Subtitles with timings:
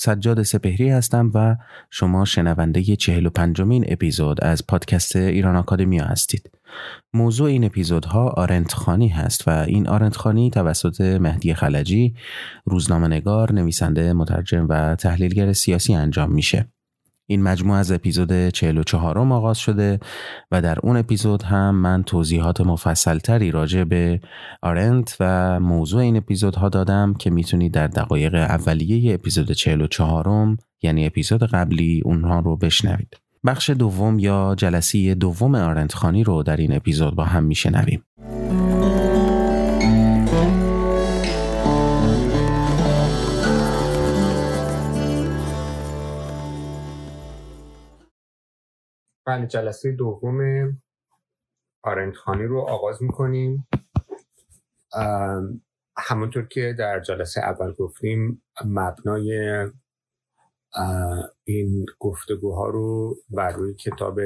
[0.00, 1.56] سجاد سپهری هستم و
[1.90, 6.50] شما شنونده چهل و پنجمین اپیزود از پادکست ایران آکادمیا هستید.
[7.14, 12.14] موضوع این اپیزودها آرنت خانی هست و این آرنت خانی توسط مهدی خلجی
[12.64, 16.68] روزنامه نگار، نویسنده، مترجم و تحلیلگر سیاسی انجام میشه.
[17.30, 20.00] این مجموعه از اپیزود 44 م آغاز شده
[20.50, 24.20] و در اون اپیزود هم من توضیحات مفصلتری راجع به
[24.62, 31.06] آرنت و موضوع این اپیزودها دادم که می‌تونید در دقایق اولیه اپیزود 44 م یعنی
[31.06, 33.16] اپیزود قبلی اونها رو بشنوید.
[33.46, 38.02] بخش دوم یا جلسه دوم آرنت خانی رو در این اپیزود با هم میشنویم.
[49.26, 50.40] بله جلسه دوم
[51.82, 53.68] آرندخانی رو آغاز می‌کنیم.
[55.96, 59.66] همونطور که در جلسه اول گفتیم مبنای
[61.44, 64.20] این گفتگوها رو بر روی کتاب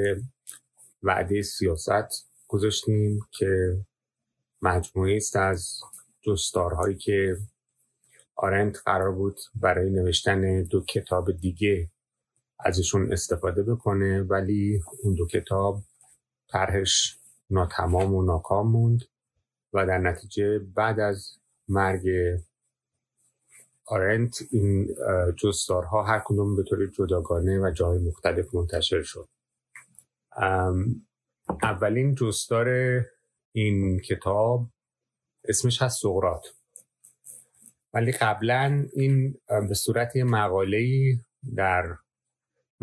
[1.03, 3.79] وعده سیاست گذاشتیم که
[4.63, 5.81] مجموعی است از
[6.21, 7.37] جستارهایی که
[8.37, 11.91] آرنت قرار بود برای نوشتن دو کتاب دیگه
[12.65, 15.83] ازشون استفاده بکنه ولی اون دو کتاب
[16.49, 17.19] طرحش
[17.51, 19.01] ناتمام و ناکام موند
[19.73, 22.07] و در نتیجه بعد از مرگ
[23.87, 24.97] آرنت این
[25.43, 29.29] جستارها هر کدوم به طور جداگانه و جای مختلف منتشر شد.
[31.63, 32.69] اولین جستار
[33.53, 34.67] این کتاب
[35.45, 36.47] اسمش هست سقرات
[37.95, 41.13] ولی قبلا این به صورت مقاله
[41.57, 41.97] در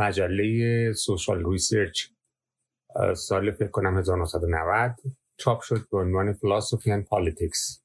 [0.02, 2.08] مجله Social Research.
[3.16, 4.96] سال فکر کنم 1990
[5.38, 7.82] چاپ شد به عنوان Philosophy and Politics.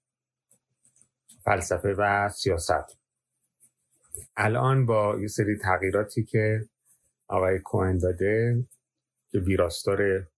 [1.44, 2.98] فلسفه و سیاست.
[4.36, 6.68] الان با یه سری تغییراتی که
[7.28, 8.64] آقای کوهن داده
[9.30, 10.28] که ویراستار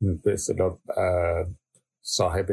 [0.00, 0.78] به اصطلاح
[2.02, 2.50] صاحب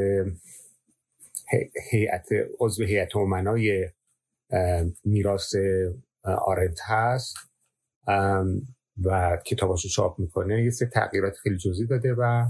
[1.92, 2.28] هیئت
[2.60, 3.90] عضو هیئت امنای
[5.04, 5.56] میراث
[6.24, 7.36] آرنت هست.
[9.04, 10.64] و کتاباشو چاپ می‌کنه.
[10.64, 12.46] یه سه تغییرات خیلی جزئی داده و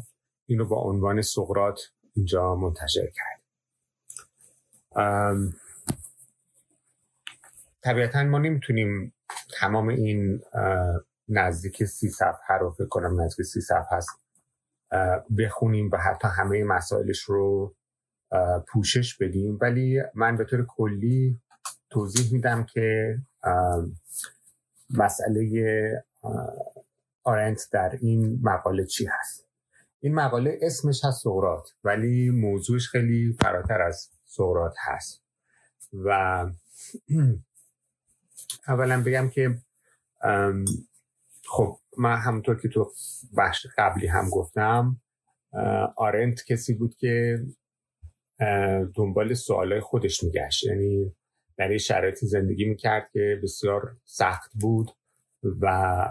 [0.45, 1.79] اینو با عنوان سقرات
[2.15, 3.41] اینجا منتشر کرد.
[7.81, 9.13] طبیعتا ما نمی‌تونیم
[9.59, 10.41] تمام این
[11.29, 14.09] نزدیک سی صفحه رو فکر کنم نزدیک سی صفحه هست
[15.37, 17.75] بخونیم و حتی همه مسائلش رو
[18.67, 19.57] پوشش بدیم.
[19.61, 21.41] ولی من به طور کلی
[21.89, 23.17] توضیح میدم که
[24.89, 26.03] مسئله
[27.23, 29.47] آرنت در این مقاله چی هست؟
[29.99, 35.23] این مقاله اسمش هست سقرات ولی موضوعش خیلی فراتر از سقرات هست.
[35.93, 36.45] و
[38.67, 39.55] اولا بگم که
[41.45, 42.91] خب من همونطور که تو
[43.37, 45.01] بخش قبلی هم گفتم
[45.95, 47.39] آرنت کسی بود که
[48.95, 50.63] دنبال سوالای خودش میگشت.
[50.63, 51.15] یعنی
[51.57, 54.91] در یه شرایطی زندگی می‌کرد که بسیار سخت بود
[55.61, 56.05] و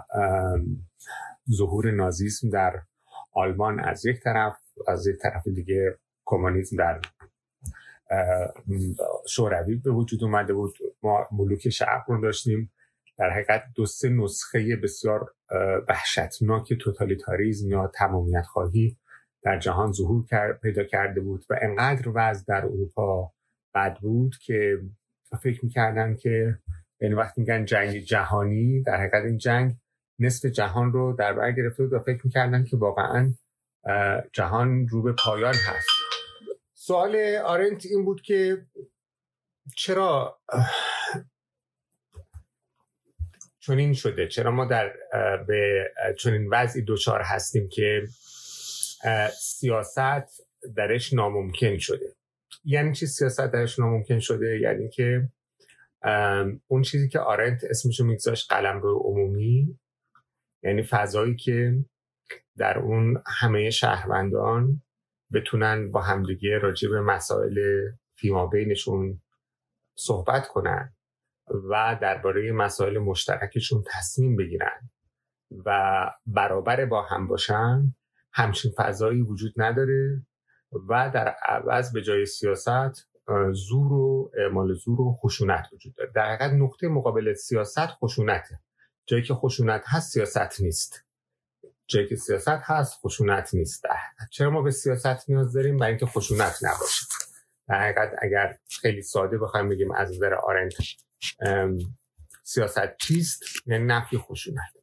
[1.51, 2.81] ظهور نازیسم در
[3.31, 4.57] آلمان از یک طرف
[4.87, 7.01] از یک طرف دیگه کمونیسم در
[9.27, 10.77] شوروی به وجود اومده بود.
[11.03, 12.71] ما ملوک شرق رو داشتیم.
[13.17, 15.33] در حقیقت دو سه نسخه بسیار
[15.87, 18.97] وحشتناک توتالیتاریزم یا تمامیت خواهی
[19.43, 23.31] در جهان ظهور پیدا کرده بود و انقدر وضع در اروپا
[23.75, 24.81] بد بود که
[25.35, 26.57] فکر می‌کردن که
[27.01, 29.75] یعنی وقتی میگن جنگ جهانی در حقیقت این جنگ
[30.19, 33.33] نصف جهان رو در بر گرفته بود و فکر می‌کردن که واقعا
[34.33, 35.89] جهان رو به پایان هست.
[36.73, 38.65] سوال آرنت این بود که
[39.75, 40.39] چرا
[43.59, 44.93] چنین شده؟ چرا ما در
[45.47, 48.07] به چنین وضعی دوچار هستیم که
[49.39, 50.43] سیاست
[50.75, 52.16] درش ناممکن شده؟
[52.63, 55.29] یعنی چی سیاست درش ناممکن شده؟ یعنی که
[56.67, 59.79] اون چیزی که آرنت اسمشو میگذاشت قلم رو عمومی
[60.63, 61.85] یعنی فضایی که
[62.57, 64.81] در اون همه شهروندان
[65.33, 67.59] بتونن با همدیگه راجع به مسائل
[68.15, 69.21] فیما بینشون
[69.97, 70.95] صحبت کنن
[71.69, 74.89] و درباره مسائل مشترکشون تصمیم بگیرن
[75.65, 75.91] و
[76.25, 77.95] برابر با هم باشن
[78.33, 80.25] همچین فضایی وجود نداره.
[80.89, 83.07] و در عوض به جای سیاست
[83.51, 86.11] زور و اعمال زور و خشونت وجود داره.
[86.15, 88.59] در حقیقت نقطه مقابل سیاست خشونته.
[89.05, 91.05] جایی که خشونت هست سیاست نیست.
[91.87, 93.85] جایی که سیاست هست خشونت نیست.
[94.31, 97.05] چرا ما به سیاست نیاز داریم؟ برای اینکه خشونت نباشه.
[97.67, 100.73] در حقیقت اگر خیلی ساده بخوایم بگیم از نظر آرنت
[102.43, 104.77] سیاست چیست؟ یعنی نفی خشونت.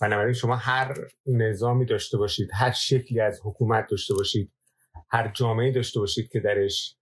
[0.00, 0.94] بنابراین شما هر
[1.26, 4.52] نظامی داشته باشید هر شکلی از حکومت داشته باشید
[5.12, 6.96] هر جامعه داشته باشید که درش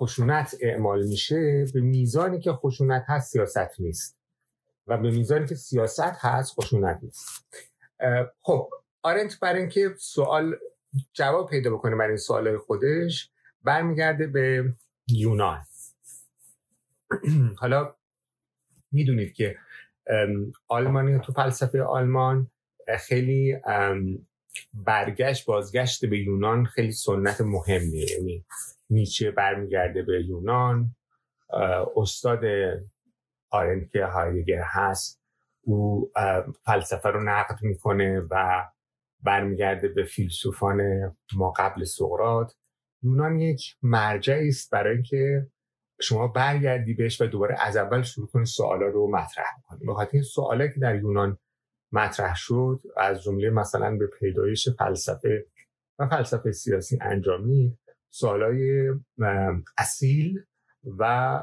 [0.00, 4.18] خشونت اعمال میشه به میزانی که خشونت هست سیاست نیست.
[4.86, 7.46] و به میزانی که سیاست هست خشونت نیست.
[8.40, 8.70] خب
[9.02, 10.56] آرنت برای اینکه سوال
[11.12, 13.30] جواب پیدا بکنه برای این سوال خودش
[13.62, 14.74] برمیگرده به
[15.08, 15.64] یونان.
[17.60, 17.94] حالا
[18.92, 19.56] می‌دونید که
[20.68, 22.50] آلمانی تو فلسفه آلمان
[22.98, 23.56] خیلی
[24.74, 28.10] برگشت بازگشت به یونان خیلی سنت مهمیه.
[28.10, 28.44] یعنی
[28.90, 30.96] نیچه برمیگرده به یونان
[31.96, 32.40] استاد
[33.50, 35.22] آرنت که هایدگر هست.
[35.64, 36.10] او
[36.64, 38.64] فلسفه رو نقد می‌کنه و
[39.20, 40.80] برمیگرده به فیلسوفان
[41.36, 42.54] ما قبل سقرات
[43.02, 45.46] یونان یک مرجعی است برای اینکه
[46.00, 49.86] شما برگردی بهش و دوباره از اول شروع کنی سوالا رو مطرح کنی.
[49.86, 51.38] بخاطر این سوالا که در یونان
[51.92, 55.46] مطرح شد از جمله مثلا به پیدایش فلسفه
[55.98, 57.78] و فلسفه سیاسی انجامی
[58.10, 58.90] سوالای
[59.78, 60.44] اصیل
[60.98, 61.42] و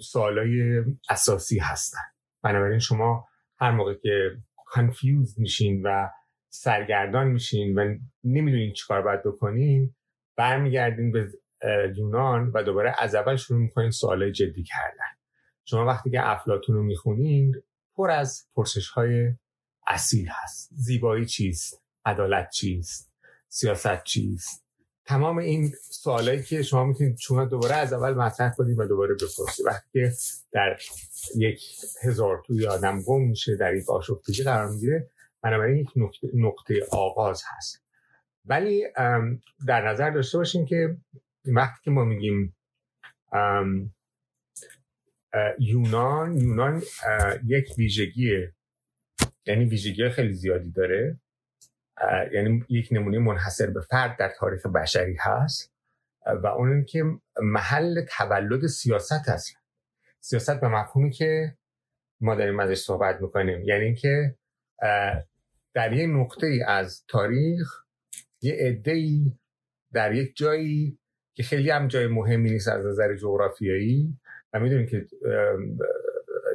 [0.00, 2.02] سوالای اساسی هستن
[2.42, 4.30] بنابراین شما هر موقع که
[4.66, 6.08] کانفیوز میشین و
[6.52, 7.94] سرگردان میشین و
[8.24, 9.94] نمی‌دونین چیکار باید بکنین
[10.36, 11.28] برمیگردین به
[11.96, 15.10] یونان و دوباره از اول شروع می‌کنین سوالای جدی کردن.
[15.64, 17.54] شما وقتی که افلاتون رو می‌خونین
[17.96, 19.32] پر از پرسش های
[19.90, 20.70] اصیل هست.
[20.76, 23.12] زیبایی چیست؟ عدالت چیست؟
[23.48, 24.64] سیاست چیست؟
[25.04, 29.66] تمام این سوالایی که شما می‌تونید شما دوباره از اول مطرح کنید و دوباره بپرسید.
[29.66, 30.12] وقتی که
[30.52, 30.78] در
[31.36, 31.62] یک
[32.02, 35.10] هزار توی آدم گم میشه در یک آشفتگی قرار می‌گیره
[35.42, 37.82] بنابراین یک نقطه, نقطه آغاز هست.
[38.44, 38.86] ولی
[39.66, 40.96] در نظر داشته باشیم که
[41.44, 42.56] وقتی که ما میگیم
[45.58, 46.82] یونان یونان
[47.46, 48.46] یک ویژگی
[49.46, 51.20] یعنی ویژگی خیلی زیادی داره.
[52.32, 55.72] یعنی یک نمونه منحصر به فرد در تاریخ بشری هست.
[56.42, 57.04] و اون که
[57.42, 59.56] محل تولد سیاست هست
[60.20, 61.56] سیاست به مفهومی که
[62.20, 63.64] ما داریم ازش صحبت می‌کنیم.
[63.64, 64.34] یعنی اینکه
[65.74, 67.82] در یک نقطه ای از تاریخ
[68.40, 69.32] یه عده ای
[69.92, 70.98] در یک جایی
[71.34, 74.18] که خیلی هم جای مهمی نیست از نظر جغرافیایی.
[74.52, 75.06] و می‌دونیم که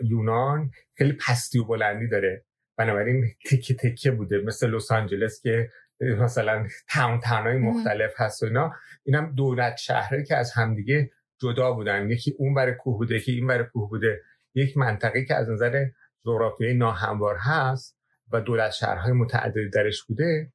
[0.04, 2.46] یونان خیلی پستی و بلندی داره.
[2.78, 4.42] بنابراین تکه تکه بوده.
[4.42, 8.74] مثل لس آنجلس که مثلا تاون های مختلف هست و اینا.
[9.04, 11.12] اینم دولت شهره که از همدیگه
[11.42, 12.10] جدا بودن.
[12.10, 14.22] یکی اون بر کوه بوده یکی این بر کوه بوده.
[14.56, 15.86] یک منطقه که از نظر
[16.26, 17.98] جغرافیایی ناهموار هست
[18.32, 20.52] و دولت شهرهای متعددی درش بوده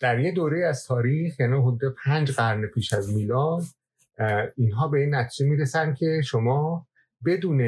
[0.00, 3.62] در یه دوره از تاریخ یعنی حدود پنج قرن پیش از میلاد
[4.56, 6.88] اینها به این نتیجه می‌رسن که شما
[7.26, 7.60] بدون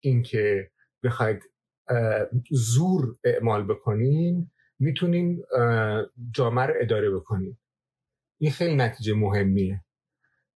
[0.00, 0.70] اینکه
[1.04, 1.42] بخواید
[2.50, 5.44] زور اعمال بکنین می‌تونین
[6.30, 7.56] جامعه رو اداره بکنین.
[8.40, 9.84] این خیلی نتیجه مهمیه.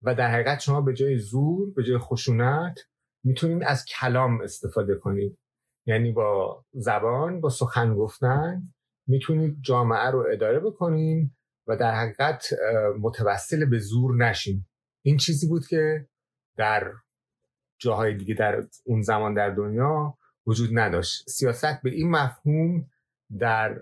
[0.03, 2.81] و در حقیقت شما به جای زور به جای خشونت
[3.25, 5.39] می‌تونین از کلام استفاده کنید
[5.87, 8.63] یعنی با زبان با سخن گفتن
[9.07, 11.31] می‌تونید جامعه رو اداره بکنین
[11.67, 12.47] و در حقیقت
[13.01, 14.67] متوسل به زور نشین.
[15.05, 16.09] این چیزی بود که
[16.57, 16.93] در
[17.81, 20.19] جاهای دیگه در اون زمان در دنیا
[20.51, 21.29] وجود نداشت.
[21.29, 22.91] سیاست به این مفهوم
[23.39, 23.79] در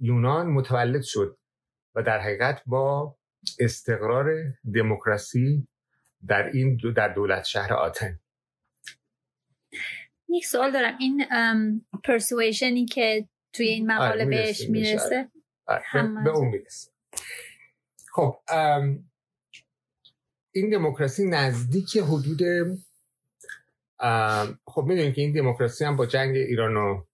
[0.00, 1.38] یونان متولد شد
[1.94, 3.16] و در حقیقت با
[3.58, 4.26] استقرار
[4.74, 5.68] دموکراسی
[6.26, 8.20] در این در دولت شهر آتن.
[10.28, 10.98] یک سوال دارم.
[11.00, 11.24] این
[12.04, 15.30] پرسویشنی که توی این مقاله آره، بهش می‌رسه؟
[15.66, 15.82] آره،
[16.24, 16.90] به اون می‌رسه.
[18.12, 18.38] خب
[20.52, 22.40] این دموکراسی نزدیک حدود
[24.66, 27.04] خب می‌دونید که این دموکراسی هم با جنگ ایران و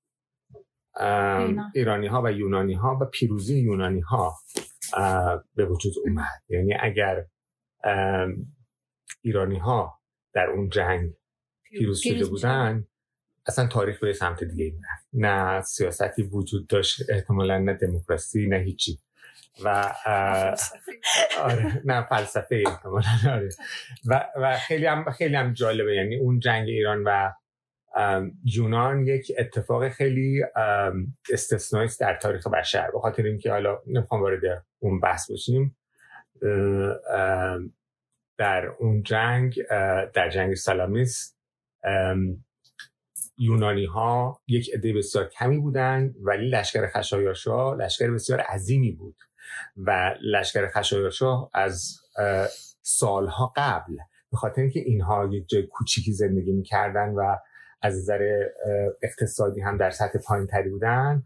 [1.75, 4.35] ایرانی ها و یونانی ها و پیروزی یونانی ها
[5.55, 6.43] به وجود اومد.
[6.49, 7.27] یعنی اگر
[9.23, 10.01] ایرانی ها
[10.35, 11.13] در اون جنگ
[11.63, 12.87] پیروز شده بودن
[13.47, 14.79] اصلا تاریخ به سمت دیگه
[15.13, 18.99] نه سیاستی وجود داشت احتمالا نه دموکراسی نه هیچی.
[19.65, 19.95] و
[21.41, 22.65] آره نه فلسفه
[23.27, 23.49] آره.
[24.07, 25.95] و, و خیلی هم خیلی هم جالبه.
[25.95, 27.33] یعنی اون جنگ ایران و
[28.45, 30.45] یونان یک اتفاق خیلی
[31.33, 32.91] استثنایی در تاریخ بشر.
[32.91, 35.77] به خاطر اینکه حالا نمی‌خوام وارد اون بحث باشیم
[38.39, 39.63] در اون جنگ
[40.15, 41.37] در جنگ سلامیس
[43.39, 49.17] یونانی ها یک عده بسیار کمی بودند ولی لشکر خشایارشا لشکر بسیار عظیمی بود.
[49.77, 52.01] و لشکر خشایارشا از
[52.83, 53.97] سالها قبل
[54.31, 57.37] به خاطر اینکه اینها یک جای کوچیکی زندگی می‌کردن و
[57.83, 58.47] از نظر
[59.03, 61.23] اقتصادی هم در سطح پایین تری بودن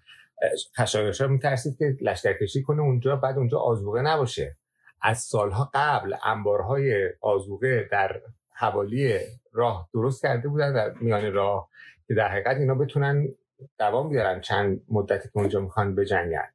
[0.76, 4.56] خشایارشا میترسید که لشکرکشی کنه اونجا بعد اونجا آزوقه نباشه.
[5.02, 8.20] از سالها قبل انبارهای آزوقه در
[8.52, 9.18] حوالی
[9.52, 11.68] راه درست کرده بودن در میان راه
[12.08, 13.28] که در حقیقت اینا بتونن
[13.78, 16.48] دوام بیارن چند مدتی که اونجا می‌خوان بجنگن.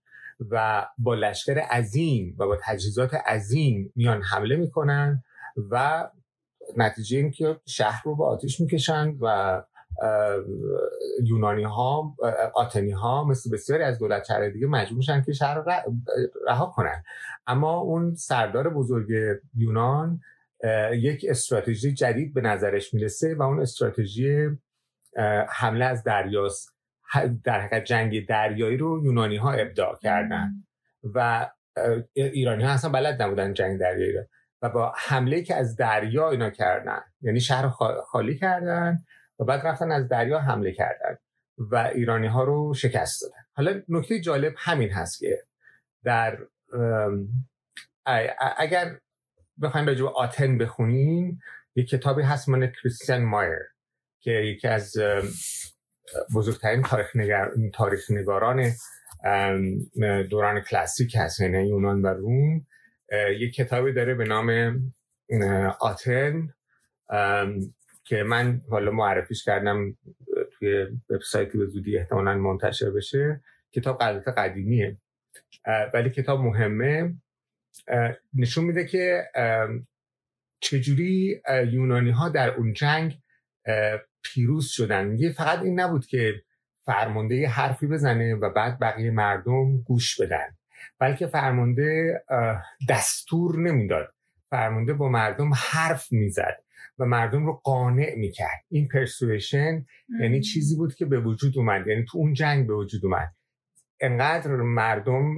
[0.50, 5.24] و با لشکر عظیم و با تجهیزات عظیم میان حمله می‌کنن
[5.72, 6.08] و
[6.78, 9.64] نتیجه این که شهر رو به آتیش می‌کشن و
[11.24, 12.16] یونانی ها
[12.56, 15.72] آتنی ها مثل بسیاری از دولت شهر دیگه مجبور میشن که شهر رو
[16.48, 17.04] رها کنن.
[17.48, 19.08] اما اون سردار بزرگ
[19.56, 20.20] یونان
[20.94, 24.50] یک استراتژی جدید به نظرش می‌رسه و اون استراتژی
[25.50, 26.81] حمله از دریاست.
[27.44, 30.52] در حقیقت جنگ دریایی رو یونانی ها ابداع کردن.
[31.04, 31.50] و
[32.14, 34.24] ایرانی ها اصلا بلد نبودن جنگ دریایی رو.
[34.62, 37.70] و با حمله که از دریا اینا کردن یعنی شهر
[38.06, 38.98] خالی کردن
[39.40, 41.18] و بعد رفتن از دریا حمله کردن
[41.58, 43.44] و ایرانی ها رو شکست دادن.
[43.54, 45.44] حالا نکته جالب همین هست که
[46.04, 46.38] در
[48.58, 49.00] اگر
[49.62, 51.40] بخوایم راجع آتن بخونیم
[51.76, 53.60] یک کتابی هست من کریستیان مایر
[54.20, 54.94] که یکی از
[56.36, 57.50] بزرگترین تاریخ, نگر...
[57.74, 58.72] تاریخ نگاران
[60.30, 62.68] دوران کلاسیک هست یعنی یونان و روم.
[63.40, 64.78] یک کتابی داره به نام
[65.80, 66.54] آتن.
[68.04, 69.98] که من حالا معرفیش کردم
[70.52, 73.42] توی وبسایتی به زودی احتمالا منتشر بشه.
[73.72, 74.98] کتاب قدرت قدیمیه.
[75.94, 77.16] ولی کتاب مهمه.
[78.34, 79.24] نشون میده که
[80.60, 81.42] چجوری
[81.72, 83.20] یونانی ها در اون جنگ
[84.24, 85.06] پیروز شدن.
[85.06, 86.34] میگه فقط این نبود که
[86.86, 90.58] فرمانده یه حرفی بزنه و بعد بقیه مردم گوش بدن.
[91.00, 92.22] بلکه فرمانده
[92.90, 94.14] دستور نمی‌داد.
[94.50, 96.64] فرمانده با مردم حرف می‌زد
[97.00, 98.66] و مردم رو قانع می‌کرد.
[98.70, 99.86] این پرسویشن
[100.20, 101.88] یعنی چیزی بود که به وجود اومد.
[101.88, 103.34] یعنی تو اون جنگ به وجود اومد.
[104.00, 105.38] انقدر مردم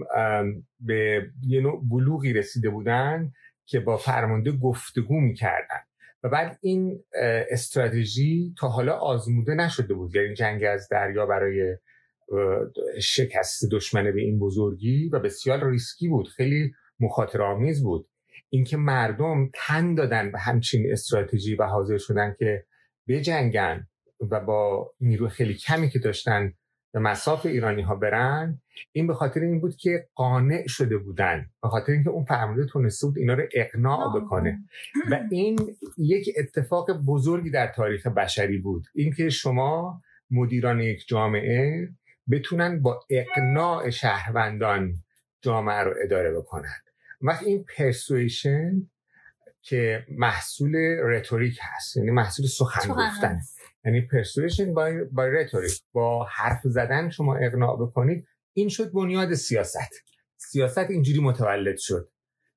[0.79, 3.31] به یه نوع بلوغی رسیده بودن
[3.65, 5.79] که با فرمانده گفتگو می‌کردن.
[6.23, 7.03] و بعد این
[7.49, 10.15] استراتژی تا حالا آزموده نشده بود.
[10.15, 11.77] یعنی جنگ از دریا برای
[13.01, 16.27] شکست دشمنه به این بزرگی و بسیار ریسکی بود.
[16.27, 18.09] خیلی مخاطرآمیز بود.
[18.49, 22.65] اینکه مردم تن دادن به همچین استراتژی و حاضر شدن که
[23.07, 23.87] بجنگن
[24.31, 26.53] و با نیرو خیلی کمی که داشتن
[26.93, 28.61] به مساف ایرانی ها برن
[28.91, 31.45] این به خاطر این بود که قانع شده بودن.
[31.61, 34.59] به خاطر اینکه اون فرمانده تونسته بود اینا رو اقناع بکنه.
[35.11, 35.59] و این
[35.97, 38.87] یک اتفاق بزرگی در تاریخ بشری بود.
[38.95, 40.01] اینکه شما
[40.31, 41.89] مدیران یک جامعه
[42.31, 44.93] بتونن با اقناع شهروندان
[45.41, 46.75] جامعه رو اداره بکنن.
[47.21, 48.89] وقتی این persuasion
[49.61, 51.97] که محصول rhetoric هست.
[51.97, 53.39] یعنی محصول سخن گفتن.
[53.85, 54.73] یعنی persuasion
[55.11, 58.27] با rhetoric با حرف زدن شما اقناع بکنید.
[58.53, 60.03] این شد بنیاد سیاست.
[60.37, 62.09] سیاست اینجوری متولد شد.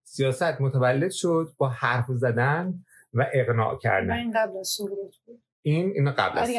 [0.04, 4.12] سیاست متولد شد با حرف زدن و اقناع کردن.
[4.12, 5.42] این قبل از بود.
[5.62, 6.50] این اینو قبل از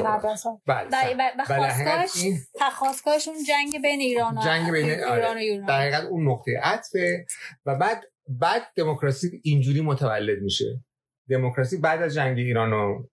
[0.65, 2.25] بله خواستگاهش
[2.55, 7.25] تخواستگاهش اون جنگ بین ایران و جنگ بین ایران و یونان در اون نقطه عطفه.
[7.65, 10.83] و بعد بعد دموکراسی اینجوری متولد میشه.
[11.29, 13.03] دموکراسی بعد از جنگ ایران و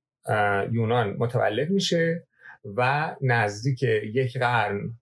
[0.72, 2.26] یونان متولد میشه
[2.64, 3.82] و نزدیک
[4.14, 4.98] یک قرن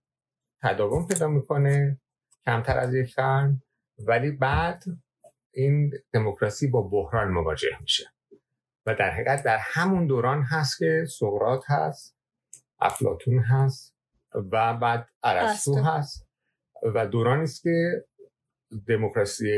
[0.63, 2.01] تداوم پیدا می‌کنه
[2.45, 3.61] کمتر از یک قرن.
[3.99, 4.83] ولی بعد
[5.53, 8.03] این دموکراسی با بحران مواجه میشه.
[8.85, 12.17] و در حقیقت در همون دوران هست که سقراط هست
[12.79, 13.95] افلاتون هست
[14.51, 16.27] و بعد ارسطو هست.
[16.95, 18.05] و دورانی است که
[18.87, 19.51] دموکراسی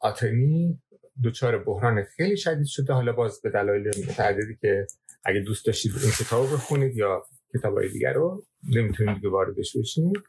[0.00, 0.82] آتنی
[1.24, 2.92] دچار بحران خیلی شدید شده.
[2.92, 4.86] حالا باز به دلایل متعددی که
[5.24, 10.22] اگه دوست داشتید این کتاب بخونید یا کتاب های دیگر رو نمی‌تونید دیگه واردش بشید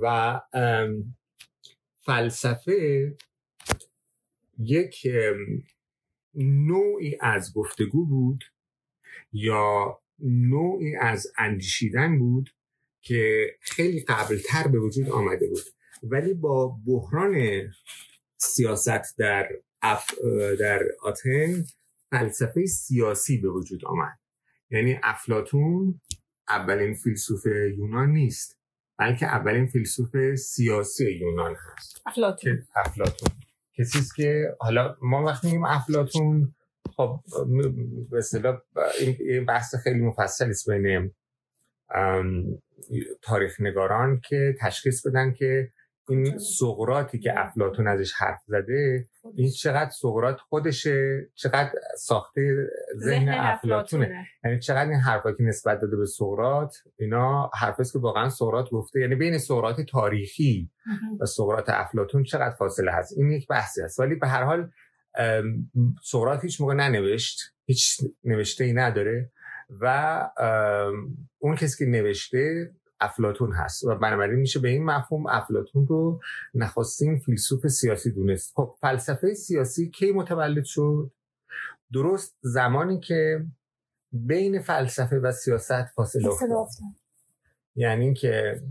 [0.00, 0.40] و
[2.00, 3.16] فلسفه
[4.58, 5.06] یک
[6.34, 8.44] نوعی از گفتگو بود
[9.32, 12.50] یا نوعی از اندیشیدن بود
[13.00, 15.62] که خیلی قبلتر به وجود آمده بود.
[16.02, 17.62] ولی با بحران
[18.36, 19.48] سیاست در,
[19.82, 20.10] اف...
[20.60, 21.64] در آتن
[22.10, 24.18] فلسفه سیاسی به وجود آمد.
[24.70, 26.00] یعنی افلاتون
[26.48, 27.46] اولین فیلسوف
[27.78, 28.58] یونان نیست
[28.98, 32.02] بلکه اولین فیلسوف سیاسی یونان هست.
[32.06, 33.28] افلاتون افلاتون
[33.78, 36.54] کسی است که حالا ما وقتی میگیم افلاتون
[36.96, 37.20] خب
[38.10, 38.60] به اصطلاح
[39.18, 41.12] این بحث خیلی مفصلی است بین
[43.22, 45.72] تاریخ نگاران که تشخیص بدن که
[46.08, 54.26] این سقراطی که افلاتون ازش حرف زده این چقدر سقراط خودشه چقدر ساخته ذهن افلاتونه
[54.44, 59.00] یعنی چقدر این حرفا که نسبت داده به سقراط اینا حرفاست که واقعا سقراط گفته.
[59.00, 60.70] یعنی بین سقراط تاریخی
[61.20, 64.70] و سقراط افلاتون چقدر فاصله هست؟ این یک بحثی است ولی به هر حال
[66.02, 67.40] سقراط هیچ موقع ننوشت.
[67.64, 69.30] هیچ نوشته ای نداره.
[69.80, 70.30] و
[71.38, 76.20] اون کسی که نوشته افلاتون هست و بنابراین میشه به این مفهوم افلاتون رو
[76.54, 78.52] نخستین فیلسوف سیاسی دونست.
[78.54, 81.10] خب فلسفه سیاسی کی متولد شد؟
[81.92, 83.46] درست زمانی که
[84.12, 86.68] بین فلسفه و سیاست فاصله افتاد.
[87.74, 88.62] یعنی که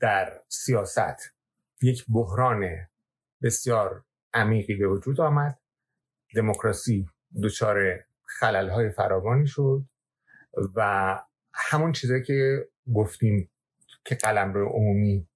[0.00, 1.34] در سیاست
[1.82, 2.64] یک بحران
[3.42, 4.04] بسیار
[4.34, 5.58] عمیقی به وجود آمد.
[6.34, 7.08] دموکراسی
[7.42, 9.82] دچار خلل فراوانی شد.
[10.74, 11.18] و
[11.54, 13.50] همون چیزایی که گفتیم
[14.04, 15.28] که قلم رو عمومی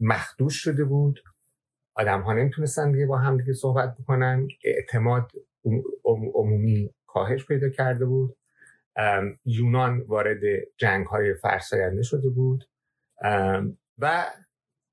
[0.00, 1.20] مخدوش شده بود.
[1.94, 4.48] آدم ها نمی‌تونستن دیگه با هم دیگه صحبت بکنن.
[4.64, 5.32] اعتماد
[6.34, 8.36] عمومی کاهش پیدا کرده بود.
[9.44, 10.40] یونان وارد
[10.76, 12.64] جنگ های فرساینده شده بود.
[13.98, 14.30] و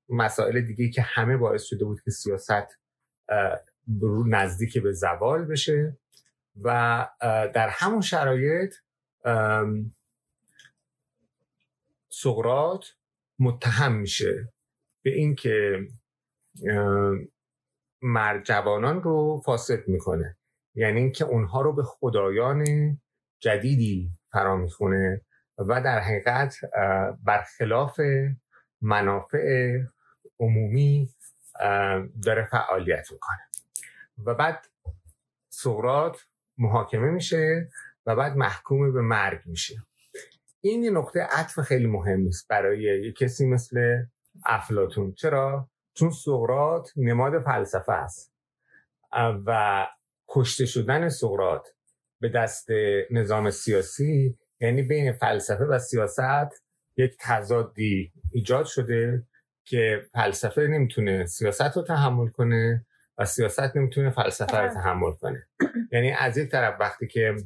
[0.08, 2.78] مسائل دیگه که همه باعث شده بود که سیاست
[4.26, 5.98] نزدیک به زوال بشه.
[6.62, 7.08] و
[7.54, 8.74] در همون شرایط
[12.08, 12.94] سقرات
[13.38, 14.52] متهم میشه
[15.02, 15.88] به اینکه
[18.02, 20.36] مرد جوانان رو فاسد می‌کنه.
[20.74, 22.64] یعنی اینکه اونها رو به خدایان
[23.40, 25.20] جدیدی فرا می‌خونه
[25.58, 26.56] و در حقیقت
[27.24, 28.00] برخلاف
[28.80, 29.78] منافع
[30.38, 31.10] عمومی
[32.22, 33.38] داره فعالیت می‌کنه.
[34.24, 34.66] و بعد
[35.48, 36.26] سقرات
[36.58, 37.68] محاکمه میشه
[38.06, 39.74] و بعد محکوم به مرگ میشه.
[40.60, 44.02] این یه نقطه عطف خیلی مهمی است برای یه کسی مثل
[44.44, 48.32] افلاتون چرا؟ چون سقرات نماد فلسفه است.
[49.46, 49.86] و
[50.28, 51.68] کشته شدن سقرات
[52.20, 52.68] به دست
[53.10, 56.64] نظام سیاسی یعنی بین فلسفه و سیاست
[56.96, 59.26] یک تضادی ایجاد شده
[59.64, 62.86] که فلسفه نمی‌تونه سیاست رو تحمل کنه
[63.18, 65.46] و سیاست نمی‌تونه فلسفه رو تحمل کنه.
[65.92, 67.36] یعنی از یک طرف وقتی که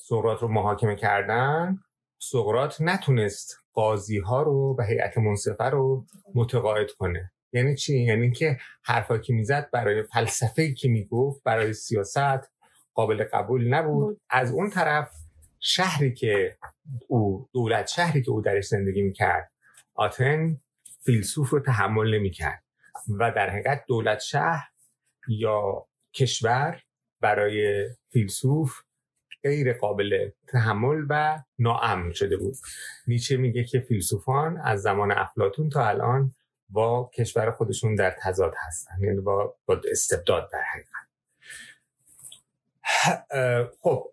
[0.00, 1.78] سقراط رو محاکمه کردن
[2.18, 7.32] سقراط نتونست قاضی ها رو و هیئت منصفه رو متقاعد کنه.
[7.52, 12.50] یعنی چی؟ یعنی که حرفا که می‌زد برای فلسفه که می‌گفت برای سیاست
[12.94, 14.20] قابل قبول نبود.
[14.30, 15.10] از اون طرف
[15.60, 16.56] شهری که
[17.08, 19.52] او دولت شهری که او درش زندگی می‌کرد
[19.94, 20.60] آتن
[21.04, 22.62] فیلسوف رو تحمل نمی‌کرد
[23.18, 24.68] و در حقیقت دولت شهر
[25.28, 26.82] یا کشور
[27.20, 28.72] برای فیلسوف
[29.42, 32.54] غیر قابل تحمل و ناامن شده بود.
[33.06, 36.34] نیچه میگه که فیلسوفان از زمان افلاتون تا الان
[36.68, 41.08] با کشور خودشون در تضاد هستن یعنی با, با استبداد در حقیقت.
[43.80, 44.12] خب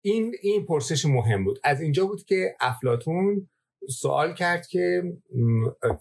[0.00, 1.58] این این پرسش مهم بود.
[1.64, 3.48] از اینجا بود که افلاتون
[3.88, 5.02] سوال کرد که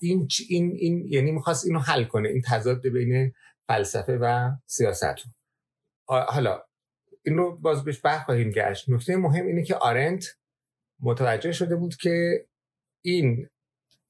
[0.01, 3.33] این این این یعنی می‌خواست اینو حل کنه این تضاد بین
[3.67, 5.15] فلسفه و سیاست
[6.05, 6.63] حالا
[7.25, 8.89] این رو باز بهش خواهیم گشت.
[8.89, 10.25] نکته مهم اینه که آرنت
[10.99, 12.45] متوجه شده بود که
[13.01, 13.49] این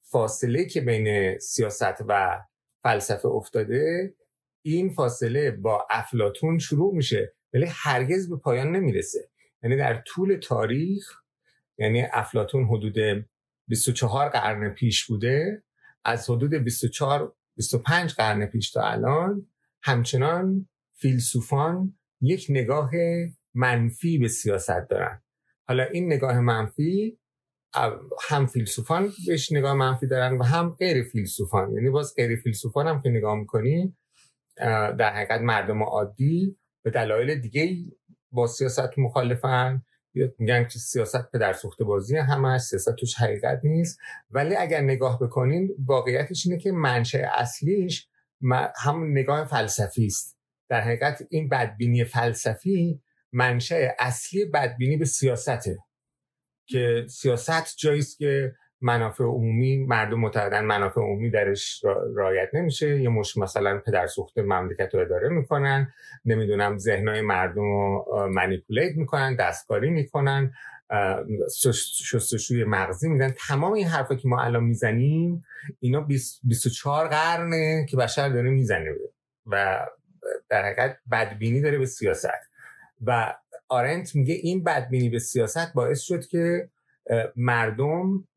[0.02, 2.42] فاصله که بین سیاست و
[2.82, 4.14] فلسفه افتاده
[4.62, 9.28] این فاصله با افلاتون شروع میشه ولی هرگز به پایان نمی‌رسه.
[9.62, 11.12] یعنی در طول تاریخ
[11.78, 13.26] یعنی افلاتون حدود
[13.68, 15.62] 24 قرن پیش بوده
[16.04, 19.46] از حدود 24 25 قرن پیش تا الان
[19.82, 22.90] همچنان فیلسوفان یک نگاه
[23.54, 25.22] منفی به سیاست دارن.
[25.68, 27.18] حالا این نگاه منفی
[28.28, 31.72] هم فیلسوفان بهش نگاه منفی دارن و هم غیر فیلسوفان.
[31.72, 33.96] یعنی باز غیر فیلسوفان هم که نگاه می‌کنی
[34.98, 37.76] در حقیقت مردم عادی به دلایل دیگه
[38.32, 39.82] با سیاست مخالفن.
[40.38, 43.98] میگن که سیاست به در سخت بازی همه سیاست توش حقیقت نیست.
[44.30, 48.08] ولی اگر نگاه بکنین واقعیتش اینه که منشأ اصلیش
[48.76, 50.33] هم نگاه فلسفی است.
[50.68, 53.00] در حقیقت این بدبینی فلسفی
[53.32, 55.78] منشأ اصلی بدبینی به سیاسته
[56.66, 63.00] که سیاست جایی که منافع عمومی مردم معتقدن منافع عمومی درش رایت نمیشه.
[63.00, 65.92] یه مش مثلا پدر سوخته مملکت رو اداره می‌کنن
[66.24, 70.52] نمی‌دونم ذهنهای مردم رو منیپولیت می‌کنن دستکاری می‌کنن
[72.04, 73.34] شستشوی مغزی میدن.
[73.48, 75.44] تمام این حرفا که ما الان می‌زنیم
[75.80, 76.00] اینا
[76.44, 78.90] 24 قرنه که بشر داره می‌زنه.
[79.46, 79.86] و
[80.48, 82.50] در حقیقت بدبینی داره به سیاست.
[83.06, 83.34] و
[83.68, 86.68] آرنت میگه این بدبینی به سیاست باعث شد که
[87.36, 88.28] مردم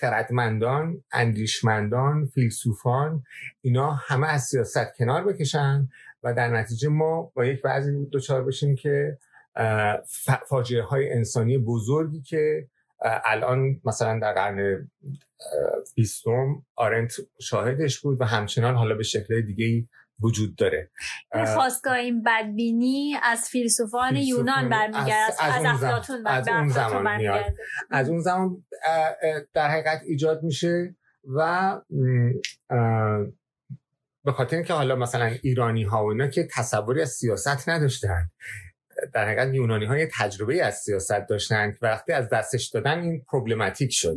[0.00, 3.22] خردمندان اندیشمندان فیلسوفان
[3.60, 5.88] اینا همه از سیاست کنار بکشن
[6.22, 9.18] و در نتیجه ما با یک بعضی دچار بشیم که
[10.48, 12.68] فاجعه های انسانی بزرگی که
[13.24, 14.90] الان مثلا در قرن
[15.94, 19.88] بیستم آرنت شاهدش بود و همچنان حالا به شکل دیگه
[20.22, 20.90] وجود داره.
[21.54, 27.54] خواستگاه این بدبینی از فیلسوفان یونان برمیگرد از, از, افلاتون از اون زمان میاد.
[27.90, 28.64] از اون زمان
[29.54, 30.96] در حقیقت ایجاد میشه
[31.36, 31.80] و
[34.24, 38.30] به خاطر اینکه حالا مثلا ایرانی ها و اینا که تصوری از سیاست نداشتن
[39.14, 43.92] در حقیقت یونانی های تجربه از سیاست داشتن که وقتی از دستش دادن این پروبلماتیک
[43.92, 44.16] شد.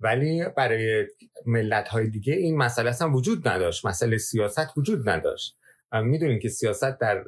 [0.00, 1.06] ولی برای
[1.46, 3.86] ملت های دیگه این مسئله اصلا وجود نداشت.
[3.86, 5.56] مسئله سیاست وجود نداشت.
[5.92, 7.24] می‌دونین که سیاست در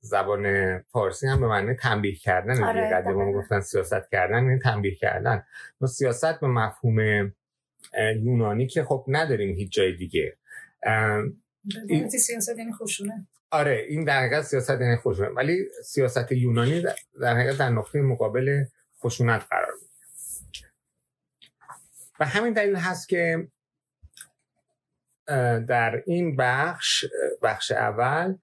[0.00, 2.62] زبان فارسی هم به معنی تنبیه کردن.
[2.64, 5.42] آره قدیم گفتن سیاست کردن یعنی تنبیه کردن.
[5.80, 7.32] ما سیاست به مفهوم
[8.22, 10.36] یونانی که خب نداریم هیچ جای دیگه.
[11.88, 16.82] این سیاست یعنی خوشونه آره این در حقیقت سیاست یعنی خشونت ولی سیاست یونانی
[17.20, 18.64] در حقیقت در نقطه مقابل
[19.04, 19.87] خشونت قرار بود.
[22.20, 23.48] و همین دلیل هست که
[25.68, 27.04] در این بخش
[27.42, 28.36] بخش اول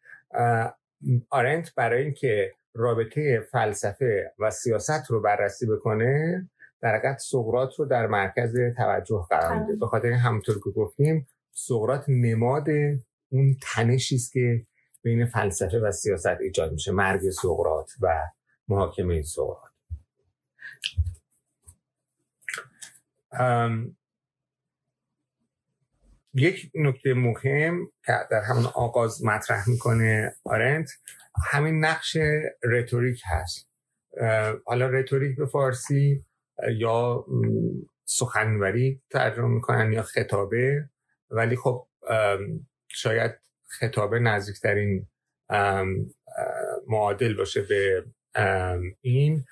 [1.30, 6.50] آرنت برای اینکه رابطه فلسفه و سیاست رو بررسی بکنه
[6.82, 9.76] در حقیقت سقرات رو در مرکز توجه قرار میده.
[9.76, 12.68] به خاطر همونطور که گفتیم سقرات نماد
[13.30, 14.66] اون تنشی است که
[15.04, 18.22] بین فلسفه و سیاست ایجاد میشه مرگ سقرات و
[18.68, 19.72] محاکمه سقرات
[26.34, 30.90] یک نکته مهم که در همون آغاز مطرح می‌کنه آرنت
[31.52, 32.18] همین نقش
[32.64, 33.70] رتوریک هست.
[34.66, 36.26] حالا رتوریک به فارسی
[36.78, 37.26] یا
[38.06, 40.90] سخنوری ترجمه می‌کنن یا خطابه
[41.30, 41.88] ولی خب
[42.88, 43.32] شاید
[43.68, 45.08] خطابه نزدیکترین
[46.88, 48.06] معادل باشه به
[49.02, 49.46] این.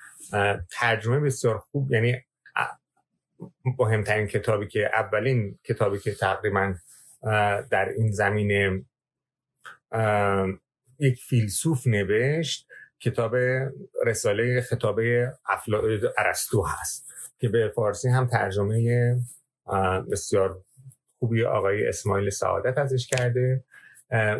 [0.70, 2.24] ترجمه بسیار خوب یعنی
[3.78, 6.74] مهمترین کتابی که اولین کتابی که تقریبا
[7.70, 8.84] در این زمینه
[10.98, 12.68] یک فیلسوف نوشت
[13.00, 13.36] کتاب
[14.06, 15.32] رساله خطابه
[16.18, 19.16] ارسطو هست که به فارسی هم ترجمه
[20.12, 20.62] بسیار
[21.18, 23.64] خوبی آقای اسماعیل سعادت ازش کرده.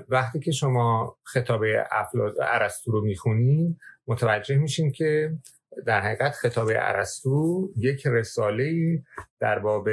[0.08, 1.62] وقتی که شما خطاب
[2.42, 3.76] ارسطو رو می‌خونید
[4.06, 5.32] متوجه میشین که
[5.86, 8.98] در حقیقت خطاب ارسطو یک رساله
[9.40, 9.88] در باب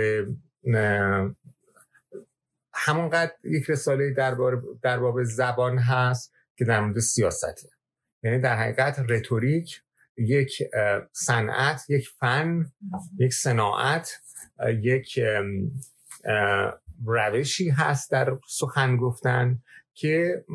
[2.73, 4.37] همونقدر یک رساله در,
[4.81, 7.69] در باب زبان هست که در مورد سیاسته.
[8.23, 9.81] یعنی در حقیقت رتوریک
[10.17, 10.63] یک
[11.11, 12.71] صنعت یک فن
[13.19, 14.21] یک صناعت
[14.81, 15.19] یک
[17.05, 19.61] روشی هست در سخن گفتن
[19.93, 20.45] که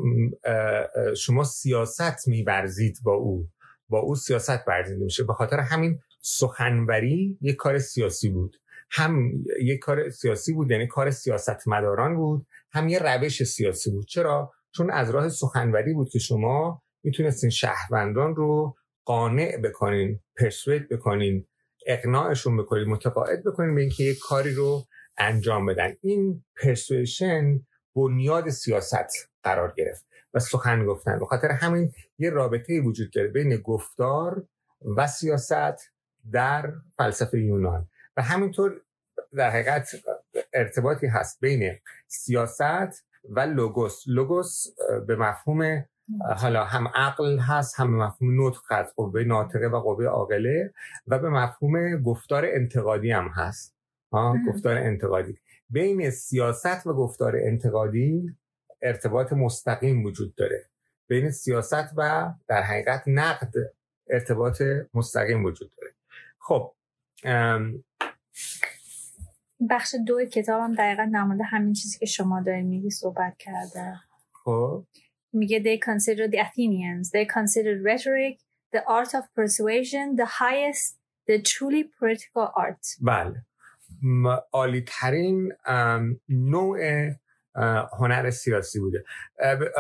[1.17, 3.49] شما سیاست میبرزید با او.
[3.89, 5.25] با او سیاست برزیده میشه.
[5.25, 8.57] به خاطر همین سخنوری یک کار سیاسی بود.
[8.91, 14.07] هم یک کار سیاسی بود یعنی کار سیاست مداران بود هم یه روش سیاسی بود.
[14.07, 21.47] چرا؟ چون از راه سخنوری بود که شما می‌تونستین شهروندان رو قانع بکنین پرسوید بکنین
[21.87, 24.87] اقناعشون بکنین متقاعد بکنین به اینکه یک کاری رو
[25.19, 25.97] انجام بدن.
[26.03, 27.61] این پرسویشن
[27.97, 30.07] بنیاد سیاست قرار گرفت.
[30.37, 31.19] و سخن گفتن.
[31.19, 34.47] به خاطر همین یه رابطه وجود داره بین گفتار
[34.97, 35.91] و سیاست
[36.33, 37.89] در فلسفه یونان.
[38.17, 38.81] و همینطور
[39.37, 39.91] در حقیقت
[40.53, 41.73] ارتباطی هست بین
[42.07, 44.03] سیاست و لوگوس.
[44.07, 44.67] لوگوس
[45.07, 45.85] به مفهوم
[46.37, 48.95] حالا هم عقل هست هم به مفهوم نطق هست.
[48.97, 50.73] قوه ناطقه و قوه عاقله
[51.07, 53.77] و به مفهوم گفتار انتقادی هم هست.
[54.49, 55.39] گفتار انتقادی.
[55.71, 58.37] بین سیاست و گفتار انتقادی
[58.83, 60.71] ارتباط مستقیم وجود داره.
[61.09, 63.53] بین سیاست و در حقیقت نقد
[64.11, 64.63] ارتباط
[64.95, 65.95] مستقیم وجود داره.
[66.39, 66.75] خب
[69.71, 74.01] بخش دو کتابم دقیقا در مورد همین چیزی که شما دارین میگی صحبت کرده.
[74.33, 74.85] خب.
[75.33, 77.11] میگه they consider the Athenians.
[77.11, 78.39] They considered rhetoric
[78.75, 82.87] the art of persuasion the highest the truly political art.
[83.01, 83.47] بله.
[84.53, 85.53] عالی ترین
[86.29, 86.79] نوع
[87.99, 89.05] هنر سیاسی بوده.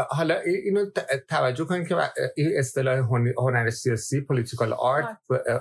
[0.08, 0.90] حالا اینو
[1.28, 1.96] توجه کنید که
[2.36, 2.98] این اصطلاح
[3.38, 5.18] هنر سیاسی پولیتیکال آرت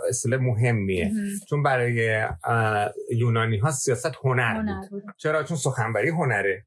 [0.09, 1.11] اصطلاح مهمیه.
[1.49, 2.25] چون برای
[3.11, 5.03] یونانی ها سیاست هنر, بود.
[5.17, 6.65] چرا؟ چون سخنبری هنره.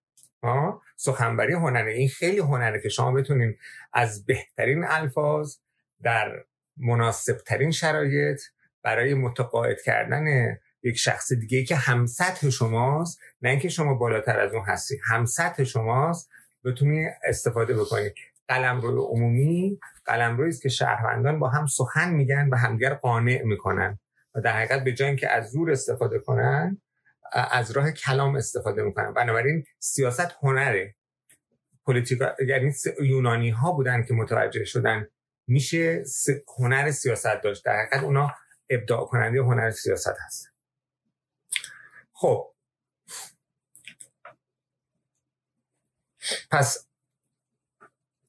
[0.96, 1.92] سخنبری هنره.
[1.92, 3.56] این خیلی هنره که شما بتونین
[3.92, 5.56] از بهترین الفاظ
[6.02, 6.44] در
[6.76, 8.40] مناسب ترین شرایط
[8.82, 14.40] برای متقاعد کردن یک شخص دیگه ای که هم سطح شماست نه اینکه شما بالاتر
[14.40, 16.30] از اون هستی هم سطح شماست
[16.64, 18.14] بتونی استفاده بکنید
[18.48, 23.98] قلم روی عمومی قلم است که شهروندان با هم سخن میگن و همگر قانع می‌کنن
[24.34, 26.80] و در حقیقت به جای اینکه از زور استفاده کنن
[27.32, 29.12] از راه کلام استفاده می‌کنن.
[29.12, 30.94] بنابراین سیاست هنره.
[31.84, 35.06] پولیتیکا یعنی یونانی ها بودن که متوجه شدن
[35.46, 36.04] میشه
[36.58, 37.64] هنر سیاست داشت.
[37.64, 38.34] در حقیقت اونا
[38.70, 40.47] ابداع کننده هنر سیاست هست
[42.20, 42.54] خب.
[46.50, 46.88] پس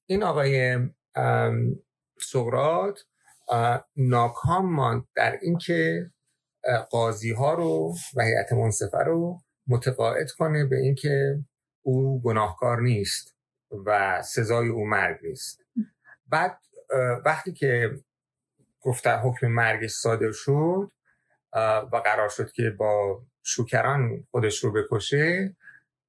[0.06, 0.78] این آقای
[2.20, 3.06] سقرات
[3.96, 6.12] ناکام ماند در اینکه
[6.90, 11.44] قاضی ها رو و هیئت منصفه رو متقاعد کنه به اینکه
[11.82, 13.36] او گناهکار نیست
[13.86, 15.62] و سزای او مرگ نیست.
[16.28, 16.62] بعد
[17.26, 17.92] وقتی که
[18.82, 20.92] گفته حکم مرگش صادر شد
[21.92, 25.56] و قرار شد که با شوکران خودش رو بکشه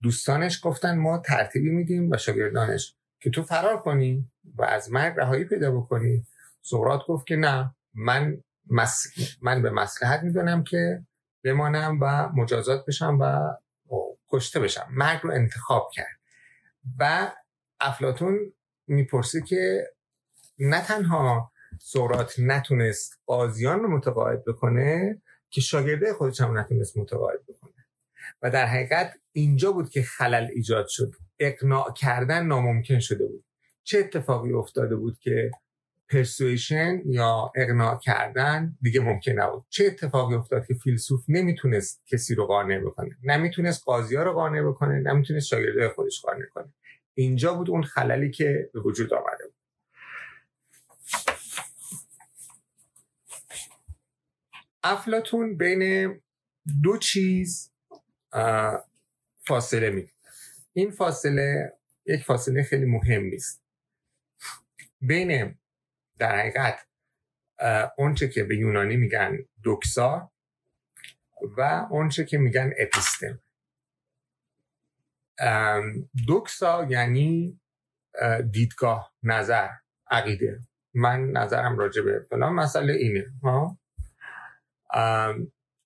[0.03, 5.44] دوستانش گفتن ما ترتیبی میدیم و شاگردانش که تو فرار کنی و از مرگ رهایی
[5.44, 6.26] پیدا بکنی.
[6.62, 8.42] سقراط گفت که نه من
[9.42, 11.03] من به مسلحت می‌دونم که
[11.44, 13.55] بمانم و مجازات بشم و
[14.29, 14.87] کشته بشم.
[14.90, 16.20] مرگ رو انتخاب کرد.
[16.98, 17.33] و
[17.81, 18.53] افلاتون
[18.87, 19.90] می‌پرسه که
[20.59, 27.87] نه تنها سقراط نتونست قاضیان رو متقاعد بکنه که شاگرده خودش هم نتونست متقاعد بکنه.
[28.43, 31.15] و در حقیقت اینجا بود که خلل ایجاد شد.
[31.39, 33.45] اقناع کردن ناممکن شده بود.
[33.83, 35.51] چه اتفاقی افتاده بود که
[36.09, 39.65] پرسویشن یا اقناع کردن دیگه ممکن نبود.
[39.69, 45.01] چه اتفاقی افتاد که فیلسوف نمی‌تونست کسی رو قانع بکنه؟ نمی‌تونست قاضی رو قانع بکنه
[45.01, 46.73] نمی‌تونست شاگرده خودش قانع کنه.
[47.15, 49.55] اینجا بود اون خللی که به وجود آمده بود.
[54.83, 56.14] افلاتون بین
[56.83, 57.73] دو چیز
[59.47, 60.11] فاصله می.
[60.73, 61.73] این فاصله
[62.07, 63.62] یک فاصله خیلی مهم است
[65.01, 65.59] بین
[66.19, 66.87] در حقیقت
[67.99, 70.33] اونچه که به یونانی میگن دوکسا
[71.57, 73.40] و اونچه که میگن اپیستم.
[76.27, 77.61] دوکسا یعنی
[78.51, 79.69] دیدگاه نظر
[80.11, 80.61] عقیده.
[80.95, 83.33] من نظرم راجع به فلان مسئله اینه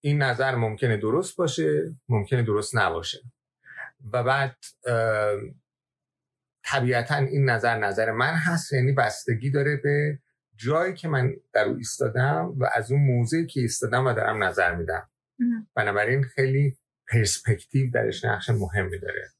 [0.00, 3.18] این نظر ممکنه درست باشه ممکنه درست نباشه.
[4.12, 4.56] و بعد
[6.64, 10.18] طبیعتا این نظر نظر من هست یعنی بستگی داره به
[10.56, 14.74] جایی که من در او ایستادم و از اون موضعی که ایستادم و دارم نظر
[14.74, 15.10] میدم.
[15.74, 16.78] بنابراین خیلی
[17.12, 19.30] پرسپکتیو درش نقش مهمی داره.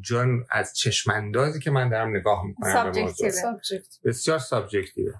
[0.00, 3.28] جان از چشماندازی که من دارم نگاه می‌کنم به موضوع.
[4.04, 5.14] بسیار سابجکتیوه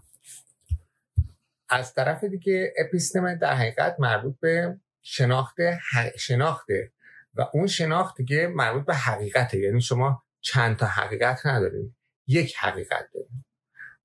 [1.69, 5.57] از طرف دیگه اپیستم در حقیقت مربوط به شناخت
[6.19, 6.93] شناخته
[7.35, 9.59] و اون شناخت دیگه مربوط به حقیقته.
[9.59, 11.95] یعنی شما چند تا حقیقت ندارید
[12.27, 13.45] یک حقیقت دارید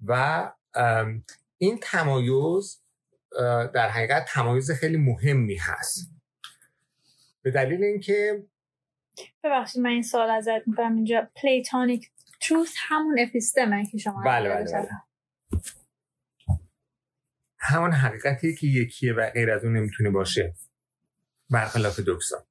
[0.06, 0.52] و
[1.58, 2.82] این تمایز
[3.74, 6.12] در حقیقت تمایز خیلی مهمی هست.
[7.41, 8.43] به دلیل اینکه
[9.43, 11.30] ببخشید من این سوال ازت می‌کنم اینجا.
[11.36, 14.89] پلیتونیک تروث همون اپیستمه که شما بله بله, بله.
[17.62, 20.56] همون حقیقتی که یکیه و غیر از اون نمی‌تونه باشه.
[21.50, 22.47] برخلاف دوکسا.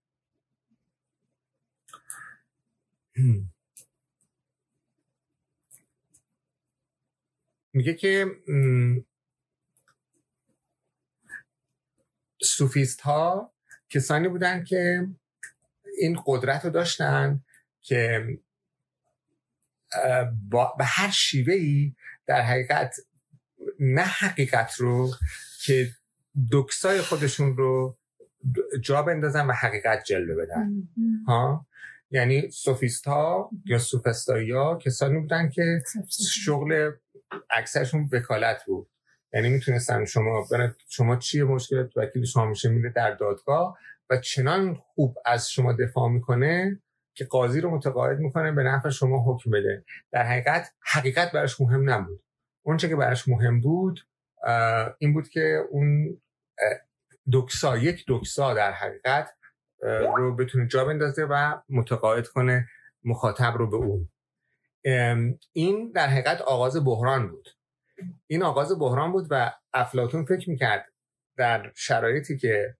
[7.72, 8.26] میگه که
[12.42, 13.54] سوفیست ها
[13.88, 15.08] کسانی بودن که
[15.98, 17.44] این قدرت رو داشتن
[17.80, 18.26] که
[20.78, 21.54] به هر شیوه
[22.26, 22.96] در حقیقت
[23.80, 25.10] نه حقیقت رو
[25.64, 25.88] که
[26.52, 27.98] دکسای خودشون رو
[28.80, 30.72] جا بندازن و حقیقت جلوه بدن.
[31.26, 31.66] ها؟
[32.10, 35.82] یعنی سوفیست ها یا سوفستایی ها کسانی بودن که
[36.44, 36.90] شغل
[37.50, 38.88] اکثرشون وکالت بود.
[39.32, 40.46] یعنی می‌تونستن شما
[40.88, 43.78] شما چیه مشکلت؟ وکیل شما میشه میره در دادگاه
[44.10, 46.80] و چنان خوب از شما دفاع می‌کنه
[47.14, 49.84] که قاضی رو متقاعد می‌کنه به نفع شما حکم بده.
[50.12, 52.22] در حقیقت حقیقت براش مهم نبود.
[52.70, 54.00] اونچه که براش مهم بود
[54.98, 56.20] این بود که اون
[57.32, 59.34] دکسا یک دکسا در حقیقت
[60.16, 62.68] رو بتونه جا بندازه و متقاعد کنه
[63.04, 64.08] مخاطب رو به اون.
[65.52, 67.48] این در حقیقت آغاز بحران بود.
[68.26, 70.92] این آغاز بحران بود و افلاتون فکر می‌کرد
[71.36, 72.76] در شرایطی که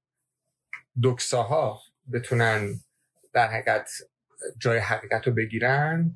[1.03, 1.81] دکساها
[2.13, 2.81] بتونن
[3.33, 3.91] در حقیقت
[4.59, 6.15] جای حقیقت رو بگیرن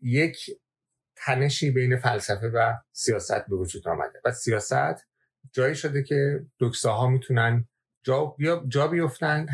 [0.00, 0.50] یک
[1.16, 4.20] تنشی بین فلسفه و سیاست به وجود آمده.
[4.24, 5.06] و سیاست
[5.52, 7.68] جایی شده که دکساها می‌تونن
[8.02, 8.36] جا,
[8.68, 9.46] جا بیفتن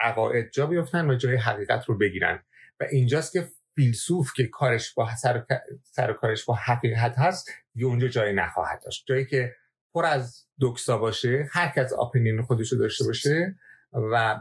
[0.00, 2.42] عقاید جا بیفتن و جای حقیقت رو بگیرن.
[2.80, 5.46] و اینجاست که فیلسوف که کارش با سر,
[5.82, 9.04] سر کارش با حقیقت هست یه اونجا جایی نخواهد داشت.
[9.06, 9.54] جایی که
[9.94, 13.56] پر از دکسا باشه هر کس اپینیون خودش رو داشته باشه
[13.92, 14.40] و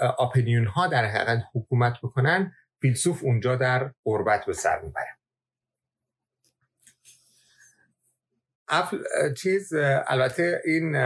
[0.00, 5.18] اپینیون ها در حقیقت حکومت بکنن فیلسوف اونجا در قربت به سر می‌بره.
[9.36, 9.72] چیز
[10.06, 10.96] البته این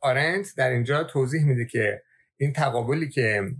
[0.00, 2.02] آرنت در اینجا توضیح میده که
[2.36, 3.50] این تقابلی که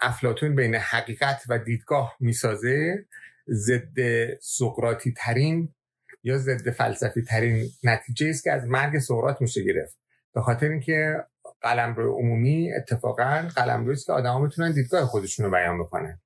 [0.00, 3.06] افلاتون بین حقیقت و دیدگاه می‌سازه
[3.48, 3.98] ضد
[4.40, 5.74] سقراطی ترین
[6.22, 9.98] یا ضد فلسفی ترین نتیجه است که از مرگ سقراط میشه گرفت.
[10.34, 11.24] به خاطر اینکه
[11.60, 16.20] قلمرو عمومی اتفاقا قلمروی است که آدما می‌تونن دیدگاه خودشون رو بیان بکنن.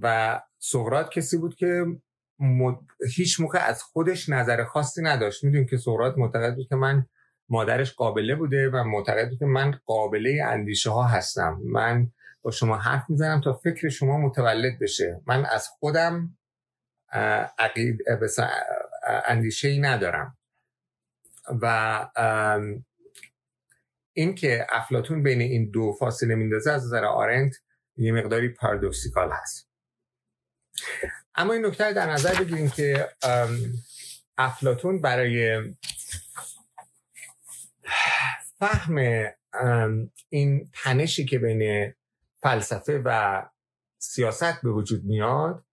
[0.00, 1.84] و سقراط کسی بود که
[3.16, 5.44] هیچ موقع از خودش نظر خاصی نداشت.
[5.44, 7.06] می‌دونیم که سقراط معتقد بود که من
[7.48, 11.60] مادرش قابله بوده و معتقد بود که من قابله اندیشه ها هستم.
[11.64, 15.20] من با شما حرف می‌زنم تا فکر شما متولد بشه.
[15.26, 16.38] من از خودم
[17.58, 17.98] عقید
[19.26, 20.38] اندیشه ای ندارم.
[21.62, 22.06] و
[24.12, 27.56] این که افلاتون بین این دو فاصله میندازه از نظر آرنت
[27.96, 29.70] یه مقداری پارادوکسیکال هست.
[31.34, 33.08] اما این نکته در نظر بگیریم که
[34.38, 35.62] افلاتون برای
[38.58, 39.24] فهم
[40.28, 41.94] این تنشی که بین
[42.42, 43.42] فلسفه و
[43.98, 45.64] سیاست به وجود میاد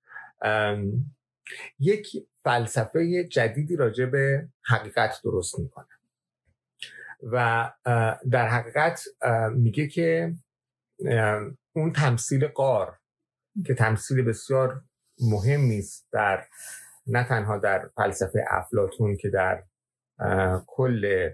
[1.79, 2.07] یک
[2.43, 5.87] فلسفه جدیدی راجع به حقیقت درست می‌کنه.
[7.23, 7.71] و
[8.31, 9.03] در حقیقت
[9.55, 10.33] میگه که
[11.73, 12.99] اون تمثیل قار
[13.65, 14.83] که تمثیل بسیار
[15.21, 16.43] مهم نیست در
[17.07, 19.63] نه تنها در فلسفه افلاتون که در
[20.67, 21.29] کل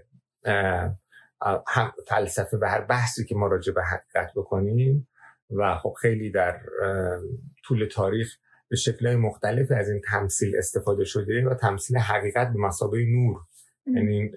[2.08, 5.08] فلسفه و هر بحثی که ما راجع به حقیقت بکنیم
[5.50, 6.60] و خب خیلی در
[7.64, 8.36] طول تاریخ
[8.68, 13.40] به شکلهای مختلف از این تمثیل استفاده شده و تمثیل حقیقت به مسابقه نور.
[13.86, 14.30] یعنی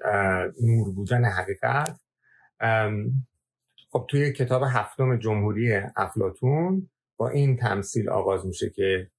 [0.64, 2.00] نور بودن حقیقت.
[3.92, 9.12] خب توی کتاب هفتم جمهوری افلاتون با این تمثیل آغاز میشه که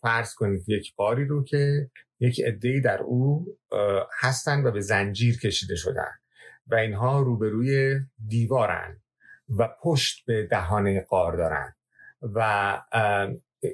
[0.00, 3.46] فرض کنید یک باری رو که یک عدهای در او
[4.20, 6.10] هستن و به زنجیر کشیده شدن
[6.66, 9.02] و اینها روبروی دیوارن
[9.58, 11.74] و پشت به دهانه قار دارن
[12.22, 12.80] و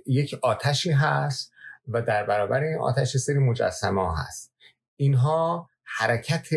[0.06, 1.52] یک آتشی هست
[1.88, 4.52] و در برابر این آتش سری مجسمه ها هست.
[4.96, 6.48] اینها حرکت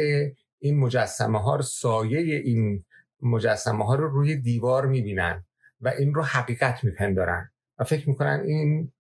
[0.60, 2.86] این مجسمه ها رو سایه این
[3.22, 5.46] مجسمه ها رو روی دیوار می‌بینن
[5.82, 8.92] و این رو حقیقت میپندارن و فکر می‌کنن این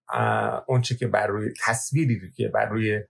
[0.67, 3.01] اونچه که بر روی تصویری که بر روی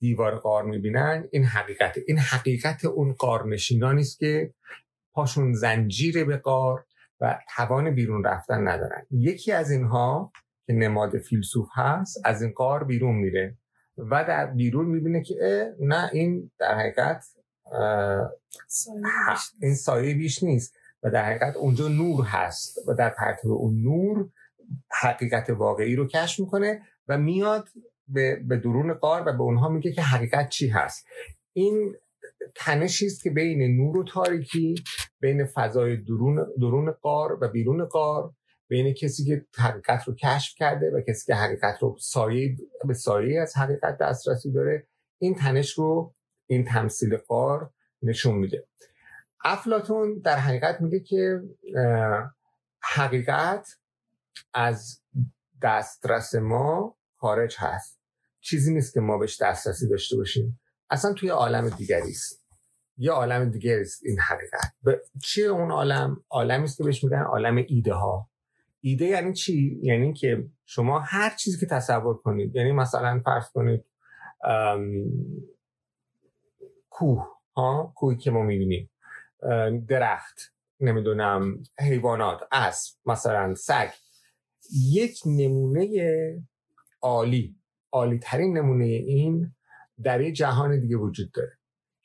[0.00, 4.54] دیوار قار می‌بینن این حقیقت این حقیقت اون قار نشینانی است که
[5.12, 6.84] پاشون زنجیر به قار
[7.20, 9.06] و توان بیرون رفتن ندارن.
[9.10, 10.32] یکی از اینها
[10.66, 13.58] که نماد فیلسوف هست از این قار بیرون میره
[13.98, 15.34] و در بیرون می‌بینه که
[15.80, 17.24] نه این در حقیقت
[19.60, 24.28] این سایه بیش نیست و در حقیقت اونجا نور هست و در پرتو اون نور
[24.90, 27.68] حقیقت واقعی رو کشف می‌کنه و میاد
[28.08, 31.06] به, به درون قار و به اونها میگه که حقیقت چی هست.
[31.52, 31.94] این
[32.54, 34.74] تنشی است که بین نور و تاریکی
[35.20, 38.32] بین فضای درون, درون قار و بیرون قار
[38.68, 43.40] بین کسی که حقیقت رو کشف کرده و کسی که حقیقت رو سایه به سایه
[43.40, 44.86] از حقیقت دسترسی داره
[45.18, 46.14] این تنش رو
[46.46, 47.70] این تمثیل قار
[48.02, 48.66] نشون میده.
[49.44, 51.40] افلاتون در حقیقت میگه که
[52.82, 53.68] حقیقت
[54.54, 55.00] از
[55.62, 58.00] دسترس ما خارج هست.
[58.40, 60.60] چیزی نیست که ما بهش دسترسی داشته باشیم.
[60.90, 62.44] اصلا توی عالم دیگری است.
[62.96, 64.74] یه عالم دیگری است این حقیقت
[65.22, 68.30] چیه اون عالم؟ عالمی است که بهش میگن عالم ایده ها
[68.80, 73.84] ایده یعنی چی؟ یعنی که شما هر چیزی که تصور کنید یعنی مثلا فرض کنید
[76.90, 78.90] کوه ها؟ کوهی که ما می‌بینیم.
[79.88, 80.40] درخت
[80.80, 83.90] نمی‌دونم حیوانات اسب مثلا سگ.
[84.72, 85.88] یک نمونه
[87.02, 87.56] عالی
[87.92, 89.54] عالی ترین نمونه این
[90.02, 91.58] در یه جهان دیگه وجود داره.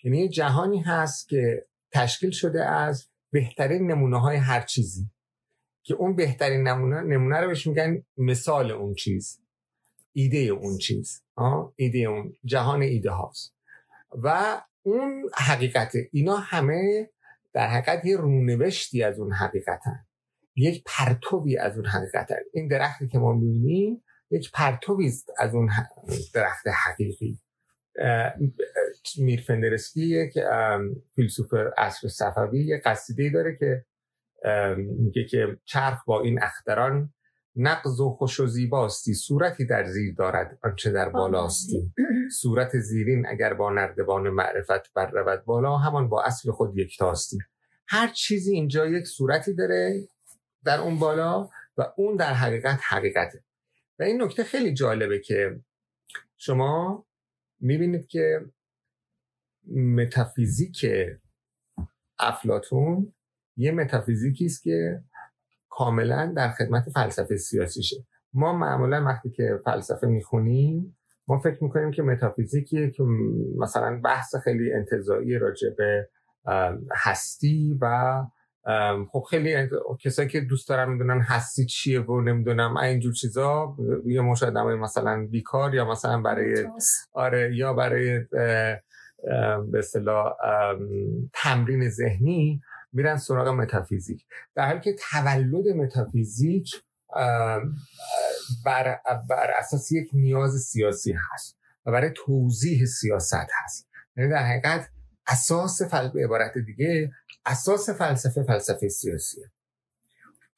[0.04, 5.12] یعنی یه جهانی هست که تشکیل شده از بهترین نمونه های هر چیزی
[5.84, 9.40] که اون بهترین نمونه نمونه رو بهش میگن مثال اون چیز
[10.14, 11.24] ایده اون چیز
[11.76, 13.56] ایده اون جهان ایده هاست.
[14.12, 17.10] و اون حقیقت اینا همه
[17.54, 20.06] در حقیقت یه رونوشتی از اون حقیقتن.
[20.56, 25.70] یک پرتوی از اون حقیقتن این درختی که ما می‌بینیم یک پرتوی از اون
[26.34, 27.40] درخت حقیقی.
[29.18, 30.34] میر فندرسکی یک
[31.16, 33.86] فیلسوف عصر صفوی یه قصیده داره که
[34.78, 37.14] میگه که چرخ با این اختران
[37.56, 41.94] نقض و خوش و زیباستی صورتی در زیر دارد آنچه در بالاستی.
[42.42, 47.38] صورت زیرین اگر با نردبان معرفت بر رود بالا همان با اصل خود یکتاستی.
[47.88, 50.08] هر چیزی اینجا یک صورتی داره
[50.66, 53.44] در اون بالا و اون در حقیقت حقیقته.
[54.00, 55.60] و این نکته خیلی جالبه که
[56.38, 57.06] شما
[57.60, 58.46] می‌بینید که
[59.76, 60.86] متافیزیک
[62.20, 63.14] افلاتون
[63.58, 65.04] یه متافیزیکی است که
[65.70, 68.06] کاملا در خدمت فلسفه سیاسیشه.
[68.34, 70.98] ما معمولا وقتی که فلسفه می‌خونیم
[71.28, 73.04] ما فکر می‌کنیم که متافیزیکیه که
[73.58, 76.10] مثلا بحث خیلی انتظایی راجع به
[76.96, 78.16] هستی و
[79.12, 83.76] خب خیلی کسایی که دوست دارن می‌دونن هستی چیه و نمی‌دونم اینجور چیزا.
[84.06, 86.68] یه مشاهده مثلا بیکار یا مثلا برای
[87.14, 88.20] آره یا برای
[89.72, 90.34] به اصطلاح
[91.34, 92.62] تمرین ذهنی
[92.94, 94.26] میرن سراغ متافیزیک.
[94.56, 96.70] در حالی که تولد متافیزیک
[98.66, 99.00] بر,
[99.30, 103.90] بر اساس یک نیاز سیاسی هست و برای توضیح سیاست هست.
[104.18, 104.90] یعنی در حقیقت
[105.28, 106.10] اساس فل...
[106.10, 107.12] به عبارت دیگه
[107.50, 109.52] اساس فلسفه فلسفه سیاسیه.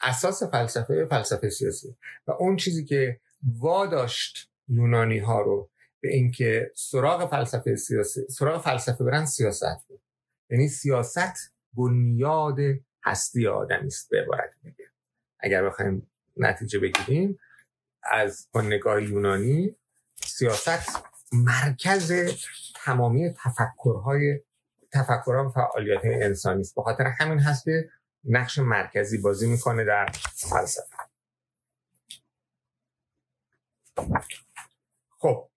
[0.02, 1.96] اساس فلسفه فلسفه سیاسی
[2.28, 3.20] و اون چیزی که
[3.60, 5.70] واداشت یونانی ها رو
[6.02, 10.02] به اینکه سراغ فلسفه سیاسی سراغ فلسفه برن سیاست بود.
[10.50, 12.58] یعنی سیاست بنیاد
[13.04, 14.86] هستی آدمی است به عبارت دیگه
[15.40, 17.40] اگر بخوایم نتیجه بگیریم
[18.04, 19.76] از با نگاه یونانی
[20.26, 22.14] سیاست مرکز
[22.76, 24.40] تمامی تفکرهای
[24.94, 26.76] تفکرها و فعالیت انسانی است.
[26.76, 27.90] به خاطر همین هست که
[28.24, 30.96] نقش مرکزی بازی می‌کنه در فلسفه.
[35.20, 35.48] خب.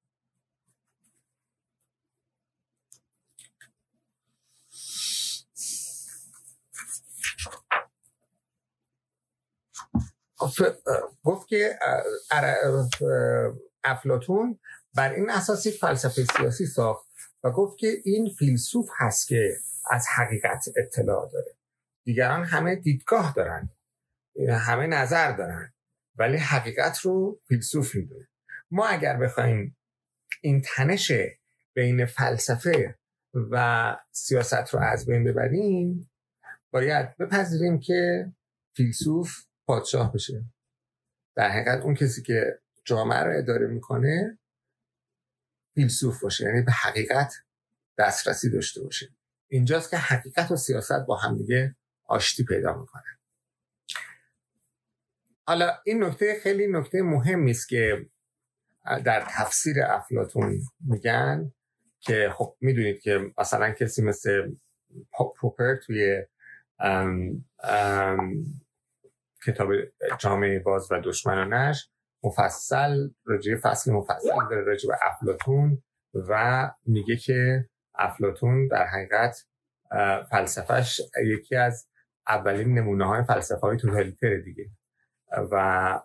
[11.24, 11.78] گفت که
[13.85, 14.59] افلاتون
[14.95, 17.14] بر این اساسی فلسفه سیاسی ساخت.
[17.45, 19.57] و گفت که این فیلسوف هست که
[19.90, 21.55] از حقیقت اطلاع داره.
[22.05, 23.70] دیگران همه دیدگاه دارن.
[24.51, 25.72] همه نظر دارن.
[26.16, 28.28] ولی حقیقت رو فیلسوف می‌دونه.
[28.70, 29.76] ما اگر بخوایم
[30.42, 31.12] این تنش
[31.74, 32.99] بین فلسفه
[33.51, 36.11] و سیاست رو از بین ببریم
[36.70, 38.32] باید بپذیریم که
[38.76, 40.45] فیلسوف پادشاه بشه.
[41.36, 44.38] در حقیقت اون کسی که جامعه رو اداره می‌کنه
[45.75, 47.35] فیلسوف باشه یعنی به حقیقت
[47.99, 49.09] دسترسی داشته باشه.
[49.49, 53.03] اینجاست که حقیقت و سیاست با همدیگه آشتی پیدا می‌کنه.
[55.47, 58.07] حالا این نکته خیلی نکته مهمی است که
[59.05, 61.53] در تفسیر افلاتون میگن
[62.01, 64.53] که خب می‌دونید که مثلا کسی مثل
[65.41, 66.22] پوپر توی
[66.79, 67.45] ام
[69.47, 69.68] کتاب
[70.18, 71.91] جامعه باز و دشمنانش
[72.25, 75.83] مفصل راجع فصل مفصل داره راجع به افلاتون
[76.14, 79.37] و میگه که افلاتون در حقیقت
[80.31, 81.89] فلسفهش یکی از
[82.29, 84.70] اولین نمونه های فلسفه های دیگه.
[85.51, 86.01] و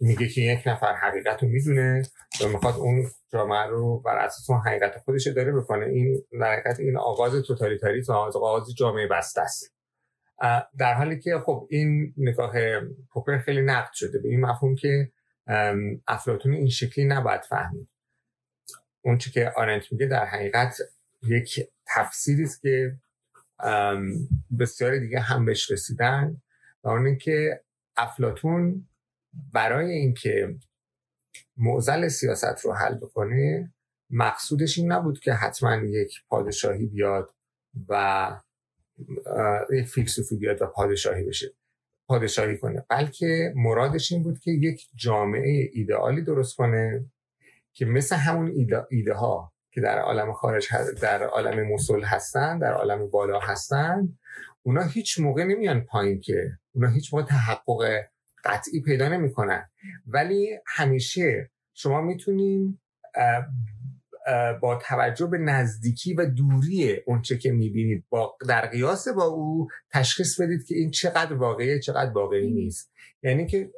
[0.00, 2.02] میگه که یک نفر حقیقت رو می‌دونه
[2.44, 5.86] و می‌خواد اون جامعه رو بر اساس اون حقیقت خودش داره بکنه.
[5.86, 9.79] این در حقیقت این آغاز توتالیتاریسم آغاز جامعه بسته است.
[10.78, 12.52] در حالی که خب این نگاه
[13.10, 14.18] پوپر خیلی نقد شده.
[14.18, 15.12] به این مفهوم که
[16.08, 17.88] افلاتون این شکلی نباید فهمید.
[19.02, 20.76] اون چی که آرنت میگه در حقیقت
[21.22, 22.96] یک تفسیری است که
[24.58, 26.42] بسیاری دیگه هم بهش رسیدن
[26.84, 27.60] و اون اینکه
[27.96, 28.88] افلاتون
[29.52, 30.56] برای اینکه
[31.56, 33.72] معزل سیاست رو حل بکنه
[34.10, 37.34] مقصودش این نبود که حتما یک پادشاهی بیاد
[37.88, 38.30] و
[39.72, 41.54] یک فیلسوفی بیاد و پادشاهی بشه.
[42.08, 42.84] پادشاهی کنه.
[42.88, 47.04] بلکه مرادش این بود که یک جامعه ایدئالی درست کنه
[47.72, 50.68] که مثل همون ایده, ایده ها که در عالم خارج
[51.02, 54.08] در عالم مسل هستن در عالم بالا هستن
[54.62, 58.04] اونا هیچ موقع نمیان پایین که اونا هیچ موقع تحقق
[58.44, 59.70] قطعی پیدا نمی‌کنن.
[60.06, 62.78] ولی همیشه شما می‌تونین
[64.60, 70.40] با توجه به نزدیکی و دوری اونچه که می‌بینید با در قیاس با او تشخیص
[70.40, 72.92] بدید که این چقدر واقعیه چقدر واقعی نیست.
[73.22, 73.70] یعنی که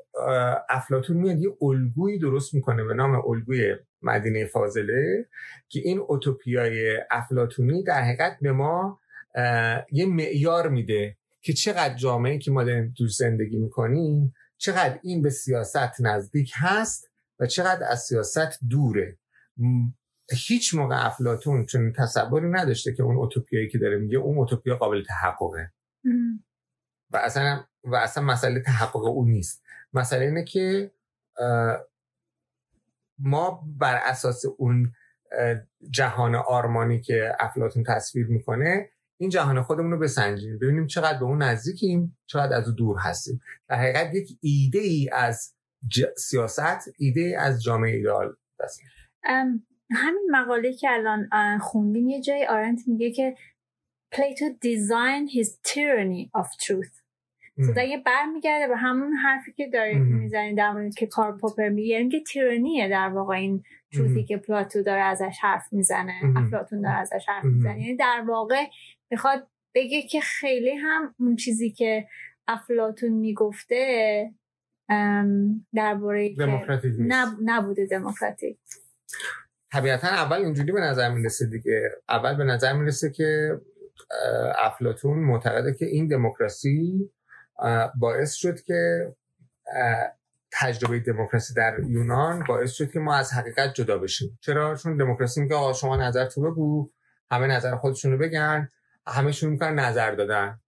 [0.69, 5.27] افلاتون میاد یه الگویی درست می‌کنه به نام الگوی مدینه فاضله
[5.69, 9.01] که این اوتوپیای افلاتونی در حقیقت به ما
[9.93, 15.31] یه معیار میده که چقدر جامعه که ما داریم تو زندگی می‌کنیم چقدر این به
[15.31, 19.17] سیاست نزدیک هست و چقدر از سیاست دوره.
[20.35, 25.05] هیچ موقع افلاتون چون تصوری نداشته که اون اوتوپیایی که داره میگه اون اوتوپیا قابل
[25.05, 25.73] تحققه.
[27.11, 29.63] و اصلا و اصلا مسئله تحقق اون نیست.
[29.93, 30.93] مسئله اینه که
[33.19, 34.93] ما بر اساس اون
[35.91, 38.89] جهان آرمانی که افلاتون تصویر می‌کنه
[39.21, 40.59] این جهان خودمون رو بسنجیم.
[40.59, 43.41] ببینیم چقدر به اون نزدیکیم چقدر از او دور هستیم.
[43.69, 45.55] در حقیقت یک ایده ای از
[46.17, 48.37] سیاست ایده ای از جامعه ایدال
[49.95, 53.37] همین مقاله که الان خوندیم یه جای آرنت میگه که
[54.13, 57.03] پلیتو دیزاین his tyranny of truth.
[57.67, 61.89] صدا یه برمیگرده به همون حرفی که دارید می‌زنید در مورد که کار پوپر میگه.
[61.89, 63.63] یعنی که تیرانیه در واقع این
[63.93, 67.81] تروثی که پلاتو داره ازش حرف می‌زنه افلاتون داره ازش حرف می‌زنه.
[67.81, 68.65] یعنی در واقع
[69.11, 72.09] می‌خواد بگه که خیلی هم اون چیزی که
[72.49, 74.31] افلاتون می‌گفته
[75.75, 76.35] درباره
[76.99, 77.29] نب...
[77.45, 78.59] نبوده دموکراتیک.
[79.73, 81.91] طبیعتا اول اینجوری به نظر می‌رسه دیگه.
[82.09, 83.61] اول به نظر می‌رسه که
[84.59, 87.11] افلاتون معتقده که این دموکراسی
[87.99, 89.13] باعث شد که
[90.53, 94.39] تجربه دموکراسی در یونان باعث شد که ما از حقیقت جدا بشیم.
[94.41, 96.91] چرا؟ چون دموکراسی میگه آقا شما نظر تو بگو
[97.31, 98.69] همه نظر خودشونو بگن
[99.07, 100.61] همه شروع می‌کنن نظر دادن.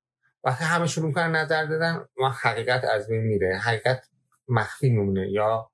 [0.45, 3.59] وقتی همه شروع می‌کنن نظر دادن ما حقیقت از بین میره.
[3.59, 4.09] حقیقت
[4.49, 5.71] مخفی میمونه یا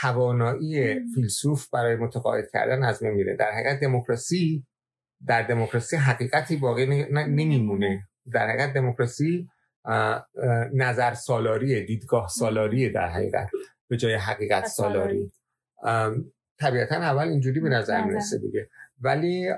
[0.00, 3.36] توانایی فیلسوف برای متقاعد کردن از بین میره.
[3.36, 4.66] در حقیقت دموکراسی
[5.26, 8.08] در دموکراسی حقیقتی باقی نمیمونه.
[8.32, 9.48] در حقیقت دموکراسی
[10.72, 13.48] نظر سالاری دیدگاه سالاری در حقیقت.
[13.88, 15.32] به جای حقیقت سالاری.
[16.58, 18.04] طبیعتا اول اینجوری به نظر.
[18.04, 18.68] می‌رسه دیگه.
[19.00, 19.48] ولی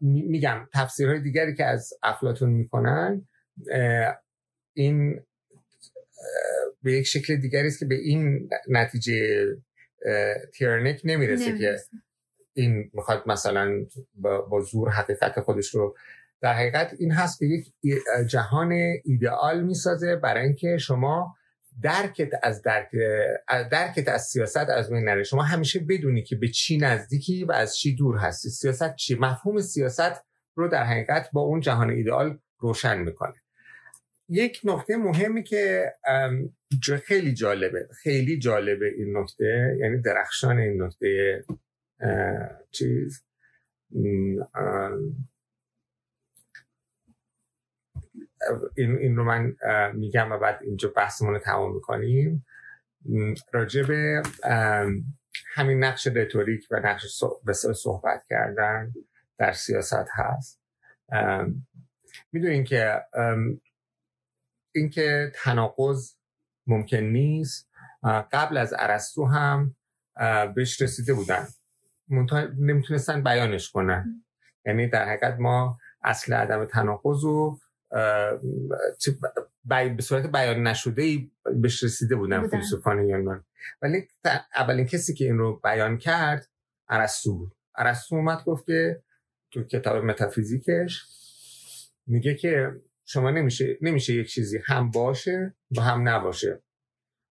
[0.00, 3.28] میگم تفسیرهای دیگری که از افلاتون می‌کنن
[4.74, 5.20] این
[6.82, 9.46] به یک شکل دیگری است که به این نتیجه
[10.54, 11.76] تیرنک نمی‌رسه که
[12.54, 13.86] این می‌خواد مثلا
[14.50, 15.96] با زور حقیقت خودش رو.
[16.40, 17.72] در حقیقت این هست که یک
[18.26, 18.72] جهان
[19.04, 21.34] ایدئال می‌سازه برای اینکه شما
[21.82, 22.88] درکت از درک
[23.48, 25.22] درکت از سیاست از بین نره.
[25.22, 28.50] شما همیشه بدونی که به چی نزدیکی و از چی دور هستی.
[28.50, 30.24] سیاست چی؟ مفهوم سیاست
[30.54, 33.34] رو در حقیقت با اون جهان ایدئال روشن می‌کنه.
[34.32, 35.92] یک نقطه مهمی که
[37.04, 37.88] خیلی جالبه.
[38.02, 41.44] خیلی جالبه این نکته یعنی درخشان این نکته
[42.70, 43.24] چیز.
[43.90, 44.44] این,
[48.76, 49.56] این رو من
[49.94, 52.46] میگم و بعد اینجا بحثمون رو تمام می‌کنیم.
[53.52, 54.22] راجع به
[55.54, 58.92] همین نقش رتوریک و نقش به صحبت کردن
[59.38, 60.60] در سیاست هست.
[62.32, 63.00] می‌دونین که
[64.74, 66.14] اینکه تناقض
[66.66, 67.70] ممکن نیست.
[68.32, 69.76] قبل از ارسطو هم
[70.54, 71.46] بهش رسیده بودن.
[72.58, 74.24] نمی‌تونستن بیانش کنن.
[74.66, 77.58] یعنی در حقیقت ما اصل عدم تناقض رو
[79.64, 83.44] به صورت بیان نشده ای بهش رسیده بودن فیلسوفان یونان
[83.82, 84.08] ولی
[84.54, 86.48] اولین کسی که این رو بیان کرد
[86.88, 87.52] ارسطو بود.
[87.76, 89.02] ارسطو اومد گفت که
[89.50, 91.06] تو کتاب متافیزیکش
[92.06, 92.70] میگه که
[93.04, 96.62] شما نمیشه نمیشه یک چیزی هم باشه و هم نباشه.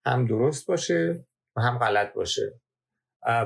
[0.05, 2.61] هم درست باشه و هم غلط باشه.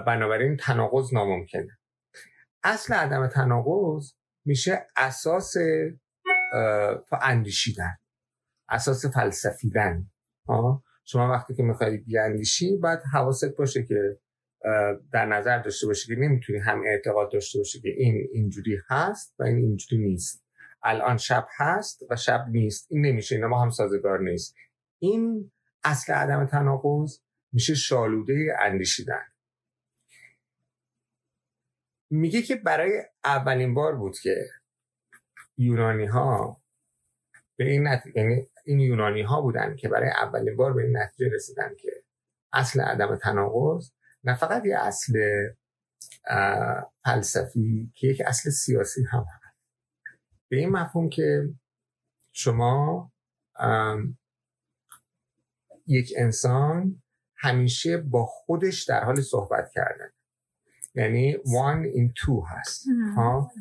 [0.07, 1.79] بنابراین تناقض ناممکنه.
[2.63, 4.11] اصل عدم تناقض
[4.45, 5.53] میشه اساس
[7.21, 7.97] اندیشیدن.
[8.69, 10.11] اساس فلسفیدن.
[11.05, 14.19] شما وقتی که میخوایی بیاندیشی باید حواست باشه که
[15.11, 19.43] در نظر داشته باشه که نمی‌تونی هم اعتقاد داشته باشه که این اینجوری هست و
[19.43, 20.44] این اینجوری نیست.
[20.85, 22.87] الان شب هست و شب نیست.
[22.91, 24.55] این نمیشه اینا ما هم سازگار نیست.
[24.99, 25.51] این
[25.83, 27.19] اصل عدم تناقض
[27.53, 29.23] میشه شالوده اندیشیدن.
[32.09, 34.45] میگه که برای اولین بار بود که
[35.57, 36.61] یونانی ها
[37.57, 41.75] به این یعنی این یونانی ها بودن که برای اولین بار به این نتیجه رسیدن
[41.75, 42.03] که
[42.53, 43.91] اصل عدم تناقض
[44.23, 45.13] نه فقط یه اصل
[47.03, 49.44] فلسفی که یک اصل سیاسی هم هست.
[50.49, 51.53] به این مفهوم که
[52.31, 53.11] شما
[55.87, 57.01] یک انسان
[57.37, 60.09] همیشه با خودش در حال صحبت کردن.
[60.95, 62.85] یعنی one in two هست.
[63.15, 63.51] ها؟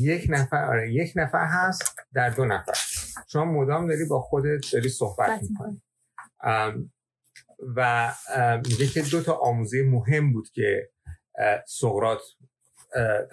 [0.00, 2.72] یک نفر آره یک نفر هست در دو نفر.
[3.28, 5.82] شما مدام داری با خودت داری صحبت می‌کنی.
[7.76, 8.12] و
[8.68, 10.90] میگه که دو تا آموزه مهم بود که
[11.66, 12.20] سقرات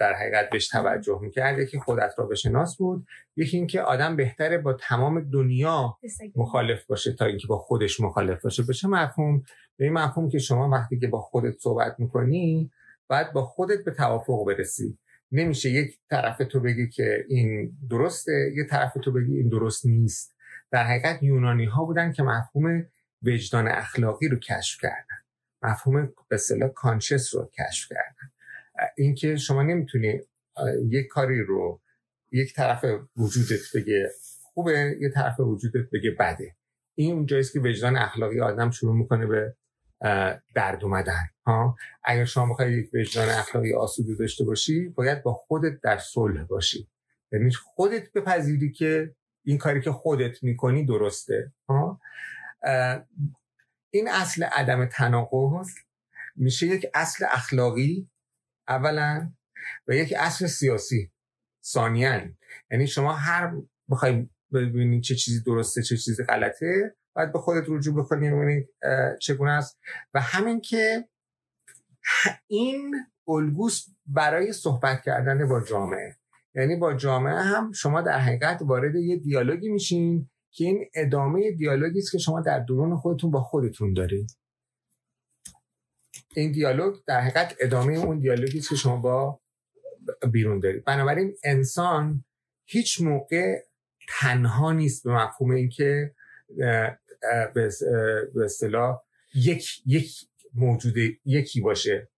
[0.00, 1.58] در حقیقت بهش توجه می‌کرد.
[1.58, 3.06] یکی خودت را بشناس بود
[3.36, 5.98] یکی اینکه آدم بهتره با تمام دنیا
[6.36, 8.62] مخالف باشه تا اینکه با خودش مخالف باشه.
[8.62, 9.42] به چه مفهوم؟
[9.76, 12.70] به این مفهوم که شما وقتی که با خودت صحبت می‌کنی
[13.08, 14.98] باید با خودت به توافق برسی.
[15.32, 20.36] نمیشه یک طرف تو بگی که این درسته یه طرف تو بگی این درست نیست.
[20.70, 22.86] در حقیقت یونانی ها بودن که مفهوم
[23.22, 25.16] وجدان اخلاقی رو کشف کردن.
[25.62, 28.31] مفهوم به اصطلاح کانشس رو کشف کردن.
[28.96, 30.20] اینکه شما نمی‌تونی
[30.88, 31.80] یک کاری رو
[32.32, 32.84] یک طرف
[33.16, 34.10] وجودت بگه
[34.42, 36.56] خوبه یه طرف وجودت بگه بده.
[36.94, 39.54] این اونجاییست که وجدان اخلاقی آدم شروع می‌کنه به
[40.54, 45.80] درد اومدن ها؟ اگر شما بخوای یک وجدان اخلاقی آسوده داشته باشی باید با خودت
[45.82, 46.88] در صلح باشی.
[47.32, 49.14] یعنی خودت بپذیری که
[49.44, 52.00] این کاری که خودت می‌کنی درسته ها؟
[53.90, 55.70] این اصل عدم تناقض
[56.36, 58.08] میشه یک اصل اخلاقی
[58.68, 59.32] اولا
[59.88, 61.12] و یک اصل سیاسی
[61.64, 62.20] ثانیا.
[62.70, 63.52] یعنی شما هر
[63.90, 68.68] بخوای ببینید چه چیزی درسته چه چیزی غلطه باید به خودت رجوع بکنی ببینید
[69.20, 69.78] چگونه است.
[70.14, 71.08] و همین که
[72.46, 72.94] این
[73.28, 76.16] الگوس برای صحبت کردن با جامعه.
[76.54, 81.98] یعنی با جامعه هم شما در حقیقت وارد یه دیالوگی میشین که این ادامه دیالوگی
[81.98, 84.30] است که شما در درون خودتون با خودتون دارید.
[86.40, 89.40] این دیالوگ در حقیقت ادامه اون دیالوگی که شما با
[90.32, 90.84] بیرون دارید.
[90.84, 92.24] بنابراین انسان
[92.64, 93.62] هیچ موقع
[94.20, 96.14] تنها نیست به مفهوم اینکه
[97.54, 97.68] به
[98.44, 99.00] اصطلاح
[99.34, 100.16] یک یک
[100.54, 102.08] موجود یکی باشه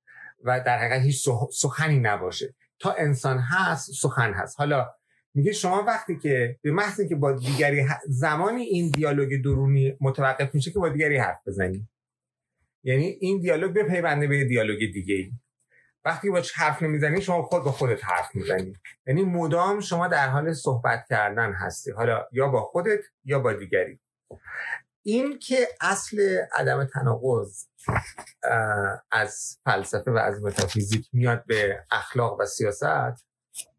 [0.44, 2.54] و در حقیقت هیچ سخنی نباشه.
[2.78, 4.58] تا انسان هست سخن هست.
[4.58, 4.90] حالا
[5.34, 10.70] میگه شما وقتی که به محض که با دیگری زمانی این دیالوگ درونی متوقف میشه
[10.70, 11.88] که با دیگری حرف بزنی.
[12.84, 15.32] یعنی این دیالوگ به پیونده به دیالوگ دیگه ای
[16.04, 18.76] وقتی با حرف نمی‌زنی شما خود با خودت حرف می‌زنی.
[19.06, 21.90] یعنی مدام شما در حال صحبت کردن هستی.
[21.90, 24.00] حالا یا با خودت یا با دیگری.
[25.02, 27.66] این که اصل عدم تناقض
[29.12, 33.26] از فلسفه و از متافیزیک میاد به اخلاق و سیاست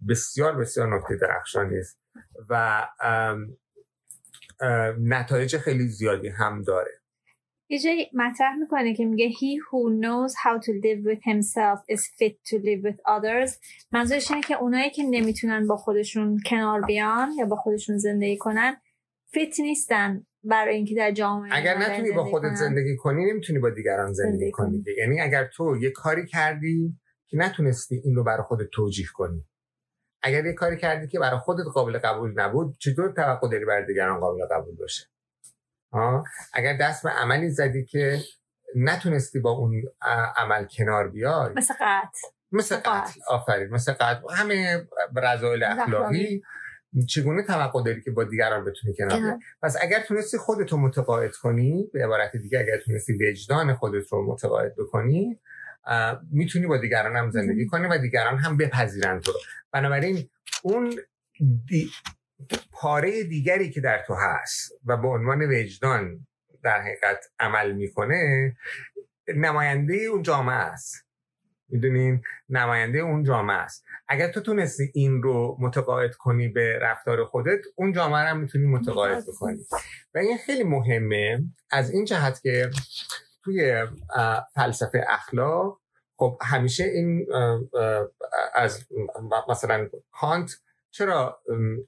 [0.09, 1.99] بسیار بسیار نکته درخشانی است
[2.49, 2.87] و
[4.99, 6.91] نتایج خیلی زیادی هم داره.
[7.69, 12.01] یه جایی مطرح می‌کنه که میگه he who knows how to live with himself is
[12.01, 13.51] fit to live with others.
[13.91, 18.81] منظورش اینه که اونایی که نمی‌تونن با خودشون کنار بیان یا با خودشون زندگی کنن
[19.31, 24.13] فیت نیستن برای اینکه در جامعه اگر نتونی با خودت زندگی کنی نمی‌تونی با دیگران
[24.13, 24.83] زندگی, کنی.
[24.97, 29.45] یعنی اگر تو یه کاری کردی که نتونستی این رو برای خودت توجیه کنی.
[30.21, 34.19] اگر یه کاری کردی که برای خودت قابل قبول نبود چطور توقع داری برای دیگران
[34.19, 35.03] قابل قبول باشه؟
[36.53, 38.19] اگر دست به عملی زدی که
[38.75, 39.83] نتونستی با اون
[40.37, 41.53] عمل کنار بیای.
[41.55, 43.19] مثل قطع مثل قتل.
[43.27, 43.69] آفرین.
[43.69, 44.21] مثل قتل.
[44.35, 46.41] همه رضایل اخلاقی
[47.09, 51.89] چگونه توقع داری که با دیگران بتونی کنار بیای؟ پس اگر تونستی خودتو متقاعد کنی
[51.93, 55.39] به عبارت دیگه اگر تونستی وجدان خودت رو متقاعد بکنی
[56.31, 59.31] می‌تونی با دیگران هم زندگی کنی و دیگران هم بپذیرن تو
[59.71, 60.29] بنابراین
[60.63, 60.93] اون
[62.71, 66.27] پاره دیگری که در تو هست و به عنوان وجدان
[66.63, 68.55] در حقیقت عمل می‌کنه
[69.35, 71.05] نماینده اون جامعه است.
[71.69, 73.85] می‌دونین؟ نماینده اون جامعه است.
[74.07, 78.65] اگر تو تونستی این رو متقاعد کنی به رفتار خودت اون جامعه رو هم می‌تونی
[78.65, 79.65] متقاعد بکنی.
[80.13, 82.69] و این خیلی مهمه از این جهت که
[83.43, 83.87] توی
[84.55, 85.81] فلسفه اخلاق
[86.17, 87.27] خب همیشه این
[88.53, 88.85] از
[89.49, 90.51] مثلا کانت
[90.95, 91.41] چرا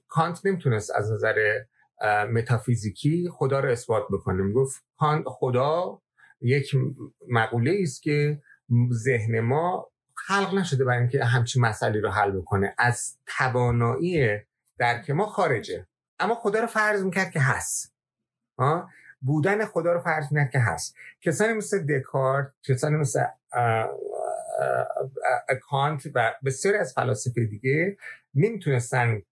[0.08, 1.60] کانت نمی‌تونست از نظر
[2.32, 4.84] متافیزیکی خدا رو اثبات بکنه؟ می‌گفت
[5.26, 6.02] خدا
[6.40, 6.76] یک
[7.28, 8.42] مقوله است که
[8.92, 12.74] ذهن ما خلق نشده برای اینکه همچین مسئله رو حل بکنه.
[12.78, 14.38] از توانایی
[14.78, 15.86] درک ما خارجه.
[16.18, 17.94] اما خدا رو فرض می‌کرد که هست.
[19.20, 20.96] بودن خدا رو فرض می‌کرد که هست.
[21.20, 23.20] کسانی مثل دکارت کسانی مثل
[25.62, 27.96] کانت و بسیاری از فلاسفه دیگه
[28.34, 29.22] نمی‌تونستن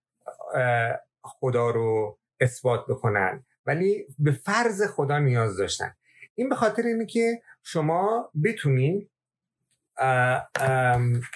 [1.23, 5.95] خدا رو اثبات بکنن ولی به فرض خدا نیاز داشتن.
[6.35, 9.11] این به خاطر اینه که شما بتونید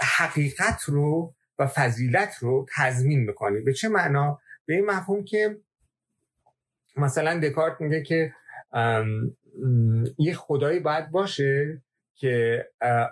[0.01, 3.65] حقیقت رو و فضیلت رو تضمین بکنید.
[3.65, 5.61] به چه معنا؟ به این مفهوم که
[6.97, 8.35] مثلا دکارت میگه که
[10.19, 11.83] یه خدایی باید باشه
[12.21, 12.65] که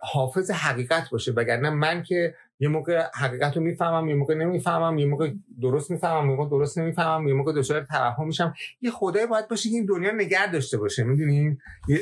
[0.03, 1.33] حافظ حقیقت باشه.
[1.33, 5.33] وگرنه من که یه موقع حقیقت رو می‌فهمم یه موقع نمی‌فهمم یه موقع
[5.63, 8.55] درست می‌فهمم یه موقع درست نمی‌فهمم یه موقع دچار توهم میشم.
[8.81, 11.59] یه خدای باید باشه که این دنیا نگه داشته باشه می‌دونین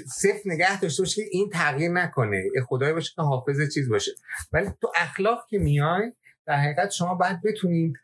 [0.07, 2.45] صفر نگه داشته باشه که این تغییر نکنه.
[2.55, 4.11] یه خدای باشه که حافظ چیز باشه.
[4.53, 6.13] ولی تو اخلاق که میای
[6.47, 7.97] در حقیقت شما باید بتونید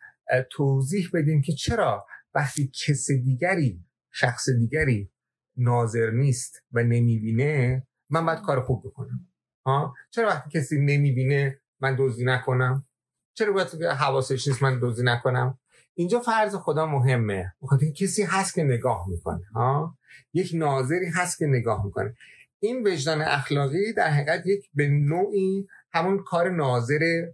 [0.51, 3.81] توضیح بدین که چرا وقتی کس دیگری
[4.13, 5.11] شخص دیگری
[5.57, 7.83] ناظر نیست و نمی‌بینه
[8.13, 9.29] من باید کار خوب بکنم.
[9.67, 12.87] ها چرا وقتی کسی نمی‌بینه من دزدی نکنم؟
[13.35, 15.59] چرا باید حواسش نیست من دزدی نکنم؟
[15.95, 17.55] اینجا فرض خدا مهمه.
[17.63, 19.45] بخاطر کسی هست که نگاه می‌کنه.
[19.55, 19.99] ها
[20.33, 22.17] یک ناظری هست که نگاه می‌کنه.
[22.61, 27.27] این وجدان اخلاقی در حقیقت یک به نوعی همون کار ناظر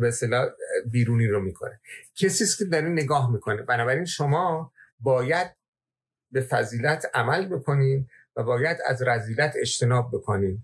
[0.00, 0.12] به
[0.90, 1.80] بیرونی رو می‌کنه.
[2.14, 3.62] کسی که داره نگاه می‌کنه.
[3.62, 5.56] بنابراین شما باید
[6.30, 10.62] به فضیلت عمل بکنین و باید از رزیلت اجتناب بکنین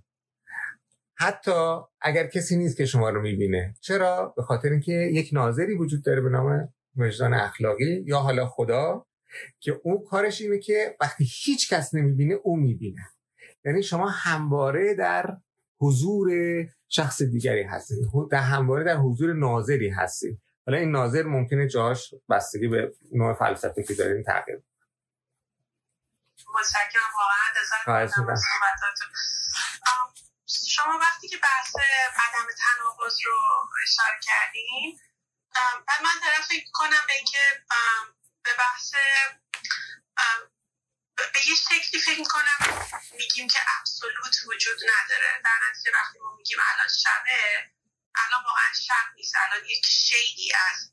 [1.15, 3.75] حتی اگر کسی نیست که شما رو می‌بینه.
[3.81, 9.07] چرا؟ به خاطر اینکه یک ناظری وجود داره به نام وجدان اخلاقی یا حالا خدا
[9.61, 13.03] که او کارش اینه که وقتی هیچ کس نمی‌بینه او می‌بینه.
[13.65, 15.37] یعنی شما همواره در
[15.81, 16.31] حضور
[16.89, 17.99] شخص دیگری هستید.
[18.31, 20.39] در همواره در حضور ناظری هستید.
[20.67, 24.61] حالا این ناظر ممکنه جاش بستگی به نوع فلسفه که دارین تغییر
[26.55, 27.11] متشکرم
[30.69, 31.77] شما وقتی که بحث
[32.17, 33.39] عدم تناقض رو
[33.83, 35.01] اشاره کردیم
[35.87, 37.65] بعد من طرف فکر کنم به اینکه
[38.43, 38.95] به بحث
[41.17, 45.43] به یه شکلی فکر کنم میگیم که ابسولوت وجود نداره.
[45.45, 47.71] در نتیجه وقتی ما میگیم الان شبه
[48.15, 50.93] الان واقعا شب نیست الان یک شیدی از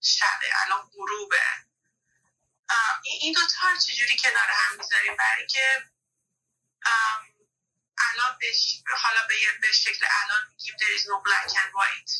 [0.00, 1.46] شبه الان غروبه.
[3.20, 5.60] این دو تا چجوری کنار هم می‌ذاریم؟ برای که
[7.98, 8.38] الان
[9.02, 12.12] حالا به, به شکل الان میگیم there is no black and white.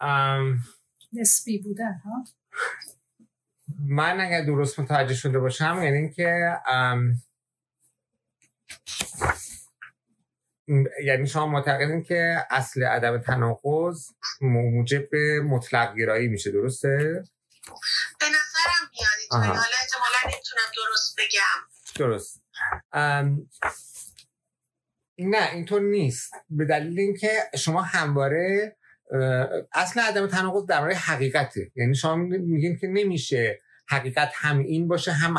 [0.00, 0.60] um,
[1.12, 2.24] نسبی بودن ها؟
[3.88, 6.56] من اگر درست متوجه شده باشم یعنی اینکه
[11.04, 14.08] یعنی شما معتقدین که اصل ادب تناقض
[14.40, 17.22] موجب مطلق گرایی میشه درسته؟
[18.20, 21.60] به نظرم میاد حالا احتمالا نمی‌تونم درست بگم.
[21.98, 22.42] درست.
[25.18, 26.32] نه اینطور نیست.
[26.50, 28.76] به دلیل اینکه شما همواره
[29.72, 31.70] اصل عدم تناقض در حقیقته.
[31.76, 33.61] یعنی شما میگین که نمیشه
[33.92, 35.36] حقیقت هم این باشه هم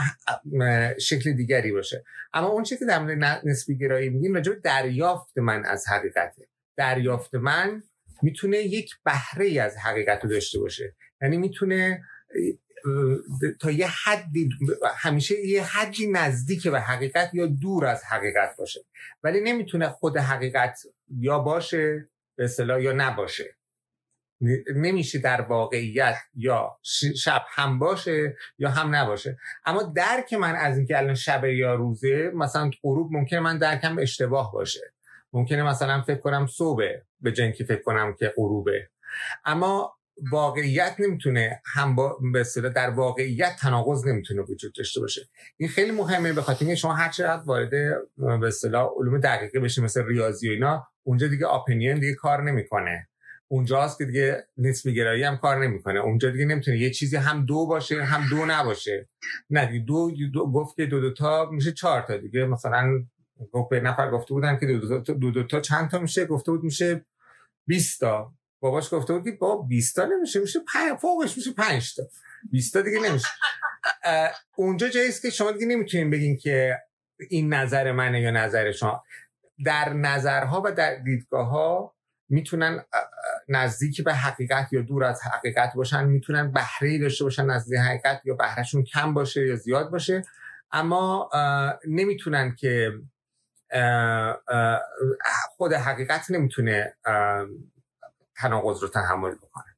[1.00, 2.04] شکل دیگری باشه.
[2.34, 6.48] اما اون چیزی که در مورد نسبی گرایی میگیم راجع دریافت من از حقیقته.
[6.78, 7.84] دریافت من
[8.22, 10.96] می‌تونه یک بهره از حقیقت رو داشته باشه.
[11.22, 12.04] یعنی می‌تونه
[13.62, 14.50] تا یه حدی
[14.98, 18.86] همیشه یه حدی نزدیک به حقیقت یا دور از حقیقت باشه.
[19.24, 20.80] ولی نمی‌تونه خود حقیقت
[21.20, 23.56] یا باشه به یا نباشه.
[24.76, 26.80] نمیشه در واقعیت یا
[27.18, 29.38] شب هم باشه یا هم نباشه.
[29.66, 34.52] اما درک من از اینکه الان شب یا روزه مثلا غروب ممکنه من درکم اشتباه
[34.52, 34.94] باشه.
[35.34, 36.84] ممکنه مثلا فکر کنم صبح
[37.22, 38.90] به جنکی فکر کنم که غروبه.
[39.46, 39.94] اما
[40.32, 42.44] واقعیت نمی‌تونه هم با به
[42.76, 45.22] در واقعیت تناقض نمی‌تونه وجود داشته باشه.
[45.58, 47.70] این خیلی مهمه به خاطر اینکه شما هر چقدر وارد
[48.18, 53.08] به اصطلاح علوم دقیقه بشه مثل ریاضی و اینا اونجا دیگه اپینین دیگه کار نمی‌کنه.
[53.48, 56.00] اونجاست که دیگه نسبی گرایی هم کار نمی‌کنه.
[56.00, 59.10] اونجا دیگه نمی‌تونه یه چیزی هم دو باشه هم دو نباشه.
[59.50, 62.46] نه دیگه دو, دو گفت که دو دو تا میشه چهار تا دیگه.
[62.46, 63.06] مثلا
[63.52, 66.26] گفت به نفر گفته بودن که دو دو, تا, دو, دو تا چند تا میشه؟
[66.26, 67.06] گفته بود میشه
[67.68, 68.34] 20 تا.
[68.60, 72.04] باباش گفته بود که با 20 تا نمیشه میشه پنج فوقش میشه 5 تا.
[72.52, 73.28] 20 تا دیگه نمیشه.
[74.56, 76.78] اونجا جاییست که شما دیگه نمی‌تونین بگین که
[77.30, 79.04] این نظر منه یا نظر شما.
[79.66, 81.96] در نظرها و در دیدگاه ها
[82.30, 82.86] می‌تونن
[83.48, 88.34] نزدیک به حقیقت یا دور از حقیقت باشن می‌تونن بهره داشته باشن نزدیک حقیقت یا
[88.34, 90.24] بهرهشون کم باشه یا زیاد باشه.
[90.72, 91.30] اما
[91.88, 92.92] نمی‌تونن که
[95.58, 96.96] خود حقیقت نمی‌تونه
[98.36, 99.76] تناقض رو تحمل بکنه.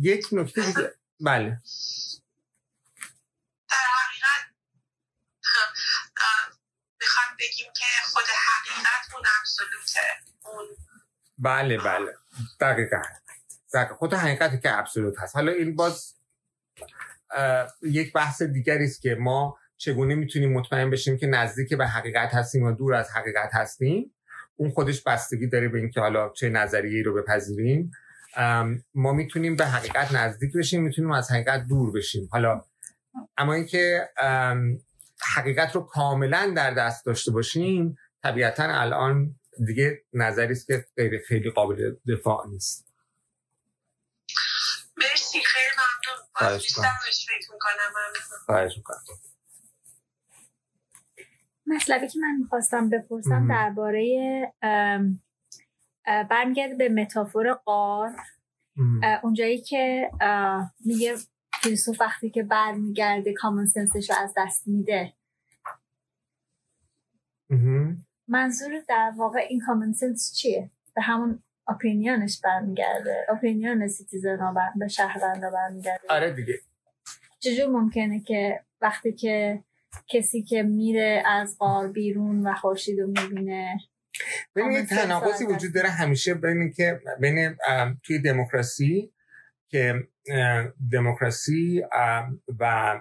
[0.00, 0.62] یک نکته
[1.20, 1.60] بله
[3.70, 4.46] در حقیقت
[7.00, 10.00] می‌خوام بگیم که خود حقیقت اون ابسولوته.
[10.44, 10.66] اون
[11.38, 12.14] بله بله.
[12.60, 13.02] دقیقا.
[13.98, 15.36] خود حقیقتی که ابسولوت هست.
[15.36, 16.14] حالا این باز
[17.82, 22.62] یک بحث دیگری است که ما چگونه می‌تونیم مطمئن بشیم که نزدیک به حقیقت هستیم
[22.62, 24.14] و دور از حقیقت هستیم.
[24.56, 27.92] اون خودش بستگی داره به اینکه حالا چه نظریه رو بپذیریم.
[28.94, 32.28] ما می‌تونیم به حقیقت نزدیک بشیم می‌تونیم از حقیقت دور بشیم.
[32.32, 32.64] حالا
[33.36, 34.08] اما اینکه
[35.22, 39.34] حقیقت رو کاملا در دست داشته باشیم طبیعتا الان
[39.66, 42.86] دیگه نظری است که غیر خیلی قابل دفاع نیست.
[44.96, 46.26] مرسی خیلی ممنون.
[48.46, 48.98] خواهش می‌کنم.
[51.66, 54.52] مطلبی که من می‌خواستم بپرسم درباره
[56.04, 58.10] برمیگرده به metaphor غار
[59.22, 60.10] اونجایی که
[60.84, 61.16] میگه
[61.66, 65.12] فیلسوف وقتی که برمیگرده common sense ش رو از دست میده.
[68.28, 73.26] منظور در واقع این common sense چیه؟ به همون opinion ش برمیگرده.
[73.28, 74.72] opinion citizen ها بر...
[74.76, 76.06] به شهروند ها برمیگرده.
[76.08, 76.54] آره دیگه.
[77.38, 79.64] چجور ممکنه که وقتی که
[80.08, 83.78] کسی که میره از قار بیرون و خورشید رو می‌بینه
[84.56, 87.56] ببینید تناقضی وجود داره همیشه بین که بین
[88.02, 89.12] توی دموکراسی
[89.76, 90.08] که
[90.92, 91.82] دموکراسی
[92.58, 93.00] و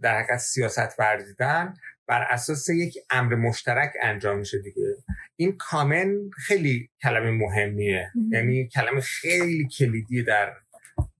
[0.00, 1.74] در حقیقت سیاست ورزیدن
[2.06, 4.96] بر اساس یک امر مشترک انجام میشه دیگه.
[5.36, 8.10] این کامن خیلی کلمه مهمیه.
[8.30, 10.52] یعنی کلمه خیلی کلیدی در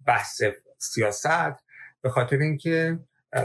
[0.07, 0.43] بحث
[0.79, 1.55] سیاست
[2.03, 2.99] به خاطر اینکه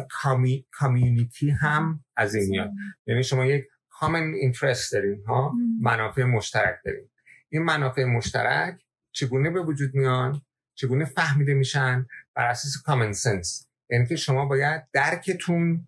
[0.10, 2.72] کامی، کامیونیتی هم از این میاد.
[3.08, 7.10] یعنی شما یک کامن اینترست دارین ها؟ منافع مشترک دارین.
[7.50, 8.82] این منافع مشترک
[9.12, 10.42] چگونه به وجود میان؟
[10.76, 12.06] چگونه فهمیده میشن
[12.36, 15.88] بر اساس کامن سنس یعنی که شما باید درکتون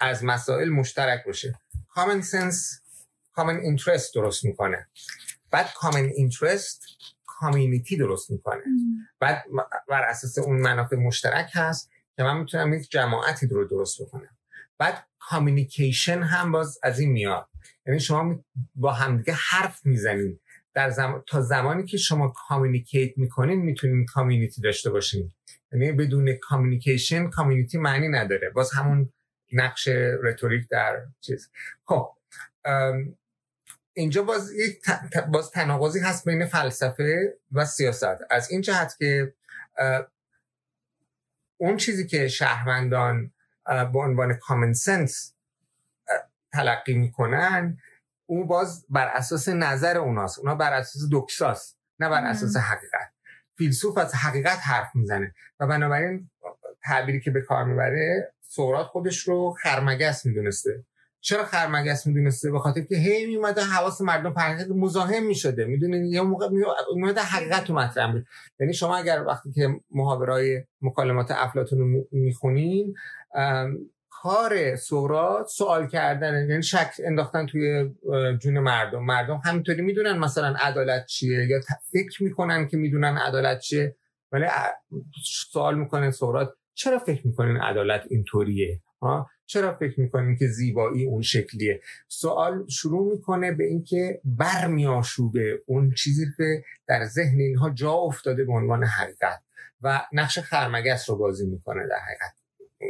[0.00, 1.60] از مسائل مشترک باشه.
[1.88, 2.80] کامن سنس
[3.32, 4.88] کامن اینترست درست می‌کنه.
[5.50, 6.84] بعد common interest
[7.26, 8.62] community درست می‌کنه.
[9.20, 9.44] بعد
[9.88, 14.36] بر اساس اون منافع مشترک هست که من می‌تونم یک جماعتی رو درست بکنم.
[14.78, 17.48] بعد communication هم باز از این میاد.
[17.86, 18.44] یعنی شما
[18.74, 20.40] با همدیگه حرف می‌زنید.
[20.74, 21.24] در زم...
[21.26, 25.32] تا زمانی که شما communicate می‌کنین می‌تونین community داشته باشین.
[25.72, 28.50] یعنی بدون communication community معنی نداره.
[28.50, 29.12] باز همون
[29.52, 29.88] نقش
[30.22, 31.50] rhetoric در چیز.
[31.84, 32.16] خب
[33.92, 34.82] اینجا باز یک
[35.32, 38.18] باز تناقضی هست بین فلسفه و سیاست.
[38.30, 39.34] از این جهت که
[41.56, 43.32] اون چیزی که شهروندان
[43.64, 45.34] به عنوان کامن سنس
[46.52, 47.78] تلقی می‌کنن
[48.32, 50.38] او باز بر اساس نظر اوناست.
[50.38, 53.12] اونا بر اساس دوکساست نه بر اساس حقیقت.
[53.58, 56.30] فیلسوف از حقیقت حرف می‌زنه و بنابراین
[56.84, 60.84] تعبیری که به کار می‌بره سقراط خودش رو خرمگس می‌دونسته.
[61.20, 65.64] چرا خرمگس می‌دونسته؟ به خاطر که هی میومده حواس مردم فرهنگ مزاحم می‌شده.
[65.64, 66.48] می‌دونین یه موقع
[66.94, 68.14] میومده حقیقت رو مطرح
[68.60, 72.94] یعنی شما اگر وقتی که محاورای مکالمات افلاطون رو می‌خونین
[74.22, 77.90] کار سقراط سوال کردن یعنی شک انداختن توی
[78.40, 79.04] جون مردم.
[79.04, 81.60] مردم همینطوری می‌دونن مثلا عدالت چیه یا
[81.92, 83.96] فکر می‌کنن که می‌دونن عدالت چیه.
[84.32, 84.46] ولی
[85.52, 91.22] سوال می‌کنه سقراط چرا فکر می‌کنین عدالت اینطوریه؟ ها چرا فکر می‌کنین که زیبایی اون
[91.22, 98.44] شکلیه؟ سوال شروع می‌کنه به اینکه برمیاشوبه اون چیزی که در ذهن اینها جا افتاده
[98.44, 99.42] به عنوان حقیقت.
[99.80, 102.41] و نقش خرمگس رو بازی می‌کنه در حقیقت.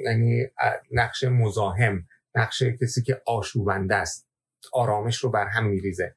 [0.04, 0.46] یعنی
[0.90, 4.28] نقش مزاحم نقش کسی که آشوبنده است
[4.72, 6.16] آرامش رو بر هم میریزه.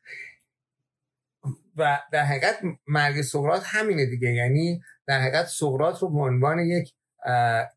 [1.76, 4.34] و در حقیقت مرگ سقراط همینه دیگه.
[4.34, 6.94] یعنی در حقیقت سقراط رو به عنوان یک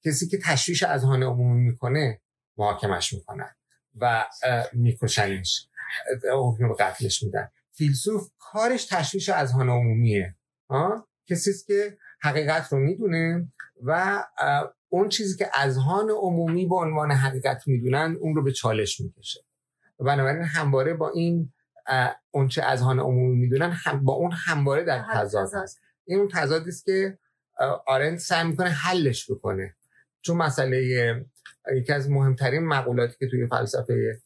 [0.04, 2.20] کسی که تشویش اذهان عمومی می‌کنه
[2.56, 3.54] محاکمش می‌کنن
[4.00, 4.26] و
[4.72, 5.68] میکشنش
[6.32, 7.50] حکم قتلش میدن.
[7.72, 10.36] فیلسوف کارش تشویش اذهان عمومیه.
[11.28, 13.52] کسی که حقیقت رو می‌دونه
[13.84, 14.24] و
[14.88, 19.40] اون چیزی که اذهان عمومی به عنوان حقیقت می‌دونن اون رو به چالش می‌کشه.
[20.00, 21.52] و بنابراین همواره با این
[22.30, 25.48] اون چه اذهان عمومی می‌دونن هم با اون همواره در تضاد.
[25.54, 27.18] هست این اون تضادی است که
[27.86, 29.76] آرنت سعی می‌کنه حلش بکنه.
[30.20, 30.82] چون مسئله
[31.76, 34.20] یکی از مهمترین مقولاتی که توی فلسفه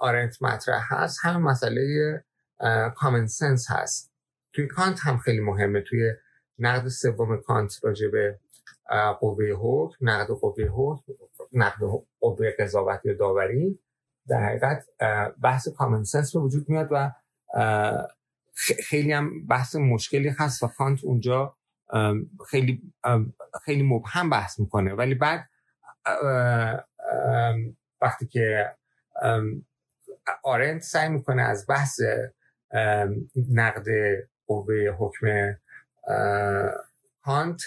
[0.00, 2.24] آرنت مطرح هست هم مسئله
[2.96, 4.12] کامن سنس هست.
[4.52, 5.80] توی کانت هم خیلی مهمه.
[5.80, 6.12] توی
[6.58, 8.38] نقد سوم کانت راجع به
[9.20, 11.12] قوه حکم نقد قوه حکم
[11.52, 11.80] نقد
[12.20, 13.78] قوه قضاوت یا داوری.
[14.28, 14.86] در حقیقت
[15.42, 17.12] بحث کامن سنس به وجود میاد و
[18.88, 21.56] خیلی هم بحث مشکلی هست و کانت اونجا
[22.48, 22.82] خیلی
[23.64, 24.94] خیلی مبهم بحث می‌کنه.
[24.94, 25.48] ولی بعد
[28.00, 28.70] وقتی که
[30.42, 32.00] آرنت سعی می‌کنه از بحث
[33.50, 33.86] نقد
[34.46, 35.54] قوه حکم
[37.22, 37.62] کانت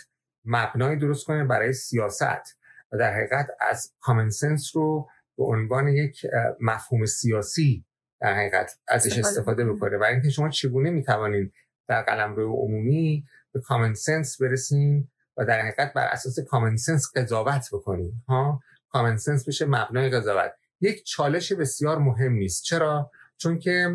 [0.45, 2.57] مبنای درست کنه برای سیاست
[2.91, 6.25] و در حقیقت از کامن سنس رو به عنوان یک
[6.61, 7.85] مفهوم سیاسی
[8.21, 9.97] در حقیقت ازش استفاده بکنه.
[9.97, 11.53] برای اینکه شما چگونه می‌توانید
[11.87, 17.11] در قلم روی عمومی به کامن سنس برسیم و در حقیقت بر اساس کامن سنس
[17.15, 20.51] قضاوت بکنیم ها؟ کامن سنس بشه مبنای قضاوت.
[20.81, 22.63] یک چالش بسیار مهم نیست.
[22.63, 23.89] چرا؟ چون که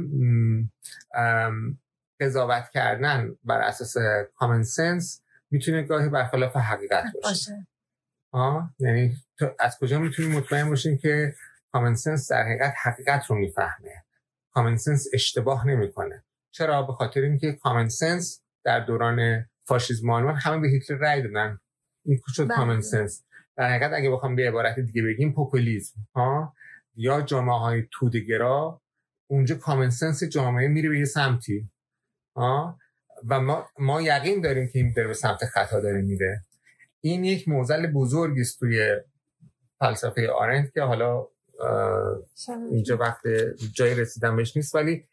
[2.20, 3.94] قضاوت کردن بر اساس
[4.36, 7.66] common sense می‌تونه گاهی برخلاف حقیقت باشه.
[8.32, 9.16] آه یعنی
[9.58, 11.34] از کجا می‌تونیم مطمئن باشیم که
[11.72, 14.04] common sense در حقیقت حقیقت رو می‌فهمه؟
[14.50, 16.24] common sense اشتباه نمی‌کنه.
[16.50, 21.60] چرا؟ به خاطر اینکه common sense در دوران فاشیسم آلمان همه به هیتلر رای دادن.
[22.04, 23.24] این شد common sense
[23.56, 26.54] در حقیقت اگه بخوام به عبارت دیگه بگیم پوپولیسم ها؟
[26.94, 28.82] یا جامعه های توده‌گرا
[29.30, 31.70] اونجا common sense جامعه میره به یه سمتی.
[32.36, 32.78] ها؟
[33.28, 36.44] و ما, ما یقین داریم که این به سمت خطا داره میره.
[37.00, 38.96] این یک موزل بزرگی است توی
[39.78, 41.26] فلسفه آرنت که حالا
[42.70, 43.26] اینجا وقت
[43.72, 45.08] جای رسیدن بهش نیست ولی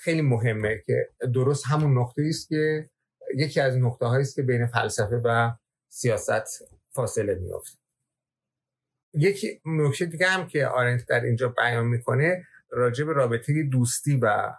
[0.00, 2.90] خیلی مهمه که درست همون نقطه است که
[3.34, 5.50] یکی از نقطه است که بین فلسفه و
[5.88, 7.78] سیاست فاصله میافته
[9.14, 14.52] یکی نکته دیگه هم که آرنت در اینجا بیان می‌کنه راجع به رابطه دوستی و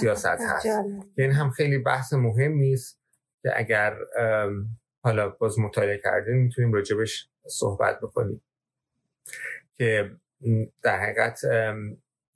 [0.00, 0.66] سیاست هست.
[1.14, 3.00] که این هم خیلی بحث مهم نیست
[3.42, 3.96] که اگر
[5.04, 8.42] حالا باز مطالعه کردیم می‌تونیم راجبش صحبت بکنیم.
[9.74, 10.10] که
[10.82, 11.40] در حقیقت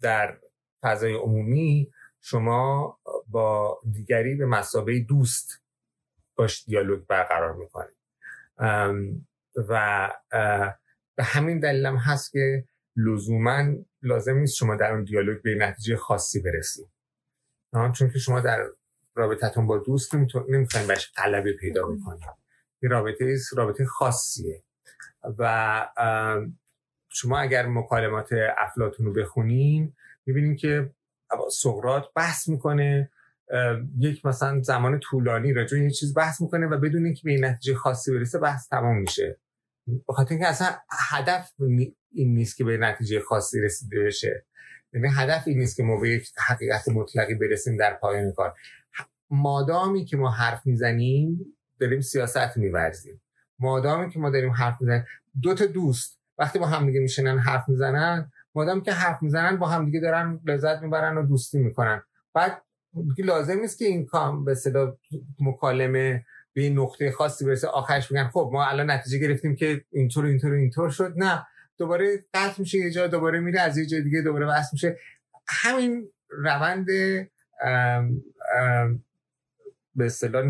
[0.01, 0.39] در
[0.83, 1.91] فضای عمومی
[2.21, 2.99] شما
[3.29, 5.63] با دیگری به مسابقه دوست
[6.37, 7.97] باش دیالوگ برقرار می‌کنید.
[9.69, 10.11] و
[11.17, 12.65] به همین دلیل هم هست که
[12.97, 13.65] لزوما
[14.03, 16.96] لازم نیست شما در اون دیالوگ به نتیجه خاصی برسید.
[17.93, 18.67] چون که شما در
[19.15, 20.15] رابطتون با دوست
[20.49, 22.25] نمی‌خواین بهش قلبه پیدا بکنید.
[22.83, 24.63] این رابطه رابطه خاصیه.
[25.39, 25.89] و
[27.09, 29.93] شما اگر مکالمات افلاتون رو بخونین
[30.27, 30.91] می‌بینین که
[31.51, 33.11] سقرات بحث می‌کنه
[33.99, 37.75] یک مثلا زمان طولانی راجع یه چیز بحث می‌کنه و بدون اینکه به این نتیجه
[37.75, 39.39] خاصی برسه بحث تمام میشه.
[40.09, 40.69] بخاطر اینکه اصلا
[41.11, 41.53] هدف
[42.13, 44.46] این نیست که به نتیجه خاصی رسیده بشه.
[44.97, 48.55] یعنی هدف این نیست که ما به یک حقیقت مطلقی برسیم در پایان کار.
[49.31, 51.41] مادامی که ما حرف می‌زنیم
[51.81, 53.23] داریم سیاست میورزیم.
[53.59, 55.05] مادامی که ما داریم حرف می‌زنیم
[55.43, 59.69] دو تا دوست وقتی با هم دیگه میشنن حرف می‌زنن مادامی که حرف می‌زنن با
[59.69, 62.03] هم دیگه دارن لذت می‌برن و دوستی می‌کنن.
[62.35, 62.63] بعد
[63.19, 64.99] لازم نیست که این کام به صدا
[65.41, 70.27] مکالمه به این نقطه خاصی برسه آخرش بگن خب ما الان نتیجه گرفتیم که اینطور
[70.27, 71.15] اینطور اینطور شد.
[71.17, 71.47] نه.
[71.79, 74.99] دوباره قطع میشه یه جا دوباره میره از یه جای دیگه دوباره وصل میشه.
[75.49, 76.87] همین روند
[79.95, 80.45] به اصطلاح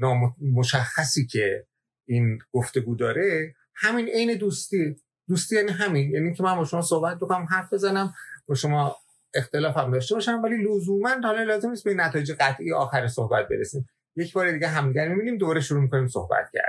[0.00, 1.66] نامشخصی که
[2.08, 4.96] این گفتگو داره همین عین دوستی.
[5.28, 8.14] دوستی یعنی همین یعنی که من با شما صحبت بکنم حرف بزنم
[8.46, 8.96] با شما
[9.34, 13.86] اختلاف هم داشته باشم ولی لزوما حالا لازم نیست به نتایج قطعی آخر صحبت برسیم.
[14.16, 16.63] یک بار دیگه همدیگر می‌بینیم دوره شروع می‌کنیم صحبت کردن.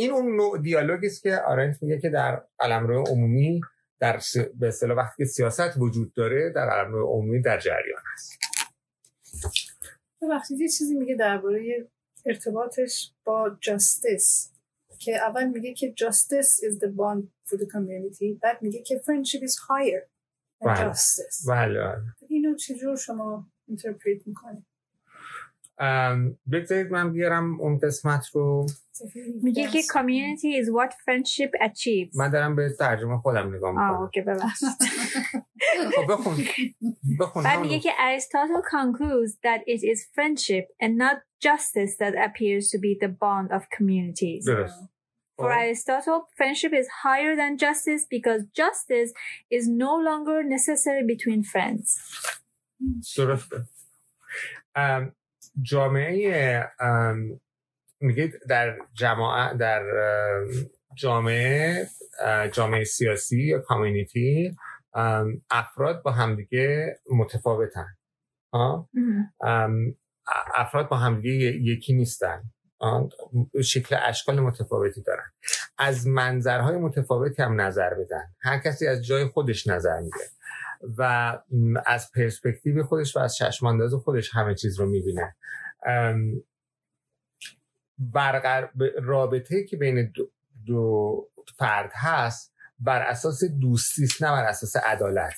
[0.00, 3.60] این اون نوع دیالوگی است که آرنت میگه که در قلمرو عمومی
[4.00, 4.20] در
[4.60, 8.38] به اصطلاح وقتی سیاست وجود داره در قلمرو عمومی در جریان است.
[10.22, 11.88] وقتی یه چیزی میگه درباره
[12.26, 14.52] ارتباطش با جاستس
[14.98, 19.40] که اول میگه که justice is the bond for the community بعد میگه که friendship
[19.40, 20.02] is higher
[20.60, 20.92] than بله.
[20.92, 21.48] justice.
[21.48, 21.96] بله.
[22.28, 24.69] اینو چجور شما اینترپریت می‌کنید؟
[26.51, 28.65] بگذارید من بیارم اون قسمت رو
[29.43, 34.01] میگه که community is what friendship achieves من دارم به ترجمه خودم نگاه آه میکنم
[34.01, 34.69] اوکی ببخشید
[35.95, 36.37] خب بخون
[37.19, 37.69] بخون بعد همونو.
[37.69, 41.17] میگه که Aristotle concludes that it is friendship and not
[41.47, 44.45] justice that appears to be the bond of communities.
[44.45, 44.89] درست
[45.37, 45.57] For خب.
[45.63, 49.11] Aristotle, friendship is higher than justice because justice
[49.57, 51.97] is no longer necessary between friends.
[53.17, 53.55] درسته
[54.75, 55.15] ام،
[55.62, 57.40] جامعه ام،
[58.00, 60.48] میگه در جماعت در ام،
[60.94, 61.86] جامعه
[62.52, 64.56] جامعه سیاسی یا کامیونیتی
[64.94, 67.96] ام، افراد با همدیگه متفاوتن.
[70.54, 72.42] افراد با همدیگه یکی نیستن؟
[73.64, 75.32] شکل اشکال متفاوتی دارن.
[75.78, 78.34] از منظرهای متفاوتی هم نظر بدن.
[78.40, 80.24] هر کسی از جای خودش نظر میده.
[80.98, 81.38] و
[81.86, 85.36] از پرسپکتیو خودش و از چشمانداز خودش همه چیز رو می‌بینه
[87.98, 88.68] برقر...
[89.02, 90.30] رابطه که بین دو,
[90.66, 91.28] دو
[91.58, 95.36] فرد هست بر اساس دوستی است نه بر اساس عدالت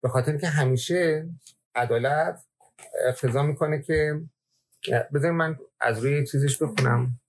[0.00, 1.28] به خاطر که همیشه
[1.74, 2.44] عدالت
[3.06, 4.20] اقتضا می‌کنه که
[5.14, 7.20] بذارید من از روی چیزش بخونم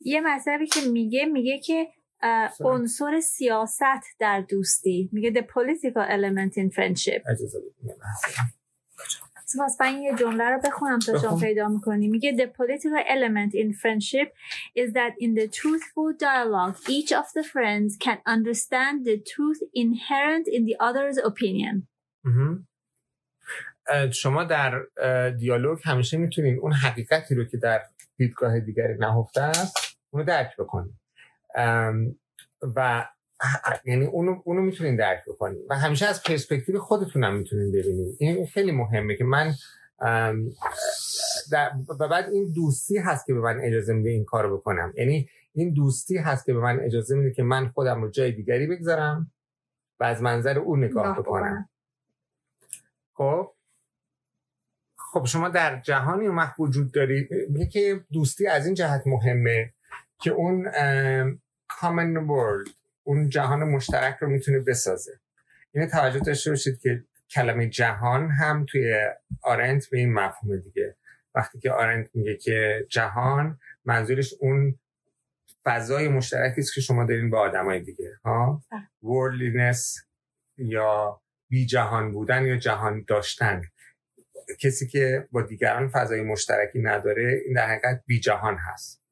[0.00, 1.86] یه مطلبی که میگه میگه که.
[2.60, 7.96] عنصر سیاست در دوستی میگه the political element in friendship اجازه بدید.
[9.64, 11.38] پس من یه جمله رو بخونم تا شما.
[11.38, 14.28] پیدا می‌کنی میگه the political element in friendship
[14.76, 20.46] is that in the truthful dialogue each of the friends can understand the truth inherent
[20.48, 21.82] in the other's opinion
[24.12, 24.82] شما در
[25.30, 27.82] دیالوگ همیشه می‌تونین اون حقیقتی رو که در
[28.16, 29.76] دیدگاه دیگری نهفته است
[30.10, 31.05] اونو درک بکنین ام،
[32.76, 33.08] و
[33.84, 35.66] یعنی اونو, اونو می‌تونین درک بکنین.
[35.70, 38.16] و همیشه از پرسپکتیو خودتون هم می‌تونین ببینین.
[38.18, 39.54] این خیلی مهمه که من
[41.52, 44.92] و بعد این دوستی هست که به من اجازه میده این کارو بکنم.
[44.96, 48.66] یعنی این دوستی هست که به من اجازه میده که من خودم رو جای دیگری
[48.66, 49.32] بگذارم
[50.00, 51.68] و از منظر او نگاه بکنم.
[53.14, 53.52] خب؟
[54.96, 57.28] خب شما در جهانی اون وقت وجود دارید
[57.72, 59.72] که دوستی از این جهت مهمه
[60.20, 60.68] که اون
[61.82, 62.72] ام، common world.
[63.02, 65.20] اون جهان مشترک رو می‌تونه بسازه.
[65.72, 69.10] اینه توجه داشته باشید که کلمه جهان هم توی
[69.42, 70.96] آرنت به این مفهوم دیگه.
[71.34, 74.78] وقتی که آرنت میگه که جهان منظورش اون
[75.64, 78.62] فضای مشترکی است که شما دارین با آدمای دیگه ها؟
[79.02, 80.04] worldliness
[80.58, 83.62] یا بی جهان بودن یا جهان داشتن.
[84.60, 89.05] کسی که با دیگران فضای مشترکی نداره این در حقیقت بی جهان هست.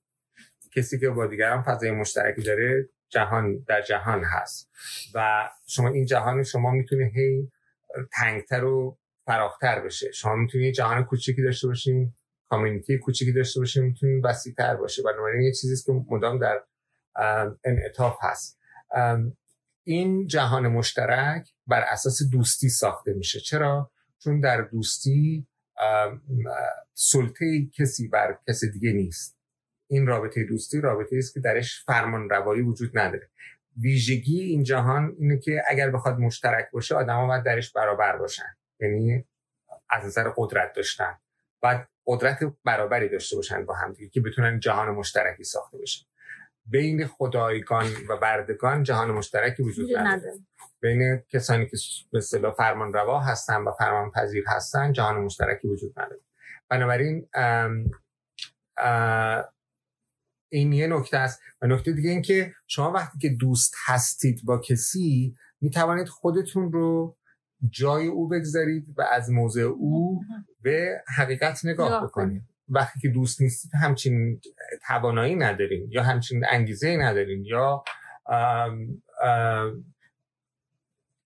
[0.77, 4.71] کسی که با دیگران فضای مشترکی داره جهان در جهان هست.
[5.15, 7.51] و شما این جهان شما می‌تونه هی
[8.13, 10.13] تنگتر و فراختر بشه.
[10.13, 12.15] شما می‌تونید جهان کوچیکی داشته باشین
[12.49, 16.61] کامیونیتی کوچیکی داشته باشین می‌تونید وسیعتر باشه بنابراین یه چیزی که مدام در
[17.65, 18.59] انعطاف هست.
[19.85, 23.41] این جهان مشترک بر اساس دوستی ساخته میشه.
[23.41, 25.47] چرا؟ چون در دوستی
[26.95, 29.34] سلطه کسی بر کسی دیگه نیست.
[29.95, 33.31] این رابطه دوستی رابطه است که درش فرمان روایی وجود نداره.
[33.81, 38.57] ویژگی این جهان اینه که اگر بخواد مشترک باشه آدما باید درش برابر باشن.
[38.81, 39.25] یعنی
[39.91, 41.19] از نظر قدرت داشتن.
[41.63, 46.07] باید قدرت برابری داشته باشن با هم دیگه که بتونن جهان مشترکی ساخته بشن
[46.67, 50.33] بین خدایگان و بردگان جهان مشترکی وجود نداره.
[50.81, 51.77] بین کسانی که
[52.13, 56.21] به اصطلاح فرمان روا هستن و فرمان پذیر هستن جهان مشترکی وجود نداره.
[56.69, 57.91] بنابراین ام،
[60.55, 61.43] این یه نکته است.
[61.63, 66.73] و نکته دیگه این که شما وقتی که دوست هستید با کسی می توانید خودتون
[66.73, 67.17] رو
[67.71, 70.21] جای او بگذارید و از موضع او
[70.63, 72.43] به حقیقت نگاه بکنید.
[72.69, 74.41] وقتی که دوست نیستید همچین
[74.87, 77.85] توانایی ندارین یا همچین انگیزه ندارین یا
[78.27, 79.95] ام، ام،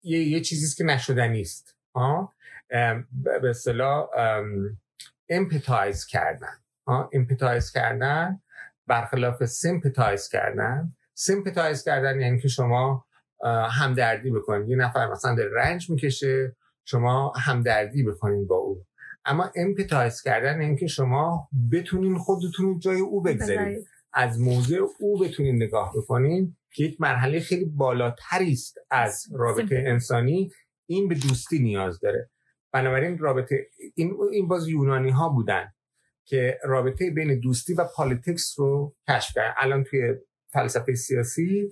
[0.03, 1.75] یه, یه چیزیست که نشدنی است.
[3.23, 4.07] به اصطلاح
[5.29, 6.57] empathize کردن؟
[7.13, 8.41] empathize کردن
[8.89, 13.05] برخلاف sympathize کردن sympathize کردن یعنی که شما
[13.69, 18.85] همدردی بکنید یه نفر مثلا در رنج می‌کشه شما همدردی بکنید با او.
[19.25, 23.87] اما empathize کردن یعنی که شما بتونین خودتون جای او بگذارید.
[24.13, 30.51] از موضع او بتونین نگاه بکنین که یک مرحله خیلی بالاتری است از رابطه انسانی.
[30.85, 32.29] این به دوستی نیاز داره.
[32.73, 35.73] بنابراین رابطه این, این باز یونانی ها بودن.
[36.29, 39.55] که رابطه بین دوستی و politics رو کشف کرد.
[39.57, 40.15] الان توی
[40.53, 41.69] فلسفه سیاسی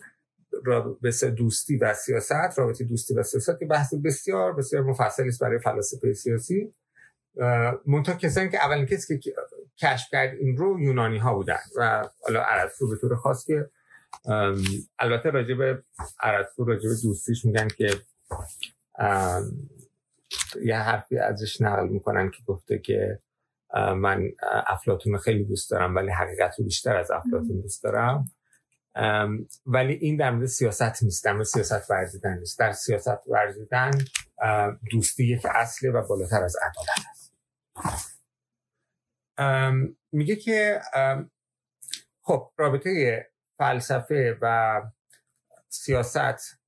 [0.66, 5.60] رابطه دوستی و سیاست رابطه دوستی و سیاست که بحث بسیار بسیار مفصلی است برای
[5.60, 6.74] فلسفه سیاسی.
[7.86, 9.34] منتها کسانی که اولین کسی که
[9.78, 13.70] کشف کرد این رو یونانی ها بودن و حالا ارسطو به طور خاص که
[15.00, 15.32] البته
[16.24, 17.90] ارسطو راجع به دوستیش میگن که
[20.62, 23.20] یه حرفی ازش نقل می‌کنن که گفته که
[23.74, 28.26] من اه، افلاطون رو خیلی دوست دارم ولی حقیقت رو بیشتر از افلاطون دوست دارم.
[29.66, 32.60] ولی این در مورد سیاست نیست در مورد سیاست ورزیدن نیست.
[32.60, 33.92] در سیاست ورزیدن
[34.92, 37.34] دوستی یک اصله و بالاتر از عدالت است.
[40.12, 40.82] میگه که
[42.22, 43.26] خب رابطه
[43.58, 44.82] فلسفه و
[45.70, 46.60] سیاست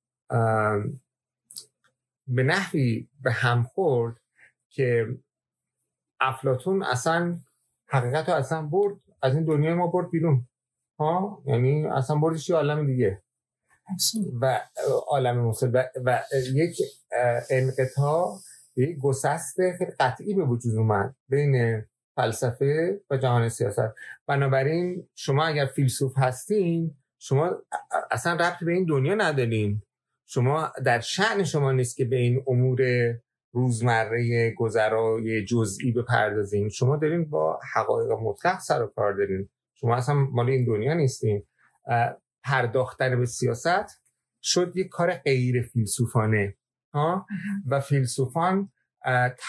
[2.27, 4.17] به نحوی به هم خورد
[4.69, 5.07] که
[6.19, 7.39] افلاتون اصلا
[7.87, 10.47] حقیقت رو اصلا برد از این دنیای ما برد بیرون.
[10.99, 13.23] ها؟ یعنی اصلا بردش یه عالم دیگه.
[14.41, 14.61] و
[15.07, 16.19] عالم موسیقی و, و
[16.53, 16.77] یک
[17.49, 18.37] انقطاع
[18.75, 21.85] یک گسست خیلی قطعی به وجود اومد بین
[22.15, 23.93] فلسفه و جهان سیاست.
[24.27, 27.51] بنابراین شما اگر فیلسوف هستین شما
[28.11, 29.81] اصلا ربطی به این دنیا ندارین.
[30.27, 32.81] شما در شعن شما نیست که به این امور
[33.51, 39.49] روزمره گذرای جزئی بپردازین شما دارین با حقایق مطلق سر و کار دارین.
[39.73, 41.43] شما اصلا مال این دنیا نیستین.
[42.43, 44.01] پرداختن به سیاست
[44.41, 46.55] شد یک کار غیر فیلسوفانه.
[46.93, 47.25] ها؟
[47.67, 48.71] و فیلسوفان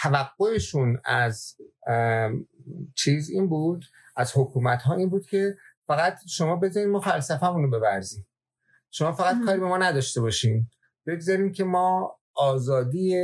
[0.01, 1.55] توقعشون از
[2.95, 5.55] چیز این بود از حکومت ها این بود که
[5.87, 8.27] فقط شما بذارین ما فلسفه رو ببرزیم.
[8.91, 10.67] شما فقط کاری به ما نداشته باشین.
[11.07, 13.15] بگذاریم که ما آزادی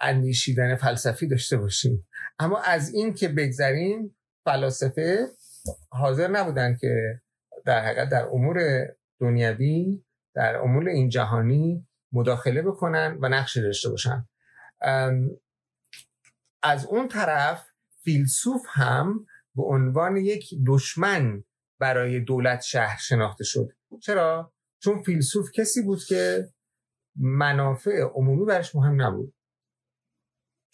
[0.00, 2.08] اندیشیدن فلسفی داشته باشیم.
[2.38, 5.26] اما از این که بگذریم فلاسفه
[5.90, 7.20] حاضر نبودن که
[7.66, 8.86] در حقیقت در امور
[9.20, 14.28] دنیوی در امور این جهانی مداخله بکنن و نقش داشته باشن.
[16.62, 17.66] از اون طرف
[18.04, 21.44] فیلسوف هم به عنوان یک دشمن
[21.80, 23.68] برای دولت شهر شناخته شد.
[24.02, 24.52] چرا؟
[24.82, 26.48] چون فیلسوف کسی بود که
[27.16, 29.34] منافع عمومی برش مهم نبود.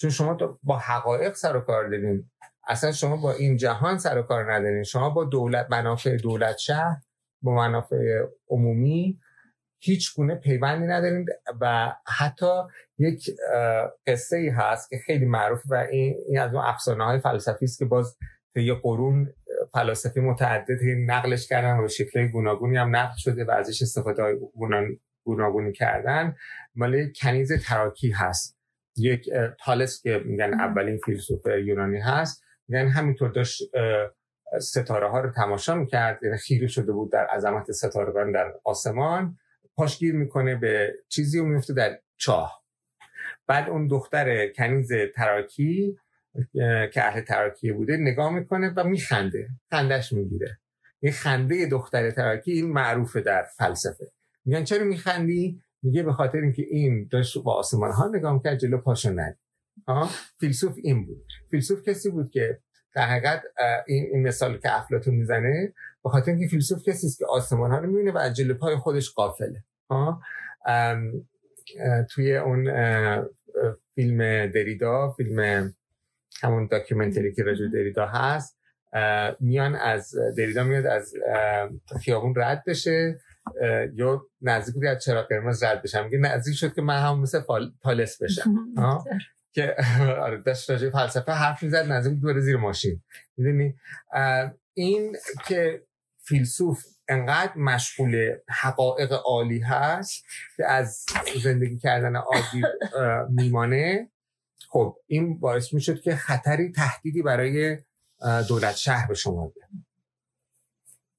[0.04, 2.30] چون شما با حقایق سر و کار دارین.
[2.68, 4.82] اصلا شما با این جهان سر و کار ندارین.
[4.82, 6.96] شما با دولت منافع دولت شهر
[7.42, 9.20] با منافع عمومی
[9.82, 11.26] هیچ گونه پیوندی نداریم
[11.60, 12.62] و حتی
[12.98, 13.30] یک
[14.06, 17.84] قصه ای هست که خیلی معروف و این, از اون افسانه های فلسفی است که
[17.84, 18.16] باز
[18.56, 19.32] یه قرون
[19.72, 24.36] فلاسفه متعدد نقلش کردن و شکل گوناگونی هم نقل شده و ازش استفاده های
[25.24, 26.36] گوناگونی کردن.
[26.74, 28.63] مال کنیز تراکی هست.
[28.96, 29.30] یک
[29.64, 33.62] تالس که میگن اولین فیلسوف یونانی هست میگن همینطور داشت
[34.60, 39.38] ستاره ها رو تماشا می‌کرد یعنی خیره شده بود در عظمت ستارگان در آسمان
[39.76, 42.64] پاشگیر می‌کنه به چیزی و میفته در چاه.
[43.46, 45.98] بعد اون دختر کنیز تراکی
[46.92, 49.48] که اهل تراکی بوده نگاه می‌کنه و میخنده.
[49.70, 50.58] خندش می‌گیره.
[51.00, 54.12] این خنده دختر تراکی این معروفه در فلسفه.
[54.44, 58.78] میگن چرا میخندی؟ میگه به خاطر اینکه این داشت با آسمان ها نگاه می‌کرد جلو
[58.78, 59.38] پاشو ند
[60.40, 61.26] فیلسوف این بود.
[61.50, 62.58] فیلسوف کسی بود که
[62.94, 63.42] در حقیقت
[63.86, 65.72] این, مثال که افلاتون می‌زنه
[66.04, 69.10] به خاطر اینکه فیلسوف کسی است که آسمان ها رو می‌بینه و جلو پای خودش
[69.10, 70.20] قافله ها
[72.10, 72.64] توی اون
[73.94, 75.74] فیلم دریدا فیلم
[76.42, 78.58] همون داکیومنتری که راجع دریدا هست
[79.40, 81.14] میان از دریدا میاد از
[82.04, 83.20] خیابون رد بشه
[83.94, 86.04] یا نزدیک بود از چراغ قرمز رد بشم.
[86.04, 87.40] میگه نزدیک شد که من هم مثل
[87.82, 88.74] تالس بشم.
[89.54, 89.76] که
[90.26, 93.02] آره داشت راجع فلسفه حرف می‌زد نزدیک دور زیر ماشین.
[93.36, 93.74] می‌دونی؟
[94.74, 95.16] این
[95.46, 95.82] که
[96.18, 100.24] فیلسوف انقدر مشغول حقایق عالی هست
[100.56, 101.06] که از
[101.42, 102.62] زندگی کردن عادی
[103.28, 104.10] میمانه
[104.68, 107.78] خب این باعث می‌شد که خطری تهدیدی برای
[108.48, 109.68] دولت شهر به شما بیاد.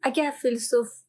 [0.04, 1.05] اگر فیلسوف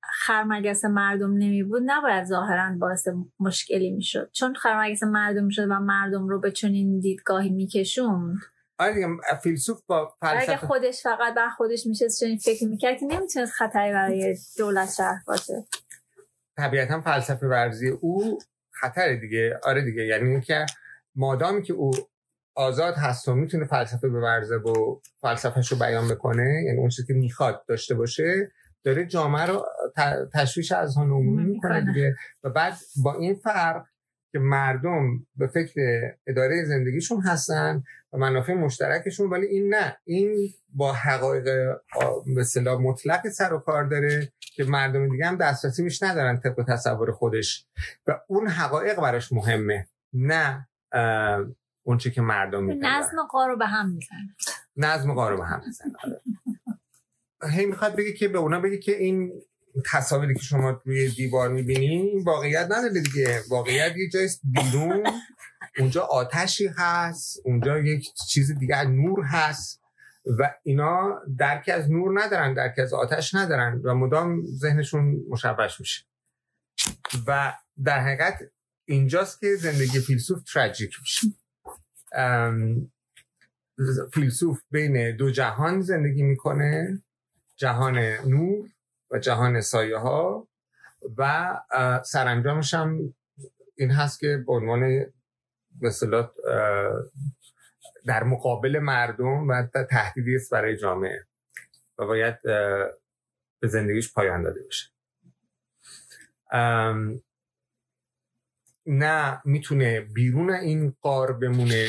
[0.00, 3.08] خرمگس مردم نمی بود نباید ظاهرا باعث
[3.40, 4.30] مشکلی می‌شد.
[4.32, 8.36] چون خرمگس مردم شد و مردم رو به چنین دیدگاهی میکشوند.
[8.78, 9.06] آره
[9.42, 13.92] فیلسوف با فلسفه اگه خودش فقط بر خودش میشه چنین فکر می‌کرد که نمی‌تونست خطری
[13.92, 15.64] برای دولت شهر باشه.
[16.56, 18.38] طبیعتا فلسفه ورزی او
[18.70, 19.60] خطر دیگه.
[19.62, 20.66] آره دیگه یعنی اینکه
[21.14, 21.90] مادامی که او
[22.54, 27.14] آزاد هست و می‌تونه فلسفه بورزه و فلسفهش رو بیان بکنه یعنی اون چیزی که
[27.14, 28.52] می‌خواد داشته باشه
[28.84, 29.66] داره جامعه رو
[30.34, 32.16] تشویش از عمومی می‌کنه دیگه.
[32.44, 33.84] و بعد با این فرق
[34.32, 35.80] که مردم به فکر
[36.26, 37.82] اداره زندگیشون هستن
[38.12, 39.96] و منافع مشترکشون ولی این نه.
[40.04, 41.44] این با حقایق
[42.26, 47.12] به مطلق سر و کار داره که مردم دیگه هم دسترسی میش ندارن طبق تصور
[47.12, 47.66] خودش.
[48.06, 50.68] و اون حقایق براش مهمه نه
[51.82, 54.36] اون چی که مردم میگن نظم قارو به هم می‌زنه
[54.76, 55.92] نظم قارو به هم می‌زنه
[57.50, 59.32] هی می‌خواد بگه که به اونا بگه که این
[59.92, 63.40] تصاویری که شما روی دیوار می‌بینی واقعیت نداره دیگه.
[63.50, 65.06] واقعیت یه جای بیرون.
[65.78, 69.82] اونجا آتشی هست اونجا یک چیز دیگه نور هست
[70.38, 76.04] و اینا درک از نور ندارن درک از آتش ندارن و مدام ذهنشون مشوش میشه.
[77.26, 77.52] و
[77.84, 78.38] در حقیقت
[78.84, 81.26] اینجاست که زندگی فیلسوف تراژیک میشه.
[84.12, 87.02] فیلسوف بین دو جهان زندگی می‌کنه.
[87.62, 88.68] جهان نور
[89.10, 90.48] و جهان سایه ها
[91.16, 91.52] و
[92.04, 93.14] سرانجامش هم
[93.76, 95.06] این هست که به عنوان
[95.80, 96.30] مثلا
[98.06, 101.26] در مقابل مردم و تهدیدی است برای جامعه
[101.98, 102.42] و باید
[103.60, 104.90] به زندگیش پایان داده بشه.
[108.86, 111.88] نه می‌تونه بیرون این قار بمونه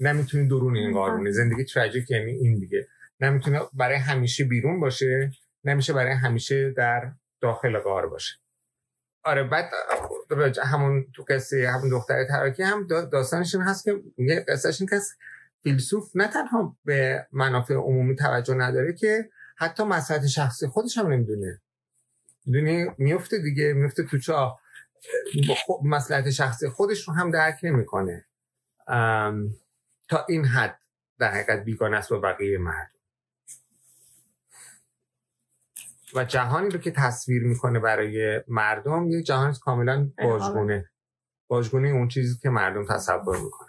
[0.00, 1.30] نه می‌تونه درون این قار بمونه.
[1.32, 2.88] زندگی تراژیک یعنی این دیگه.
[3.20, 5.30] نه می‌تونه برای همیشه بیرون باشه
[5.64, 8.34] نمیشه برای همیشه در داخل غار باشه.
[9.24, 9.70] آره بعد
[10.62, 14.02] همون تو قصه همون دختر تراکی هم داستانش این هست که
[14.48, 15.00] قصهش این که
[15.62, 21.60] فیلسوف نه تنها به منافع عمومی توجه نداره که حتی مسئله شخصی خودش هم نمی‌دونه.
[22.46, 24.58] می‌دونی؟ میفته دیگه میفته تو چا.
[25.84, 28.26] مسئله شخصی خودش رو هم درک نمی‌کنه.
[30.08, 30.78] تا این حد
[31.18, 32.97] در حقیقت بیگانه است با بقیه مردم.
[36.14, 40.90] و جهانی رو که تصویر می‌کنه برای مردم یه جهان کاملا باژگونه
[41.50, 43.68] باژگونه اون چیزی که مردم تصور می‌کنه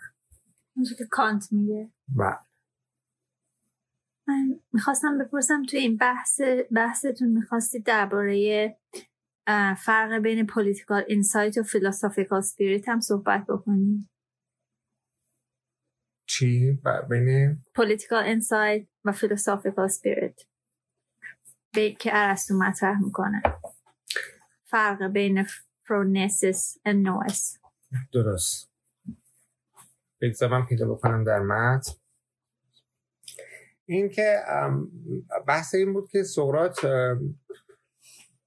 [0.75, 1.91] اونجا که کانت میگه.
[2.15, 2.37] بله.
[4.27, 6.41] من می‌خواستم بپرسم تو این بحث
[6.75, 8.77] بحثتون می‌خواستید درباره
[9.77, 14.09] فرق بین political insight و philosophical spirit هم صحبت بکنیم
[16.27, 20.41] چی؟ بین political insight و philosophical spirit
[21.73, 23.41] که ارسطو مطرح می‌کنه.
[24.65, 25.45] فرق بین
[25.83, 27.57] phronesis و nous
[28.13, 28.71] درست.
[30.21, 31.91] بگذارم پیدا بکنم در متن.
[33.85, 34.39] این که
[35.47, 36.79] بحث این بود که سقراط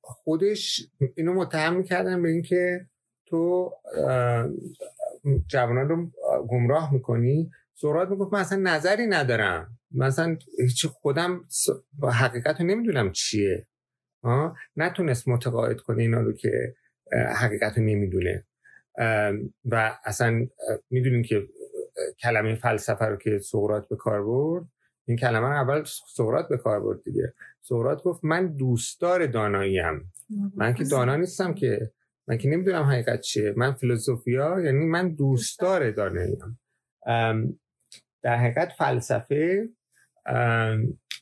[0.00, 2.86] خودش اینو متهم می‌کردن به اینکه
[3.26, 3.72] تو
[5.46, 6.10] جوانان رو
[6.48, 7.50] گمراه می‌کنی.
[7.82, 9.78] سقرات می‌گفت من اصلا نظری ندارم.
[9.90, 11.44] مثلا هیچ خودم
[12.02, 13.66] حقیقت رو نمی‌دونم چیه.
[14.76, 16.74] نتونست متقاعد کنه اینا رو که
[17.36, 18.44] حقیقت رو نمی‌دونه.
[19.64, 20.46] و اصلا
[20.90, 21.48] می‌دونیم که
[22.22, 24.64] کلمه فلسفه رو که سقرات به کار برد
[25.04, 25.84] این کلمه رو اول
[26.16, 27.34] سقرات به کار برد دیگه.
[27.60, 30.12] سقرات گفت من دوستدار داناییم.
[30.56, 31.92] من که دانا نیستم که.
[32.28, 33.54] من که نمی‌دونم حقیقت چیه.
[33.56, 36.58] من فیلسوفیا یعنی من دوستدار داناییم.
[38.22, 39.68] در حقیقت فلسفه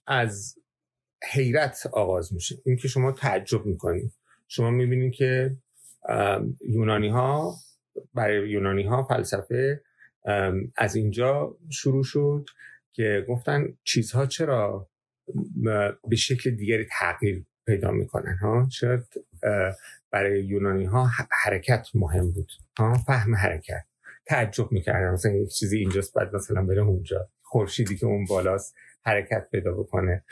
[0.07, 0.59] از
[1.33, 2.57] حیرت آغاز میشه.
[2.65, 4.13] این که شما تعجب می‌کنید
[4.49, 5.57] شما می‌بینید که
[6.69, 7.55] یونانی ها
[8.15, 9.83] برای یونانی ها فلسفه
[10.77, 12.47] از اینجا شروع شد
[12.93, 14.91] که گفتن چیزها چرا
[16.09, 19.03] به شکل دیگری تغییر پیدا می‌کنن ها؟ شاید
[20.11, 21.11] برای یونانی ها
[21.45, 23.85] حرکت مهم بود ها؟ فهم حرکت.
[24.31, 27.29] تعجب می‌کردن مثلا یک چیزی اینجاست بعد مثلا بره اونجا.
[27.43, 28.75] خورشیدی که اون بالاست
[29.05, 30.25] حرکت پیدا بکنه.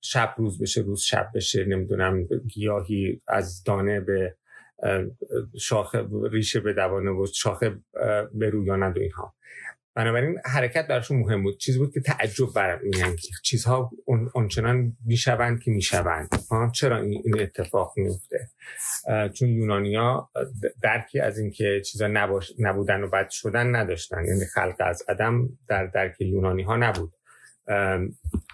[0.00, 1.64] شب روز بشه روز شب بشه.
[1.64, 4.36] نمی‌دونم گیاهی از دانه به
[5.60, 7.78] شاخه ریشه به دوانه و شاخه
[8.34, 9.34] به رویاند و اینها.
[9.98, 11.58] بنابراین حرکت براشون مهم بود.
[11.58, 12.80] چیزی بود که تعجب بر
[13.42, 13.90] چیزها
[14.34, 16.28] اونچنان می‌شوند که می‌شوند.
[16.74, 18.48] چرا این اتفاق میفته
[19.34, 20.30] چون یونانیا
[20.82, 22.06] درکی از اینکه چیزا
[22.58, 24.24] نبودن و بد شدن نداشتن.
[24.24, 27.12] یعنی خلق از عدم در درک یونانی ها نبود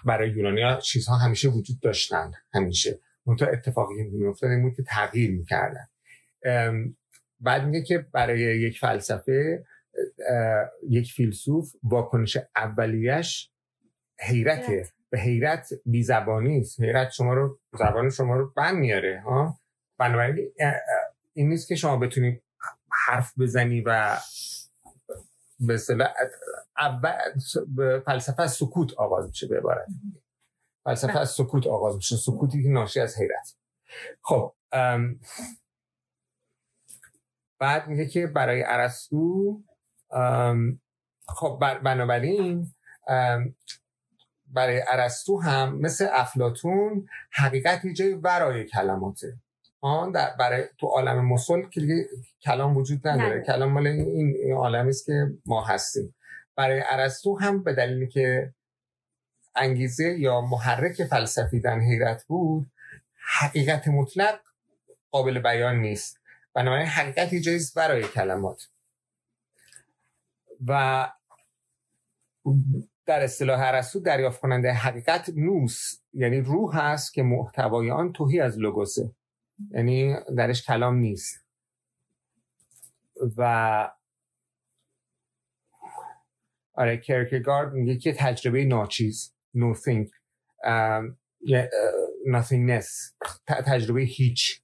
[0.05, 2.31] برای یونانیا چیزها همیشه وجود داشتن.
[2.53, 2.99] همیشه.
[3.25, 5.87] منتها اتفاقی میافتاد این بود که تغییر می‌کردن.
[7.39, 9.65] بعد میگه که برای یک فلسفه
[10.89, 13.51] یک فیلسوف واکنش اولیش
[14.19, 14.87] حیرته.
[15.09, 16.81] به حیرت بی زبانی است.
[16.81, 19.59] حیرت شما رو زبان شما رو بند میاره ها؟
[19.97, 20.51] بنابراین
[21.33, 22.43] این نیست که شما بتونید
[23.07, 24.17] حرف بزنی و
[25.59, 26.13] به اصطلاح
[26.77, 27.11] اول
[28.05, 29.87] فلسفه از سکوت آغاز میشه به عبارت.
[30.83, 32.15] فلسفه از سکوت آغاز میشه.
[32.15, 33.55] سکوتی که ناشی از حیرت.
[34.21, 34.55] خب
[37.59, 39.63] بعد میگه که برای ارسطو
[41.27, 42.67] خب بنابراین
[44.47, 49.33] برای ارسطو هم مثل افلاتون حقیقت یه جای ورای کلماته.
[49.81, 51.81] آن در برای تو عالم مسل که
[52.41, 53.43] کلام وجود نداره.
[53.43, 56.15] کلام مال این عالمی است که ما هستیم.
[56.55, 58.53] برای ارسطو هم به دلیلی که
[59.55, 62.71] انگیزه یا محرک فلسفی در حیرت بود
[63.39, 64.39] حقیقت مطلق
[65.11, 66.19] قابل بیان نیست.
[66.53, 68.67] بنابراین حقیقت یه جاییست برای کلمات.
[70.67, 71.11] و
[73.05, 78.59] در اصطلاح ارسطو دریافت کننده حقیقت نوس یعنی روح هست که محتوای آن توهی از
[78.59, 79.15] لوگوسه.
[79.71, 81.45] یعنی درش کلام نیست.
[83.37, 83.91] و
[86.73, 90.09] آره کرکگارد میگه که تجربه ناچیز nothing
[92.27, 92.87] nothingness
[93.47, 94.61] تجربه هیچ.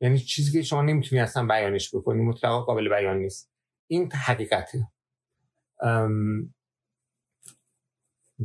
[0.00, 3.50] یعنی چیزی که شما نمی‌تونی اصلا بیانش بکنی مطلقا قابل بیان نیست.
[3.86, 4.88] این حقیقته.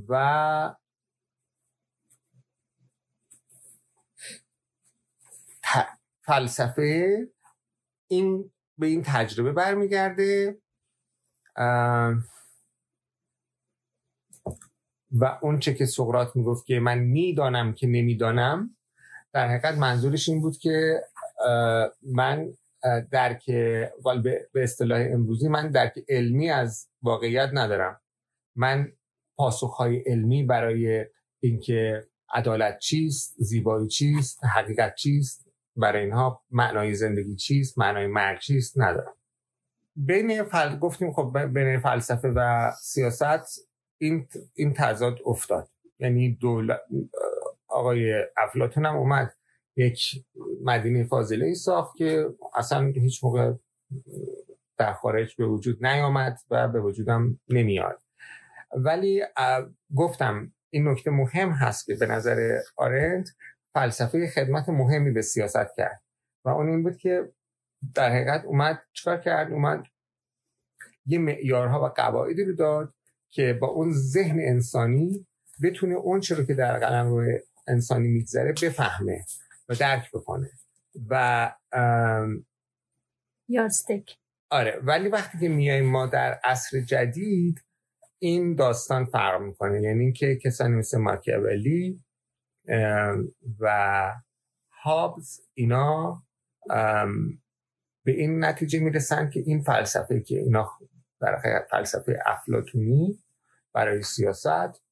[0.08, 0.76] و
[6.22, 7.18] فلسفه
[8.08, 10.62] این به این تجربه برمیگرده
[15.12, 18.78] و اون چه که سقرات می‌گفت که من می‌دانم که نمی‌دانم
[19.34, 21.02] در حقیقت منظورش این بود که
[22.14, 22.58] من
[23.12, 23.46] درک
[24.54, 28.02] به اصطلاح امروزی من درک علمی از واقعیت ندارم.
[28.56, 28.92] من
[29.38, 31.06] پاسخهای علمی برای
[31.40, 38.80] اینکه عدالت چیست زیبایی چیست حقیقت چیست برای اینها معنای زندگی چیست معنای مرگ چیست
[38.80, 39.16] ندارم.
[39.96, 40.80] بین فل...
[40.80, 45.70] گفتیم خب بین فلسفه و سیاست این این تضاد افتاد.
[46.00, 46.80] یعنی دولت
[47.68, 49.34] آقای افلاتون هم اومد
[49.76, 50.26] یک
[50.64, 53.54] مدینه فاضله ای ساخت که اصلا هیچ موقع
[54.78, 58.02] در خارج به وجود نیامد و به وجودم نمیاد.
[58.76, 59.24] ولی
[59.96, 63.30] گفتم این نکته مهم هست که به نظر آرنت
[63.74, 66.02] فلسفه خدمت مهمی به سیاست کرد
[66.46, 67.32] و اون این بود که
[67.96, 69.84] در حقیقت اومد چکار کرد؟ اومد
[71.06, 72.94] یه معیارها و قواعدی رو داد
[73.30, 75.28] که با اون ذهن انسانی
[75.64, 79.26] بتونه اون چرا که در قلم روی انسانی میگذره بفهمه.
[79.70, 80.52] و درک بکنه.
[81.10, 81.52] و
[83.48, 84.18] یارستک
[84.50, 87.64] آره ولی وقتی که میایم ما در عصر جدید
[88.20, 89.82] این داستان فرق می‌کنه.
[89.82, 92.04] یعنی اینکه کسانی مثل ماکیاولی
[93.60, 94.14] و
[94.84, 96.24] هابز اینا
[98.04, 100.72] به این نتیجه می‌رسن که این فلسفه که اینا
[101.22, 103.24] در فلسفه افلاتونی
[103.74, 104.84] برای سیاست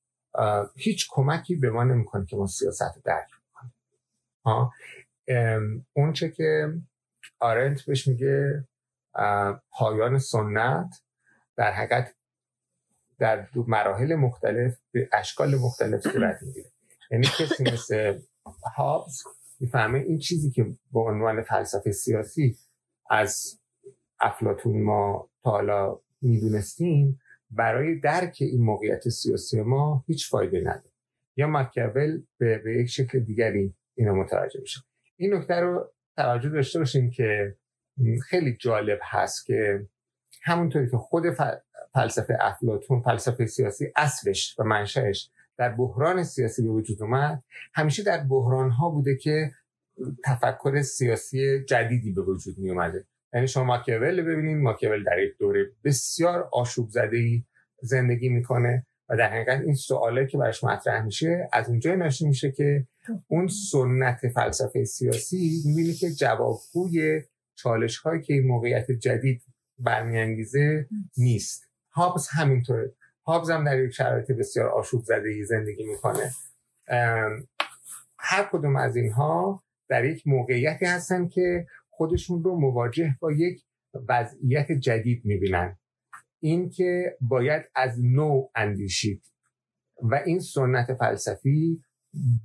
[0.75, 3.36] هیچ کمکی به ما نمی‌کنه که ما سیاست درک
[5.93, 6.73] اون چه که
[7.39, 8.67] آرنت بهش میگه
[9.71, 10.89] پایان سنت
[11.57, 12.15] در حقیقت
[13.19, 16.71] در دو مراحل مختلف به اشکال مختلف صورت می‌گیره.
[17.11, 18.19] یعنی کسی مثل
[18.75, 19.23] هابز
[19.59, 20.63] می‌فهمه این چیزی که
[20.93, 22.57] به عنوان فلسفه سیاسی
[23.09, 23.59] از
[24.19, 27.21] افلاتون ما تا حالا می‌دونستیم
[27.51, 30.91] برای درک این موقعیت سیاسی ما هیچ فایده نداره.
[31.37, 34.79] یا ماکیاول به, به یک شکل دیگری اینو متوجه میشه
[35.17, 37.55] این نکته رو توجه داشته باشیم که
[38.29, 39.87] خیلی جالب هست که
[40.43, 41.23] همونطوری که خود
[41.93, 47.43] فلسفه افلاتون فلسفه سیاسی اصلش و منشأش در بحران سیاسی به وجود اومد
[47.73, 49.51] همیشه در بحران ها بوده که
[50.25, 55.71] تفکر سیاسی جدیدی به وجود می اومده یعنی شما ماکیاول ببینید ماکیاول در یک دوره
[55.83, 57.43] بسیار آشوب زده ای
[57.81, 62.51] زندگی می‌کنه و در حقیقت این سوالی که براش مطرح میشه از اونجای ناشی میشه
[62.51, 62.87] که
[63.27, 67.21] اون سنت فلسفه سیاسی می‌بینی که جوابگوی
[67.55, 69.43] چالش هایی که این موقعیت جدید
[69.79, 71.63] برمیانگیزه نیست.
[71.91, 72.93] هابز همینطوره.
[73.25, 76.31] هابز هم در یک شرایط بسیار آشوب زده ای زندگی می‌کنه.
[78.19, 83.63] هر کدوم از اینها در یک موقعیتی هستن که خودشون رو مواجه با یک
[84.07, 85.77] وضعیت جدید می‌بینن.
[86.39, 89.23] این که باید از نو اندیشید.
[90.01, 91.81] و این سنت فلسفی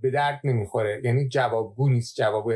[0.02, 1.00] به درد نمی‌خوره.
[1.04, 2.48] یعنی جوابگو نیست جواب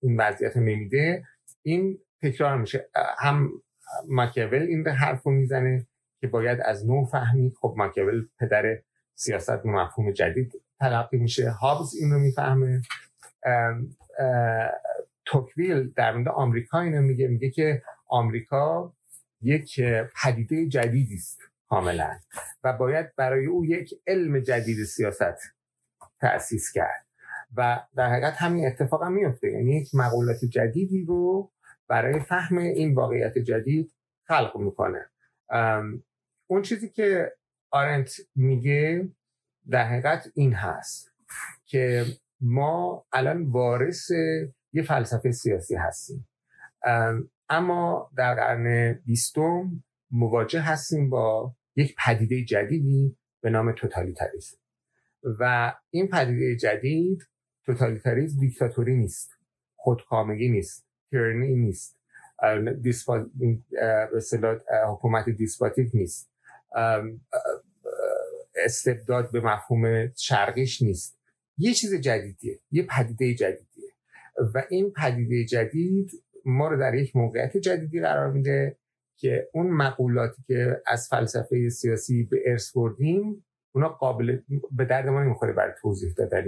[0.00, 1.24] این وضعیت نمیده.
[1.62, 2.88] این تکرار میشه.
[3.18, 3.50] هم
[4.08, 5.86] ماکیاول این حرف رو می‌زنه
[6.20, 7.54] که باید از نو فهمید.
[7.60, 8.78] خب ماکیاول پدر
[9.14, 11.50] سیاست مفهوم جدید تلقی میشه.
[11.50, 12.82] هابز این رو می‌فهمه.
[15.24, 17.28] توکویل در مورد آمریکا اینو میگه.
[17.28, 18.92] میگه که آمریکا
[19.40, 19.80] یک
[20.22, 22.18] پدیده جدیدی است کاملا.
[22.64, 25.54] و باید برای او یک علم جدید سیاست
[26.22, 27.06] تأسیس کرد.
[27.56, 31.52] و در حقیقت همین اتفاق هم میفته یعنی یک مقولات جدیدی رو
[31.88, 33.92] برای فهم این واقعیت جدید
[34.26, 35.10] خلق می‌کنه.
[36.46, 37.32] اون چیزی که
[37.70, 39.08] آرنت میگه
[39.70, 41.12] در حقیقت این هست
[41.64, 42.04] که
[42.40, 44.10] ما الان وارث
[44.72, 46.28] یه فلسفه سیاسی هستیم.
[47.48, 54.61] اما در قرن بیستم مواجه هستیم با یک پدیده جدیدی به نام توتالیتاریسم.
[55.40, 57.22] و این پدیده جدید
[57.66, 59.30] توتالیتاریسم دیکتاتوری نیست.
[59.76, 60.86] خودکامگی نیست.
[61.10, 61.98] تیرنی نیست.
[64.40, 66.30] به حکومت دیسپاتیک نیست.
[68.64, 71.18] استبداد به مفهوم شرقیش نیست.
[71.58, 72.60] یه چیز جدیدیه.
[72.70, 73.92] یه پدیده جدیدیه.
[74.54, 76.10] و این پدیده جدید
[76.44, 78.76] ما رو در یک موقعیت جدیدی قرار میده
[79.16, 84.38] که اون مقولاتی که از فلسفه سیاسی به ارث بردیم اونا قابل
[84.70, 86.44] به درد ما نمی‌خوره برای توضیح دادن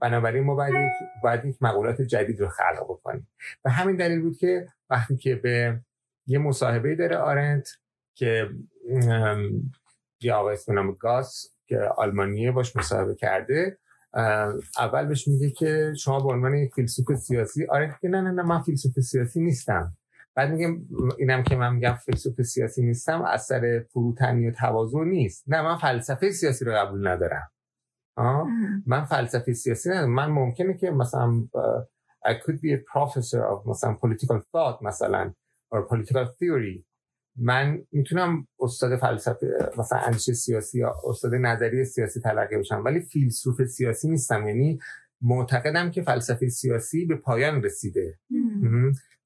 [0.00, 3.28] بنابراین ما باید یک, باید یک مقولات جدید رو خلق بکنیم.
[3.64, 5.80] و همین دلیل بود که وقتی که به
[6.26, 7.68] یه مصاحبه داره آرنت
[8.14, 8.48] که
[10.20, 13.78] یه آقای اسم گاس که آلمانیه باش مصاحبه کرده
[14.78, 18.42] اول بهش میگه که شما به عنوان یک فیلسوف سیاسی آره که نه نه نه
[18.42, 19.97] من فیلسوف سیاسی نیستم.
[20.38, 20.78] بعد میگم
[21.18, 25.44] اینم که من میگم فیلسوف سیاسی نیستم اثر فروتنی و تواضع نیست.
[25.48, 27.50] نه من فلسفه سیاسی رو قبول ندارم.
[28.16, 28.48] آه؟
[28.86, 30.14] من فلسفه سیاسی ندارم.
[30.14, 31.48] من ممکنه که مثلا
[32.26, 35.32] I could be a professor of مثلا political thought مثلا
[35.74, 36.84] or political theory.
[37.36, 39.46] من می‌تونم استاد فلسفه
[39.78, 44.48] مثلا اندیشه سیاسی یا استاد نظری سیاسی تلقی بشم ولی فیلسوف سیاسی نیستم.
[44.48, 44.78] یعنی
[45.22, 48.18] معتقدم که فلسفه سیاسی به پایان رسیده.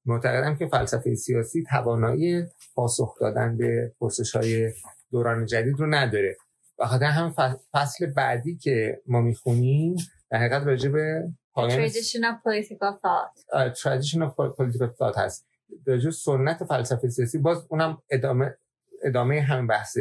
[0.05, 2.43] معتقدم که فلسفه سیاسی توانایی
[2.75, 4.73] پاسخ دادن به پرسش های
[5.11, 6.37] دوران جدید رو نداره.
[6.79, 7.35] و خاطر هم
[7.73, 9.95] فصل بعدی که ما می‌خونیم
[10.31, 13.73] در حقیقت راجع به traditional political thought.
[13.73, 15.47] traditional political thought هست.
[15.87, 18.57] راجع سنت فلسفه سیاسی باز اونم ادامه
[19.03, 19.97] ادامه همین بحث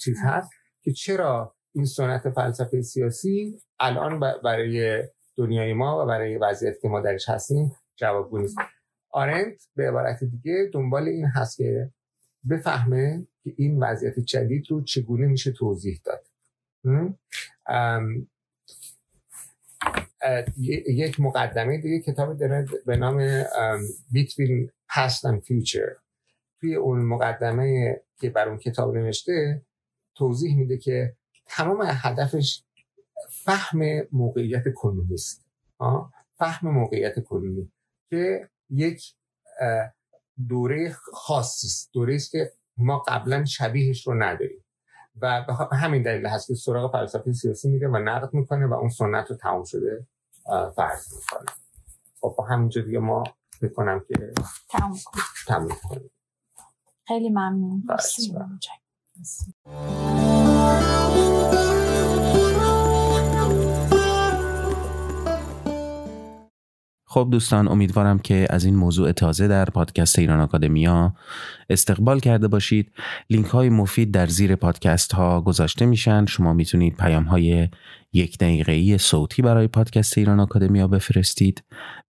[0.00, 0.50] چیز هست
[0.82, 5.02] که چرا این سنت فلسفه سیاسی الان برای
[5.36, 8.56] دنیای ما و برای وضعیت که ما درش هستیم جوابگو نیست.
[9.16, 11.90] آرنت به عبارت دیگه دنبال این هست که
[12.50, 16.26] بفهمه که این وضعیت جدید رو چگونه میشه توضیح داد.
[20.86, 23.42] یک مقدمه دیگه کتاب داره به نام
[24.12, 25.96] Between Past and Future.
[26.60, 29.62] توی اون مقدمه که بر اون کتاب نوشته
[30.14, 31.16] توضیح میده که
[31.46, 32.62] تمام هدفش
[33.30, 33.80] فهم
[34.12, 35.46] موقعیت کنونی است.
[36.38, 37.72] فهم موقعیت کنونی
[38.10, 39.14] که یک
[40.48, 41.90] دوره خاصی است.
[41.92, 44.64] دوره است که ما قبلا شبیهش رو نداریم.
[45.20, 48.88] و به همین دلیل هست که سراغ فلسفه سیاسی میره و نقد می‌کنه و اون
[48.88, 50.06] سنت رو تمام شده
[50.76, 51.46] فرض می‌کنه
[52.20, 53.24] خب با همینجا دیگه ما
[53.62, 54.32] بکنم که
[55.46, 56.10] تمام کنیم.
[57.06, 57.82] خیلی ممنون.
[67.16, 71.14] خب دوستان امیدوارم که از این موضوع تازه در پادکست ایران آکادمیا
[71.70, 72.92] استقبال کرده باشید.
[73.30, 76.26] لینک های مفید در زیر پادکست ها گذاشته میشن.
[76.26, 77.68] شما می‌تونید پیام های
[78.12, 81.62] یک دقیقه صوتی برای پادکست ایران آکادمیا بفرستید.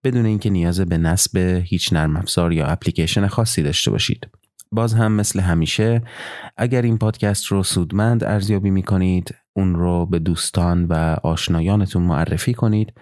[0.04, 4.28] بدون اینکه نیاز به نصب هیچ نرم افزار یا اپلیکیشن خاصی داشته باشید.
[4.72, 6.02] باز هم مثل همیشه
[6.58, 12.54] اگر این پادکست رو سودمند ارزیابی می کنید اون رو به دوستان و آشنایانتون معرفی
[12.54, 12.94] کنید.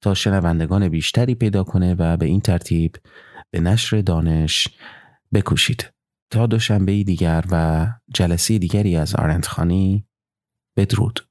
[0.00, 2.96] تا شنوندگان بیشتری پیدا کنه و به این ترتیب
[3.50, 4.68] به نشر دانش
[5.32, 5.92] بکوشید.
[6.30, 10.06] تا دوشنبه دیگر و جلسه دیگری از آرندخانی
[10.76, 11.27] بدرود.